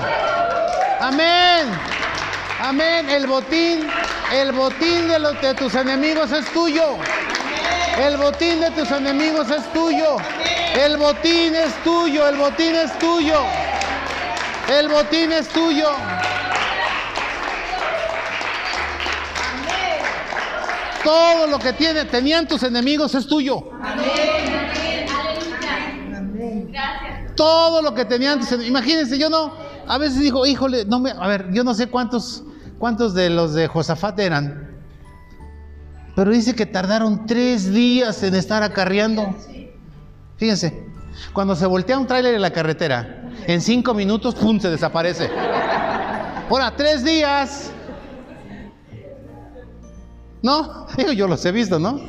Amén. 1.00 1.66
Amén. 2.62 3.06
El 3.20 3.26
botín, 3.26 3.86
el 4.32 4.52
botín 4.52 5.06
de, 5.06 5.18
los, 5.18 5.38
de 5.42 5.52
tus 5.52 5.74
enemigos 5.74 6.32
es 6.32 6.50
tuyo. 6.54 6.96
El 7.98 8.16
botín 8.16 8.60
de 8.60 8.70
tus 8.70 8.90
enemigos 8.90 9.50
es 9.50 9.70
tuyo. 9.74 10.16
El 10.74 10.96
botín 10.96 11.54
es 11.54 11.74
tuyo. 11.84 12.26
El 12.26 12.36
botín 12.36 12.74
es 12.74 12.98
tuyo. 12.98 13.42
El 14.70 14.88
botín 14.88 15.32
es 15.32 15.48
tuyo. 15.50 15.90
Todo 21.04 21.46
lo 21.46 21.58
que 21.58 21.74
tiene, 21.74 22.06
tenían 22.06 22.48
tus 22.48 22.62
enemigos 22.62 23.14
es 23.14 23.26
tuyo. 23.26 23.64
Todo 27.36 27.82
lo 27.82 27.94
que 27.94 28.06
tenían 28.06 28.40
tus 28.40 28.48
enemigos. 28.52 28.70
Imagínense, 28.70 29.18
yo 29.18 29.28
no, 29.28 29.52
a 29.86 29.98
veces 29.98 30.20
digo, 30.20 30.46
híjole, 30.46 30.86
no 30.86 31.00
me, 31.00 31.10
a 31.10 31.26
ver, 31.28 31.52
yo 31.52 31.62
no 31.64 31.74
sé 31.74 31.88
cuántos, 31.88 32.44
cuántos 32.80 33.14
de 33.14 33.30
los 33.30 33.54
de 33.54 33.68
Josafat 33.68 34.18
eran. 34.18 34.70
Pero 36.16 36.32
dice 36.32 36.54
que 36.54 36.66
tardaron 36.66 37.26
tres 37.26 37.72
días 37.72 38.22
en 38.24 38.34
estar 38.34 38.64
acarreando. 38.64 39.36
Fíjense, 40.38 40.82
cuando 41.32 41.54
se 41.54 41.66
voltea 41.66 41.98
un 41.98 42.06
tráiler 42.06 42.34
en 42.34 42.42
la 42.42 42.50
carretera, 42.50 43.30
en 43.46 43.60
cinco 43.60 43.94
minutos, 43.94 44.34
¡pum!, 44.34 44.58
se 44.58 44.70
desaparece. 44.70 45.30
Ahora, 46.48 46.74
tres 46.74 47.04
días. 47.04 47.70
¿No? 50.42 50.86
Yo 51.14 51.28
los 51.28 51.44
he 51.44 51.52
visto, 51.52 51.78
¿no? 51.78 52.00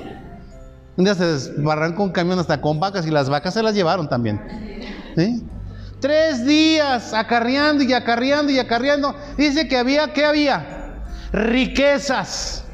Un 0.96 1.04
día 1.04 1.16
se 1.16 1.26
desbarrancó 1.26 2.04
un 2.04 2.12
camión 2.12 2.40
hasta 2.40 2.62
con 2.62 2.80
vacas 2.80 3.06
y 3.06 3.12
las 3.12 3.30
vacas 3.30 3.54
se 3.54 3.62
las 3.62 3.76
llevaron 3.76 4.08
también. 4.08 4.42
¿Sí? 5.16 5.44
Tres 6.02 6.46
días 6.48 7.14
acarreando 7.14 7.84
y 7.84 7.94
acarreando 7.94 8.52
y 8.52 8.58
acarreando. 8.58 9.16
Dice 9.38 9.68
que 9.68 9.78
había, 9.78 10.12
¿qué 10.14 10.26
había? 10.26 11.04
Riquezas. 11.32 12.66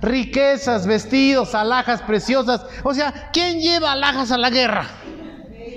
Riquezas, 0.00 0.86
vestidos, 0.86 1.54
alhajas 1.54 2.00
preciosas. 2.00 2.62
O 2.82 2.94
sea, 2.94 3.28
¿quién 3.34 3.60
lleva 3.60 3.92
alhajas 3.92 4.32
a 4.32 4.38
la 4.38 4.48
guerra? 4.48 4.86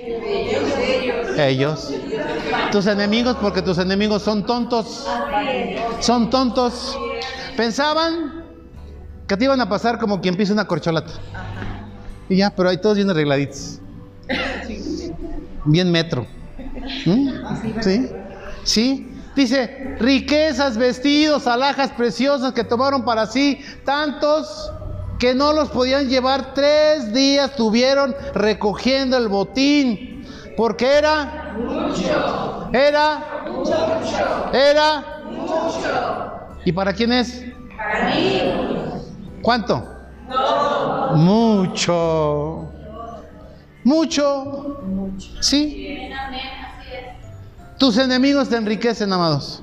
Ellos. 0.06 1.38
Ellos. 1.38 1.94
Tus 2.72 2.86
enemigos, 2.86 3.36
porque 3.36 3.60
tus 3.60 3.76
enemigos 3.76 4.22
son 4.22 4.46
tontos. 4.46 5.06
Son 6.00 6.30
tontos. 6.30 6.98
Pensaban 7.54 8.44
que 9.28 9.36
te 9.36 9.44
iban 9.44 9.60
a 9.60 9.68
pasar 9.68 9.98
como 9.98 10.22
quien 10.22 10.36
pisa 10.36 10.54
una 10.54 10.66
corcholata. 10.66 11.12
Y 12.30 12.36
ya, 12.36 12.48
pero 12.48 12.70
hay 12.70 12.78
todos 12.78 12.96
bien 12.96 13.10
arregladitos. 13.10 13.78
Bien 15.66 15.90
metro. 15.90 16.26
¿Mm? 17.06 17.82
¿Sí? 17.82 18.10
¿Sí? 18.64 19.10
Dice, 19.36 19.96
riquezas, 19.98 20.76
vestidos, 20.76 21.46
alhajas 21.46 21.90
preciosas 21.90 22.52
que 22.52 22.62
tomaron 22.62 23.04
para 23.04 23.26
sí, 23.26 23.60
tantos 23.84 24.70
que 25.18 25.34
no 25.34 25.52
los 25.52 25.70
podían 25.70 26.08
llevar. 26.08 26.54
Tres 26.54 27.12
días 27.12 27.56
tuvieron 27.56 28.14
recogiendo 28.34 29.16
el 29.16 29.28
botín, 29.28 30.24
porque 30.56 30.86
era 30.86 31.54
mucho. 31.58 32.70
Era 32.72 33.42
mucho. 33.50 34.50
Era 34.52 35.04
mucho. 35.30 36.60
¿Y 36.64 36.72
para 36.72 36.92
quién 36.92 37.12
es? 37.12 37.44
Para 37.76 38.14
mí. 38.14 38.40
¿Cuánto? 39.42 39.84
Mucho. 41.14 42.68
Mucho. 43.84 44.80
¿Sí? 45.40 45.83
Tus 47.78 47.98
enemigos 47.98 48.48
te 48.48 48.56
enriquecen, 48.56 49.12
amados. 49.12 49.62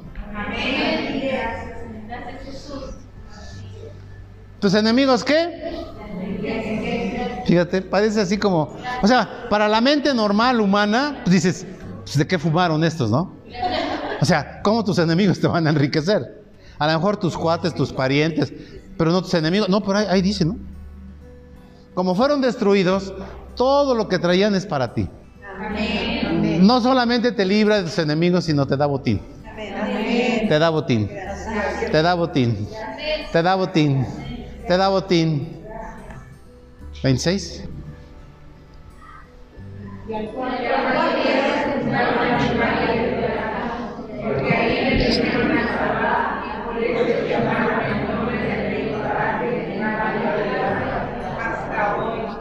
¿Tus 4.60 4.74
enemigos 4.76 5.24
qué? 5.24 5.72
Fíjate, 7.48 7.82
parece 7.82 8.22
así 8.22 8.38
como, 8.38 8.76
o 9.02 9.08
sea, 9.08 9.48
para 9.50 9.68
la 9.68 9.82
mente 9.82 10.14
normal 10.14 10.62
humana, 10.62 11.22
pues 11.24 11.34
dices, 11.34 11.66
pues, 12.04 12.18
¿de 12.18 12.28
qué 12.28 12.38
fumaron 12.38 12.84
estos, 12.84 13.10
no? 13.10 13.34
O 14.22 14.26
sea, 14.26 14.62
¿cómo 14.62 14.84
tus 14.84 15.00
enemigos 15.00 15.40
te 15.40 15.48
van 15.48 15.66
a 15.66 15.72
enriquecer? 15.72 16.44
A 16.78 16.88
lo 16.88 16.94
mejor 16.94 17.18
tus 17.18 17.36
cuates, 17.38 17.74
tus 17.74 17.92
parientes, 17.92 18.54
pero 18.98 19.12
no 19.12 19.22
tus 19.22 19.34
enemigos. 19.34 19.68
No, 19.70 19.82
pero 19.82 19.98
ahí, 19.98 20.06
ahí 20.10 20.22
dice, 20.22 20.46
¿no? 20.46 20.58
Como 21.94 22.14
fueron 22.14 22.42
destruidos, 22.42 23.14
todo 23.56 23.96
lo 23.96 24.08
que 24.08 24.20
traían 24.20 24.54
es 24.56 24.66
para 24.66 24.94
ti. 24.94 25.10
No 26.42 26.82
solamente 26.82 27.32
te 27.32 27.46
libra 27.46 27.78
de 27.78 27.84
tus 27.84 27.98
enemigos, 28.00 28.46
sino 28.46 28.66
te 28.66 28.76
da 28.78 28.86
botín. 28.86 29.22
Te 30.48 30.60
da 30.60 30.70
botín. 30.70 31.08
Te 31.92 32.02
da 32.02 32.14
botín. 32.16 32.68
Te 33.32 33.42
da 33.42 33.56
botín. 33.56 34.06
Te 34.68 34.78
da 34.78 34.90
botín. 34.90 35.62
26. 37.04 37.68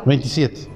Veintisiete. 0.06 0.68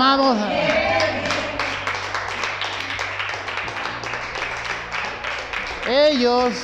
Amados, 0.00 0.38
ellos 5.90 6.54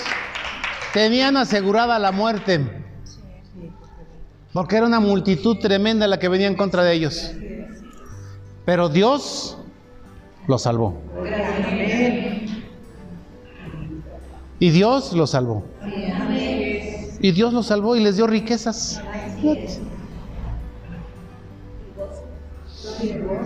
tenían 0.92 1.36
asegurada 1.36 1.98
la 1.98 2.12
muerte, 2.12 2.60
porque 4.52 4.76
era 4.76 4.86
una 4.86 5.00
multitud 5.00 5.58
tremenda 5.58 6.06
la 6.06 6.20
que 6.20 6.28
venía 6.28 6.46
en 6.46 6.54
contra 6.54 6.84
de 6.84 6.92
ellos. 6.92 7.32
Pero 8.64 8.88
Dios 8.88 9.58
los 10.46 10.62
salvó. 10.62 11.02
Y 14.60 14.70
Dios 14.70 15.12
los 15.12 15.30
salvó. 15.30 15.64
Y 17.18 17.32
Dios 17.32 17.52
los 17.52 17.66
salvó 17.66 17.96
y 17.96 18.00
les 18.00 18.14
dio 18.14 18.28
riquezas. 18.28 19.02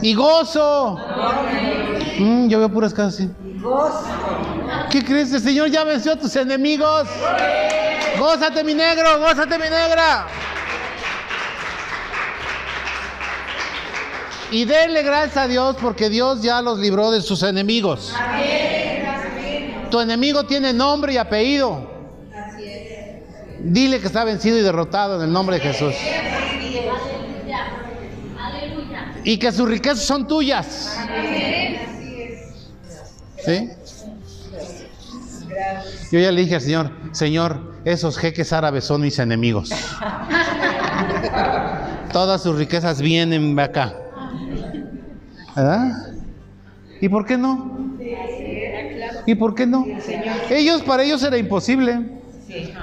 Y 0.02 0.14
gozo. 0.14 0.98
Mm, 2.18 2.48
yo 2.48 2.58
veo 2.58 2.68
puras 2.68 2.92
casas 2.94 3.28
¿Qué 4.90 5.04
crees? 5.04 5.32
El 5.32 5.40
Señor 5.40 5.70
ya 5.70 5.84
venció 5.84 6.12
a 6.12 6.16
tus 6.16 6.34
enemigos. 6.36 7.08
Gózate 8.18 8.64
mi 8.64 8.74
negro, 8.74 9.18
gózate 9.20 9.58
mi 9.58 9.68
negra. 9.68 10.26
Y 14.50 14.64
denle 14.64 15.02
gracias 15.02 15.36
a 15.36 15.46
Dios 15.46 15.76
porque 15.80 16.08
Dios 16.08 16.42
ya 16.42 16.62
los 16.62 16.78
libró 16.78 17.10
de 17.10 17.20
sus 17.20 17.42
enemigos. 17.42 18.14
Tu 19.90 20.00
enemigo 20.00 20.44
tiene 20.44 20.72
nombre 20.72 21.12
y 21.12 21.16
apellido. 21.18 21.98
Dile 23.60 24.00
que 24.00 24.06
está 24.06 24.24
vencido 24.24 24.56
y 24.58 24.62
derrotado 24.62 25.16
en 25.16 25.22
el 25.22 25.32
nombre 25.32 25.58
de 25.58 25.62
Jesús. 25.62 25.94
Y 29.28 29.36
que 29.36 29.52
sus 29.52 29.68
riquezas 29.68 30.06
son 30.06 30.26
tuyas. 30.26 30.98
¿Sí? 33.44 33.68
Yo 36.10 36.18
ya 36.18 36.32
le 36.32 36.40
dije 36.40 36.54
al 36.54 36.62
Señor, 36.62 36.90
Señor, 37.12 37.74
esos 37.84 38.16
jeques 38.16 38.54
árabes 38.54 38.84
son 38.84 39.02
mis 39.02 39.18
enemigos. 39.18 39.68
Todas 42.10 42.42
sus 42.42 42.56
riquezas 42.56 43.02
vienen 43.02 43.60
acá. 43.60 43.92
¿Verdad? 45.54 46.14
¿Y 46.98 47.10
por 47.10 47.26
qué 47.26 47.36
no? 47.36 47.98
¿Y 49.26 49.34
por 49.34 49.54
qué 49.54 49.66
no? 49.66 49.84
Ellos, 50.48 50.80
para 50.80 51.02
ellos 51.02 51.22
era 51.22 51.36
imposible, 51.36 52.00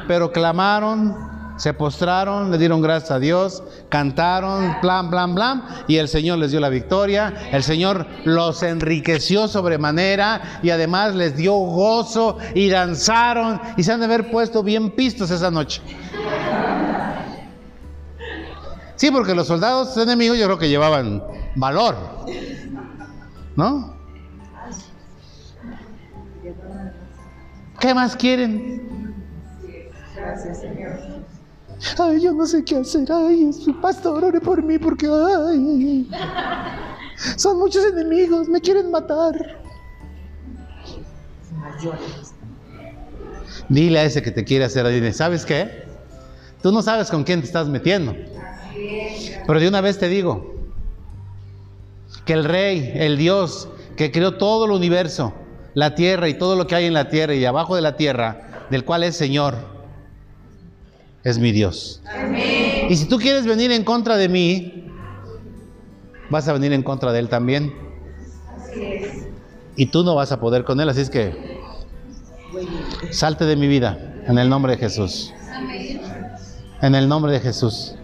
pero 0.07 0.31
clamaron, 0.31 1.34
se 1.57 1.73
postraron, 1.73 2.51
le 2.51 2.57
dieron 2.57 2.81
gracias 2.81 3.11
a 3.11 3.19
Dios, 3.19 3.63
cantaron, 3.89 4.75
plan, 4.81 5.09
plan, 5.09 5.35
plan, 5.35 5.63
y 5.87 5.97
el 5.97 6.07
Señor 6.07 6.39
les 6.39 6.51
dio 6.51 6.59
la 6.59 6.69
victoria, 6.69 7.33
el 7.51 7.63
Señor 7.63 8.05
los 8.25 8.61
enriqueció 8.63 9.47
sobremanera 9.47 10.59
y 10.63 10.69
además 10.69 11.15
les 11.15 11.37
dio 11.37 11.53
gozo 11.53 12.37
y 12.53 12.69
danzaron 12.69 13.61
y 13.77 13.83
se 13.83 13.91
han 13.91 13.99
de 13.99 14.05
haber 14.05 14.31
puesto 14.31 14.63
bien 14.63 14.91
pistos 14.91 15.31
esa 15.31 15.49
noche. 15.49 15.81
Sí, 18.95 19.11
porque 19.11 19.35
los 19.35 19.47
soldados 19.47 19.95
enemigos 19.97 20.37
yo 20.37 20.45
creo 20.45 20.57
que 20.57 20.69
llevaban 20.69 21.21
valor, 21.55 21.95
¿no? 23.55 23.95
¿Qué 27.79 27.93
más 27.93 28.15
quieren? 28.15 29.13
Gracias, 30.15 30.61
Señor. 30.61 31.24
Ay, 31.99 32.21
yo 32.21 32.33
no 32.33 32.45
sé 32.45 32.63
qué 32.63 32.77
hacer. 32.77 33.11
Ay, 33.11 33.51
pastor, 33.81 34.23
ore 34.23 34.39
por 34.39 34.61
mí 34.63 34.77
porque 34.77 35.07
ay, 35.07 36.09
son 37.37 37.59
muchos 37.59 37.85
enemigos, 37.85 38.47
me 38.47 38.61
quieren 38.61 38.91
matar. 38.91 39.33
Dile 43.69 43.99
a 43.99 44.03
ese 44.03 44.21
que 44.21 44.31
te 44.31 44.43
quiere 44.43 44.65
hacer, 44.65 44.87
dile, 44.87 45.11
¿sabes 45.13 45.45
qué? 45.45 45.85
Tú 46.61 46.71
no 46.71 46.81
sabes 46.81 47.09
con 47.09 47.23
quién 47.23 47.41
te 47.41 47.47
estás 47.47 47.67
metiendo. 47.67 48.15
Pero 49.47 49.59
de 49.59 49.67
una 49.67 49.81
vez 49.81 49.97
te 49.97 50.07
digo 50.07 50.55
que 52.25 52.33
el 52.33 52.43
Rey, 52.43 52.91
el 52.95 53.17
Dios 53.17 53.67
que 53.95 54.11
creó 54.11 54.37
todo 54.37 54.65
el 54.65 54.71
universo, 54.71 55.33
la 55.73 55.95
tierra 55.95 56.27
y 56.27 56.33
todo 56.33 56.55
lo 56.55 56.67
que 56.67 56.75
hay 56.75 56.85
en 56.85 56.93
la 56.93 57.09
tierra 57.09 57.35
y 57.35 57.45
abajo 57.45 57.75
de 57.75 57.81
la 57.81 57.95
tierra, 57.97 58.67
del 58.69 58.83
cual 58.83 59.03
es 59.03 59.15
Señor, 59.15 59.74
es 61.25 61.39
mi 61.39 61.51
Dios. 61.51 62.01
Y 62.87 62.95
si 62.95 63.05
tú 63.05 63.17
quieres 63.17 63.45
venir 63.45 63.71
en 63.71 63.83
contra 63.83 64.15
de 64.15 64.29
mí, 64.29 64.85
vas 66.29 66.47
a 66.47 66.53
venir 66.53 66.71
en 66.71 66.83
contra 66.83 67.11
de 67.11 67.19
Él 67.19 67.29
también. 67.29 67.73
Y 69.75 69.87
tú 69.87 70.03
no 70.03 70.15
vas 70.15 70.31
a 70.31 70.39
poder 70.39 70.63
con 70.63 70.79
Él, 70.79 70.87
así 70.87 71.01
es 71.01 71.09
que 71.09 71.59
salte 73.11 73.45
de 73.45 73.55
mi 73.55 73.67
vida 73.67 73.97
en 74.27 74.37
el 74.37 74.47
nombre 74.47 74.73
de 74.73 74.77
Jesús. 74.77 75.33
En 76.81 76.93
el 76.93 77.09
nombre 77.09 77.31
de 77.33 77.39
Jesús. 77.39 77.95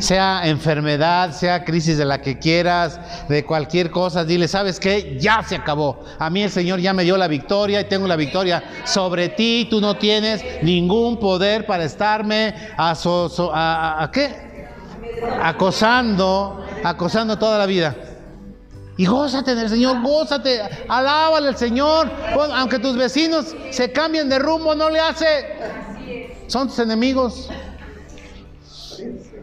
Sea 0.00 0.42
enfermedad, 0.44 1.32
sea 1.32 1.64
crisis 1.64 1.96
de 1.98 2.04
la 2.04 2.20
que 2.20 2.38
quieras, 2.38 2.98
de 3.28 3.44
cualquier 3.44 3.90
cosa, 3.90 4.24
dile, 4.24 4.48
¿sabes 4.48 4.80
qué? 4.80 5.18
Ya 5.20 5.42
se 5.42 5.56
acabó. 5.56 6.04
A 6.18 6.30
mí 6.30 6.42
el 6.42 6.50
Señor 6.50 6.80
ya 6.80 6.92
me 6.92 7.04
dio 7.04 7.16
la 7.16 7.28
victoria 7.28 7.80
y 7.80 7.84
tengo 7.84 8.06
la 8.06 8.16
victoria 8.16 8.62
sobre 8.84 9.28
ti. 9.28 9.66
Tú 9.70 9.80
no 9.80 9.96
tienes 9.96 10.42
ningún 10.62 11.18
poder 11.18 11.66
para 11.66 11.84
estarme 11.84 12.54
a, 12.76 12.92
a 14.02 14.10
qué? 14.10 14.68
Acosando, 15.42 16.64
acosando 16.82 17.38
toda 17.38 17.58
la 17.58 17.66
vida. 17.66 17.94
Y 18.96 19.06
gózate 19.06 19.54
del 19.54 19.68
Señor, 19.70 20.02
gózate, 20.02 20.60
alábale 20.88 21.48
al 21.48 21.56
Señor. 21.56 22.10
Aunque 22.54 22.78
tus 22.78 22.96
vecinos 22.96 23.54
se 23.70 23.92
cambien 23.92 24.28
de 24.28 24.38
rumbo, 24.38 24.74
no 24.74 24.90
le 24.90 25.00
hace. 25.00 25.26
Son 26.48 26.68
tus 26.68 26.78
enemigos. 26.80 27.48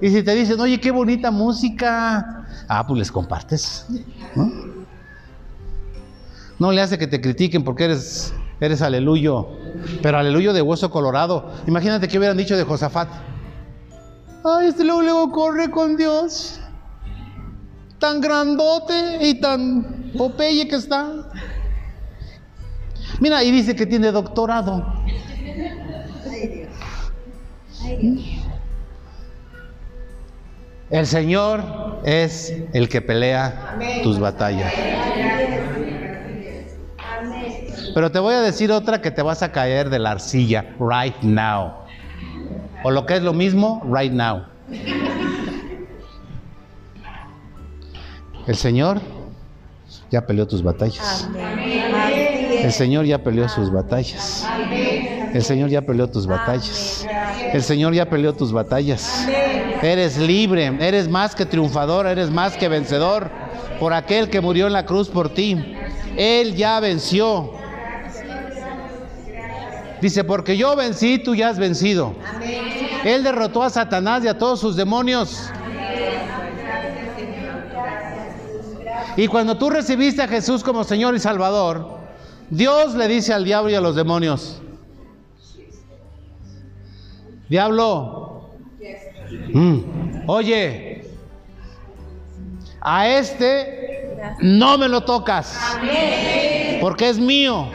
Y 0.01 0.09
si 0.09 0.23
te 0.23 0.35
dicen, 0.35 0.59
oye, 0.59 0.79
qué 0.79 0.91
bonita 0.91 1.31
música, 1.31 2.45
ah, 2.67 2.85
pues 2.87 2.99
les 2.99 3.11
compartes. 3.11 3.85
¿no? 6.59 6.71
le 6.71 6.81
hace 6.81 6.97
que 6.97 7.07
te 7.07 7.21
critiquen 7.21 7.63
porque 7.63 7.85
eres, 7.85 8.33
eres 8.59 8.81
aleluyo, 8.81 9.47
pero 10.01 10.17
aleluyo 10.17 10.53
de 10.53 10.61
hueso 10.61 10.89
colorado. 10.89 11.51
Imagínate 11.67 12.07
que 12.07 12.17
hubieran 12.17 12.37
dicho 12.37 12.57
de 12.57 12.63
Josafat. 12.63 13.09
Ay, 14.43 14.69
este 14.69 14.83
luego, 14.83 15.01
luego 15.01 15.31
corre 15.31 15.69
con 15.69 15.97
Dios. 15.97 16.59
Tan 17.99 18.21
grandote 18.21 19.27
y 19.27 19.39
tan 19.39 20.11
popeye 20.17 20.67
que 20.67 20.75
está. 20.75 21.29
Mira, 23.19 23.43
y 23.43 23.51
dice 23.51 23.75
que 23.75 23.85
tiene 23.85 24.11
doctorado. 24.11 24.85
Ay, 26.29 26.47
Dios. 26.47 26.69
Ay, 27.83 27.97
Dios. 27.97 28.46
El 30.89 31.05
Señor 31.05 31.99
es 32.05 32.53
el 32.71 32.87
que 32.87 33.01
pelea 33.01 33.77
tus 34.03 34.19
batallas. 34.19 34.73
Pero 37.93 38.11
te 38.11 38.19
voy 38.19 38.35
a 38.35 38.41
decir 38.41 38.71
otra 38.71 39.01
que 39.01 39.11
te 39.11 39.21
vas 39.21 39.43
a 39.43 39.51
caer 39.51 39.89
de 39.89 39.99
la 39.99 40.11
arcilla 40.11 40.75
right 40.79 41.19
now. 41.23 41.73
O 42.83 42.91
lo 42.91 43.05
que 43.05 43.15
es 43.15 43.21
lo 43.21 43.33
mismo, 43.33 43.81
right 43.91 44.13
now. 44.13 44.43
El 48.45 48.55
Señor 48.55 49.01
ya 50.09 50.25
peleó 50.25 50.47
tus 50.47 50.63
batallas. 50.63 51.27
El 51.35 52.71
Señor 52.71 53.05
ya 53.05 53.23
peleó 53.23 53.49
sus 53.49 53.71
batallas. 53.71 54.47
El 55.33 55.43
Señor 55.43 55.69
ya 55.69 55.81
peleó 55.81 56.07
tus 56.09 56.27
batallas. 56.27 57.05
El 57.51 57.61
Señor 57.61 57.93
ya 57.93 58.09
peleó 58.09 58.33
tus 58.33 58.53
batallas. 58.53 59.27
Eres 59.81 60.17
libre, 60.17 60.75
eres 60.79 61.07
más 61.07 61.35
que 61.35 61.45
triunfador, 61.45 62.07
eres 62.07 62.29
más 62.31 62.57
que 62.57 62.67
vencedor 62.67 63.29
por 63.79 63.93
aquel 63.93 64.29
que 64.29 64.41
murió 64.41 64.67
en 64.67 64.73
la 64.73 64.85
cruz 64.85 65.07
por 65.09 65.29
ti. 65.29 65.75
Él 66.15 66.55
ya 66.55 66.79
venció. 66.79 67.51
Dice, 70.01 70.23
porque 70.23 70.57
yo 70.57 70.75
vencí, 70.75 71.19
tú 71.19 71.35
ya 71.35 71.49
has 71.49 71.57
vencido. 71.57 72.13
Él 73.03 73.23
derrotó 73.23 73.63
a 73.63 73.69
Satanás 73.69 74.23
y 74.23 74.27
a 74.27 74.37
todos 74.37 74.59
sus 74.59 74.75
demonios. 74.75 75.49
Y 79.15 79.27
cuando 79.27 79.57
tú 79.57 79.69
recibiste 79.69 80.21
a 80.21 80.27
Jesús 80.27 80.63
como 80.63 80.83
Señor 80.83 81.15
y 81.15 81.19
Salvador, 81.19 81.97
Dios 82.49 82.93
le 82.93 83.07
dice 83.07 83.33
al 83.33 83.43
diablo 83.43 83.71
y 83.71 83.75
a 83.75 83.81
los 83.81 83.95
demonios, 83.95 84.61
diablo, 87.49 88.26
mm, 89.53 90.23
oye, 90.27 91.03
a 92.81 93.07
este 93.07 94.17
no 94.39 94.77
me 94.77 94.87
lo 94.87 95.01
tocas, 95.01 95.77
porque 96.81 97.09
es 97.09 97.17
mío, 97.17 97.69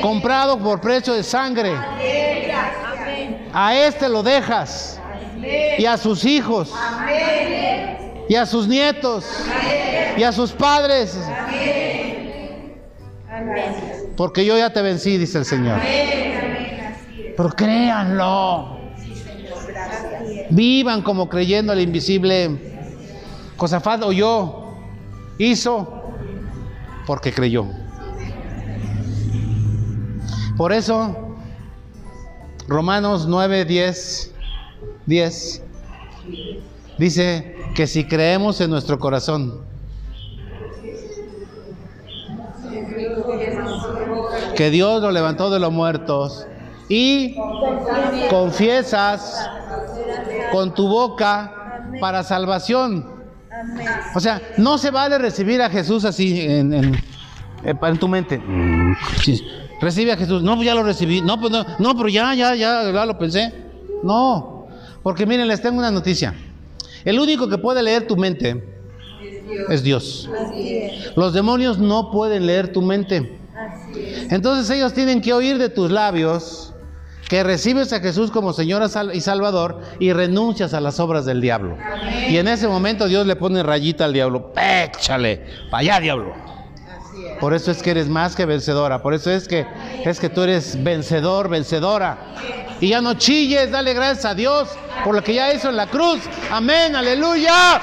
comprado 0.00 0.58
por 0.58 0.80
precio 0.80 1.14
de 1.14 1.22
sangre. 1.22 1.72
A 3.52 3.74
este 3.74 4.08
lo 4.08 4.22
dejas 4.22 5.00
y 5.78 5.84
a 5.86 5.96
sus 5.96 6.24
hijos 6.24 6.72
y 8.28 8.34
a 8.34 8.44
sus 8.46 8.68
nietos 8.68 9.24
y 10.16 10.22
a 10.22 10.32
sus 10.32 10.52
padres. 10.52 11.18
Porque 14.16 14.44
yo 14.44 14.58
ya 14.58 14.72
te 14.72 14.82
vencí, 14.82 15.16
dice 15.16 15.38
el 15.38 15.44
Señor. 15.44 15.80
Pero 17.36 17.50
créanlo. 17.50 18.77
Vivan 20.50 21.02
como 21.02 21.28
creyendo 21.28 21.72
al 21.72 21.80
invisible. 21.80 22.58
Cosafat 23.56 24.02
oyó, 24.02 24.74
hizo, 25.38 26.02
porque 27.06 27.32
creyó. 27.32 27.66
Por 30.56 30.72
eso, 30.72 31.36
Romanos 32.66 33.26
9, 33.28 33.64
10, 33.64 34.34
10, 35.06 35.62
dice 36.98 37.56
que 37.74 37.86
si 37.86 38.04
creemos 38.04 38.60
en 38.60 38.70
nuestro 38.70 38.98
corazón, 38.98 39.60
que 44.56 44.70
Dios 44.70 45.00
lo 45.00 45.12
levantó 45.12 45.50
de 45.50 45.60
los 45.60 45.72
muertos 45.72 46.46
y 46.88 47.36
confiesas 48.28 49.48
con 50.50 50.74
tu 50.74 50.88
boca 50.88 51.82
para 52.00 52.22
salvación. 52.22 53.18
O 54.14 54.20
sea, 54.20 54.40
no 54.56 54.78
se 54.78 54.90
vale 54.90 55.18
recibir 55.18 55.60
a 55.62 55.70
Jesús 55.70 56.04
así 56.04 56.40
en, 56.40 56.72
en, 57.64 57.98
tu 57.98 58.08
mente. 58.08 58.40
Recibe 59.80 60.12
a 60.12 60.16
Jesús. 60.16 60.42
No, 60.42 60.54
pues 60.54 60.66
ya 60.66 60.74
lo 60.74 60.82
recibí. 60.82 61.20
No, 61.20 61.40
pues 61.40 61.52
no, 61.52 61.64
no, 61.78 61.96
pero 61.96 62.08
ya, 62.08 62.34
ya, 62.34 62.54
ya, 62.54 62.90
ya 62.90 63.06
lo 63.06 63.18
pensé. 63.18 63.52
No, 64.02 64.68
porque 65.02 65.26
miren, 65.26 65.48
les 65.48 65.60
tengo 65.60 65.78
una 65.78 65.90
noticia. 65.90 66.34
El 67.04 67.18
único 67.18 67.48
que 67.48 67.58
puede 67.58 67.82
leer 67.82 68.06
tu 68.06 68.16
mente 68.16 68.62
es 69.68 69.82
Dios. 69.82 70.28
Los 71.16 71.32
demonios 71.32 71.78
no 71.78 72.10
pueden 72.10 72.46
leer 72.46 72.72
tu 72.72 72.82
mente. 72.82 73.38
Entonces 74.30 74.70
ellos 74.76 74.92
tienen 74.92 75.20
que 75.20 75.32
oír 75.32 75.58
de 75.58 75.68
tus 75.68 75.90
labios 75.90 76.67
que 77.28 77.44
recibes 77.44 77.92
a 77.92 78.00
Jesús 78.00 78.30
como 78.30 78.52
Señor 78.52 78.82
y 79.12 79.20
Salvador 79.20 79.80
y 79.98 80.12
renuncias 80.12 80.72
a 80.74 80.80
las 80.80 80.98
obras 80.98 81.26
del 81.26 81.40
diablo. 81.40 81.76
Y 82.28 82.38
en 82.38 82.48
ese 82.48 82.68
momento 82.68 83.06
Dios 83.06 83.26
le 83.26 83.36
pone 83.36 83.62
rayita 83.62 84.06
al 84.06 84.14
diablo. 84.14 84.52
Péchale, 84.52 85.44
para 85.70 85.80
allá 85.80 86.00
diablo. 86.00 86.34
Por 87.40 87.54
eso 87.54 87.70
es 87.70 87.82
que 87.82 87.90
eres 87.90 88.08
más 88.08 88.34
que 88.34 88.46
vencedora. 88.46 89.02
Por 89.02 89.14
eso 89.14 89.30
es 89.30 89.46
que 89.46 89.66
es 90.04 90.18
que 90.18 90.28
tú 90.28 90.42
eres 90.42 90.82
vencedor, 90.82 91.48
vencedora. 91.48 92.18
Y 92.80 92.88
ya 92.88 93.00
no 93.00 93.14
chilles, 93.14 93.70
dale 93.70 93.92
gracias 93.92 94.24
a 94.24 94.34
Dios 94.34 94.68
por 95.04 95.14
lo 95.14 95.22
que 95.22 95.34
ya 95.34 95.52
hizo 95.52 95.68
en 95.68 95.76
la 95.76 95.86
cruz. 95.86 96.20
Amén, 96.50 96.96
aleluya. 96.96 97.80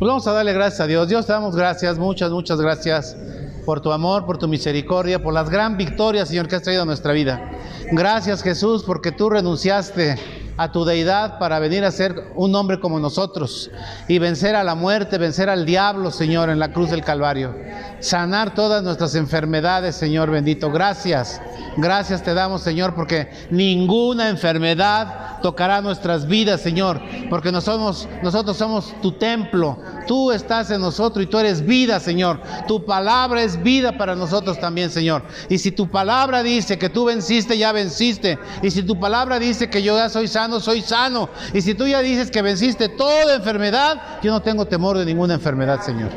Pues 0.00 0.08
vamos 0.08 0.26
a 0.26 0.32
darle 0.32 0.54
gracias 0.54 0.80
a 0.80 0.86
Dios. 0.86 1.08
Dios 1.08 1.26
te 1.26 1.32
damos 1.34 1.54
gracias, 1.54 1.98
muchas, 1.98 2.30
muchas 2.30 2.58
gracias 2.58 3.18
por 3.66 3.82
tu 3.82 3.92
amor, 3.92 4.24
por 4.24 4.38
tu 4.38 4.48
misericordia, 4.48 5.22
por 5.22 5.34
las 5.34 5.50
gran 5.50 5.76
victorias, 5.76 6.30
Señor, 6.30 6.48
que 6.48 6.56
has 6.56 6.62
traído 6.62 6.84
a 6.84 6.86
nuestra 6.86 7.12
vida. 7.12 7.50
Gracias, 7.92 8.42
Jesús, 8.42 8.82
porque 8.82 9.12
tú 9.12 9.28
renunciaste 9.28 10.16
a 10.56 10.72
tu 10.72 10.84
deidad 10.84 11.38
para 11.38 11.58
venir 11.58 11.84
a 11.84 11.90
ser 11.90 12.32
un 12.34 12.54
hombre 12.54 12.80
como 12.80 13.00
nosotros 13.00 13.70
y 14.08 14.18
vencer 14.18 14.54
a 14.54 14.64
la 14.64 14.74
muerte, 14.74 15.18
vencer 15.18 15.48
al 15.48 15.66
diablo, 15.66 16.10
Señor, 16.10 16.50
en 16.50 16.58
la 16.58 16.72
cruz 16.72 16.90
del 16.90 17.04
Calvario. 17.04 17.54
Sanar 18.00 18.54
todas 18.54 18.82
nuestras 18.82 19.14
enfermedades, 19.14 19.96
Señor 19.96 20.30
bendito. 20.30 20.70
Gracias. 20.70 21.40
Gracias 21.76 22.22
te 22.22 22.34
damos, 22.34 22.62
Señor, 22.62 22.94
porque 22.94 23.30
ninguna 23.50 24.28
enfermedad 24.28 25.40
tocará 25.40 25.80
nuestras 25.80 26.26
vidas, 26.26 26.60
Señor, 26.60 27.00
porque 27.28 27.52
nosotros, 27.52 28.08
somos 28.56 28.94
tu 29.00 29.12
templo. 29.12 29.78
Tú 30.06 30.32
estás 30.32 30.70
en 30.70 30.80
nosotros 30.80 31.24
y 31.24 31.28
tú 31.28 31.38
eres 31.38 31.64
vida, 31.64 32.00
Señor. 32.00 32.40
Tu 32.66 32.84
palabra 32.84 33.42
es 33.42 33.62
vida 33.62 33.96
para 33.96 34.14
nosotros 34.14 34.58
también, 34.58 34.90
Señor. 34.90 35.22
Y 35.48 35.58
si 35.58 35.70
tu 35.70 35.88
palabra 35.88 36.42
dice 36.42 36.78
que 36.78 36.88
tú 36.88 37.04
venciste, 37.04 37.56
ya 37.56 37.72
venciste. 37.72 38.38
Y 38.62 38.70
si 38.70 38.82
tu 38.82 38.98
palabra 38.98 39.38
dice 39.38 39.70
que 39.70 39.82
yo 39.82 39.96
ya 39.96 40.08
soy 40.08 40.28
sano, 40.40 40.60
soy 40.60 40.80
sano. 40.80 41.28
Y 41.52 41.60
si 41.60 41.74
tú 41.74 41.86
ya 41.86 42.00
dices 42.00 42.30
que 42.30 42.40
venciste 42.40 42.88
toda 42.88 43.34
enfermedad, 43.34 44.20
yo 44.22 44.32
no 44.32 44.40
tengo 44.40 44.66
temor 44.66 44.96
de 44.96 45.04
ninguna 45.04 45.34
enfermedad, 45.34 45.82
Señor. 45.82 46.10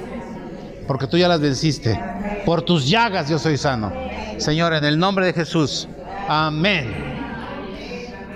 Porque 0.88 1.07
tú 1.07 1.17
ya 1.17 1.28
las 1.28 1.41
venciste. 1.41 1.99
Por 2.45 2.61
tus 2.61 2.88
llagas 2.88 3.30
yo 3.30 3.38
soy 3.38 3.57
sano. 3.57 3.91
Señor, 4.38 4.74
en 4.74 4.86
el 4.86 4.97
nombre 4.97 5.26
de 5.26 5.34
Jesús. 5.34 5.88
Amén. 6.28 6.93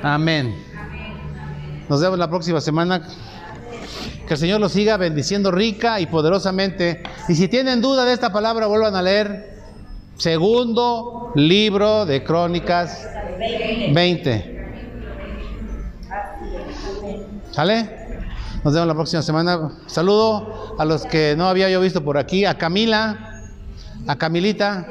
Amén. 0.03 0.55
Nos 1.88 2.01
vemos 2.01 2.19
la 2.19 2.29
próxima 2.29 2.59
semana. 2.59 3.07
Que 4.27 4.33
el 4.33 4.39
Señor 4.39 4.59
los 4.59 4.73
siga 4.73 4.97
bendiciendo 4.97 5.51
rica 5.51 6.01
y 6.01 6.05
poderosamente. 6.07 7.01
Y 7.29 7.35
si 7.35 7.47
tienen 7.47 7.81
duda 7.81 8.03
de 8.03 8.11
esta 8.11 8.33
palabra, 8.33 8.67
vuelvan 8.67 8.95
a 8.95 9.01
leer 9.01 9.55
segundo 10.17 11.31
libro 11.35 12.05
de 12.05 12.25
Crónicas 12.25 13.07
20. 13.93 14.57
¿Sale? 17.58 17.89
Nos 18.64 18.72
vemos 18.72 18.88
la 18.88 18.93
próxima 18.93 19.24
semana. 19.24 19.72
Saludo 19.88 20.76
a 20.78 20.86
los 20.86 21.08
que 21.08 21.34
no 21.36 21.47
había 21.47 21.68
yo 21.72 21.82
visto 21.82 22.03
por 22.03 22.20
aquí. 22.20 22.45
A 22.45 22.55
Camila, 22.55 23.49
a 24.05 24.16
Camilita. 24.16 24.86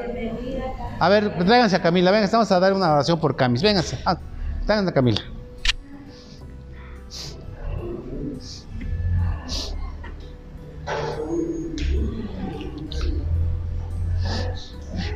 A 0.99 1.09
ver, 1.09 1.39
tráiganse 1.47 1.77
a 1.77 1.81
Camila. 1.81 2.11
Venga, 2.11 2.25
estamos 2.25 2.51
a 2.51 2.59
dar 2.59 2.73
una 2.73 2.93
oración 2.93 3.21
por 3.21 3.37
Camis. 3.37 3.63
Vénganse. 3.63 4.01
Ah, 4.05 4.19
tráiganse 4.67 4.91
a 4.91 4.95
Camila. 4.95 5.21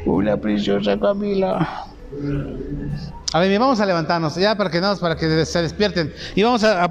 Una 0.07 0.37
preciosa 0.37 0.97
Camila. 1.01 1.89
A 3.33 3.39
ver, 3.39 3.59
vamos 3.61 3.81
a 3.81 3.87
levantarnos 3.87 4.35
ya 4.35 4.57
para 4.57 4.71
que, 4.71 4.81
no, 4.81 4.97
para 4.97 5.17
que 5.17 5.47
se 5.47 5.63
despierten. 5.63 6.13
Y 6.35 6.43
vamos 6.43 6.65
a, 6.65 6.85
a, 6.85 6.91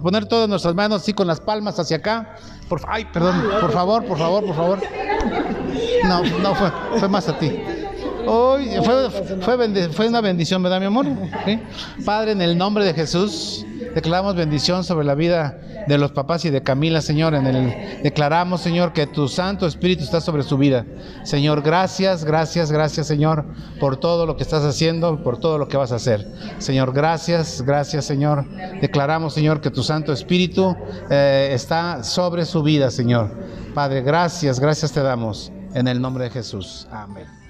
poner 0.00 0.26
todas 0.26 0.48
nuestras 0.48 0.74
manos 0.74 1.02
así 1.02 1.12
con 1.12 1.26
las 1.26 1.40
palmas 1.40 1.78
hacia 1.78 1.96
acá. 1.96 2.36
Por, 2.68 2.80
ay, 2.86 3.06
perdón, 3.06 3.42
por 3.60 3.72
favor, 3.72 4.04
por 4.04 4.18
favor, 4.18 4.46
por 4.46 4.54
favor. 4.54 4.82
No, 6.04 6.22
no 6.22 6.54
fue, 6.54 6.70
fue 6.98 7.08
más 7.08 7.28
a 7.28 7.38
ti. 7.38 7.60
Hoy 8.26 8.70
fue, 8.84 10.08
una 10.08 10.20
bendición, 10.20 10.62
¿verdad, 10.62 10.80
mi 10.80 10.86
amor? 10.86 11.06
Padre, 12.04 12.32
en 12.32 12.42
el 12.42 12.56
nombre 12.56 12.84
de 12.84 12.94
Jesús, 12.94 13.64
declaramos 13.94 14.36
bendición 14.36 14.84
sobre 14.84 15.04
la 15.04 15.14
vida 15.14 15.58
de 15.86 15.98
los 15.98 16.12
papás 16.12 16.44
y 16.44 16.50
de 16.50 16.62
Camila, 16.62 17.00
Señor. 17.00 17.34
En 17.34 17.46
el, 17.46 18.02
declaramos, 18.02 18.60
Señor, 18.60 18.92
que 18.92 19.06
tu 19.06 19.28
Santo 19.28 19.66
Espíritu 19.66 20.04
está 20.04 20.20
sobre 20.20 20.42
su 20.42 20.56
vida. 20.56 20.86
Señor, 21.24 21.62
gracias, 21.62 22.24
gracias, 22.24 22.70
gracias, 22.70 23.06
Señor, 23.06 23.44
por 23.80 23.96
todo 23.96 24.26
lo 24.26 24.36
que 24.36 24.42
estás 24.42 24.64
haciendo, 24.64 25.22
por 25.22 25.38
todo 25.38 25.58
lo 25.58 25.68
que 25.68 25.76
vas 25.76 25.92
a 25.92 25.96
hacer. 25.96 26.26
Señor, 26.58 26.92
gracias, 26.92 27.62
gracias, 27.62 28.04
Señor. 28.04 28.44
Declaramos, 28.80 29.34
Señor, 29.34 29.60
que 29.60 29.70
tu 29.70 29.82
Santo 29.82 30.12
Espíritu 30.12 30.76
eh, 31.10 31.50
está 31.52 32.04
sobre 32.04 32.44
su 32.44 32.62
vida, 32.62 32.90
Señor. 32.90 33.30
Padre, 33.74 34.02
gracias, 34.02 34.60
gracias 34.60 34.92
te 34.92 35.02
damos. 35.02 35.52
En 35.74 35.88
el 35.88 36.00
nombre 36.00 36.24
de 36.24 36.30
Jesús. 36.30 36.86
Amén. 36.90 37.41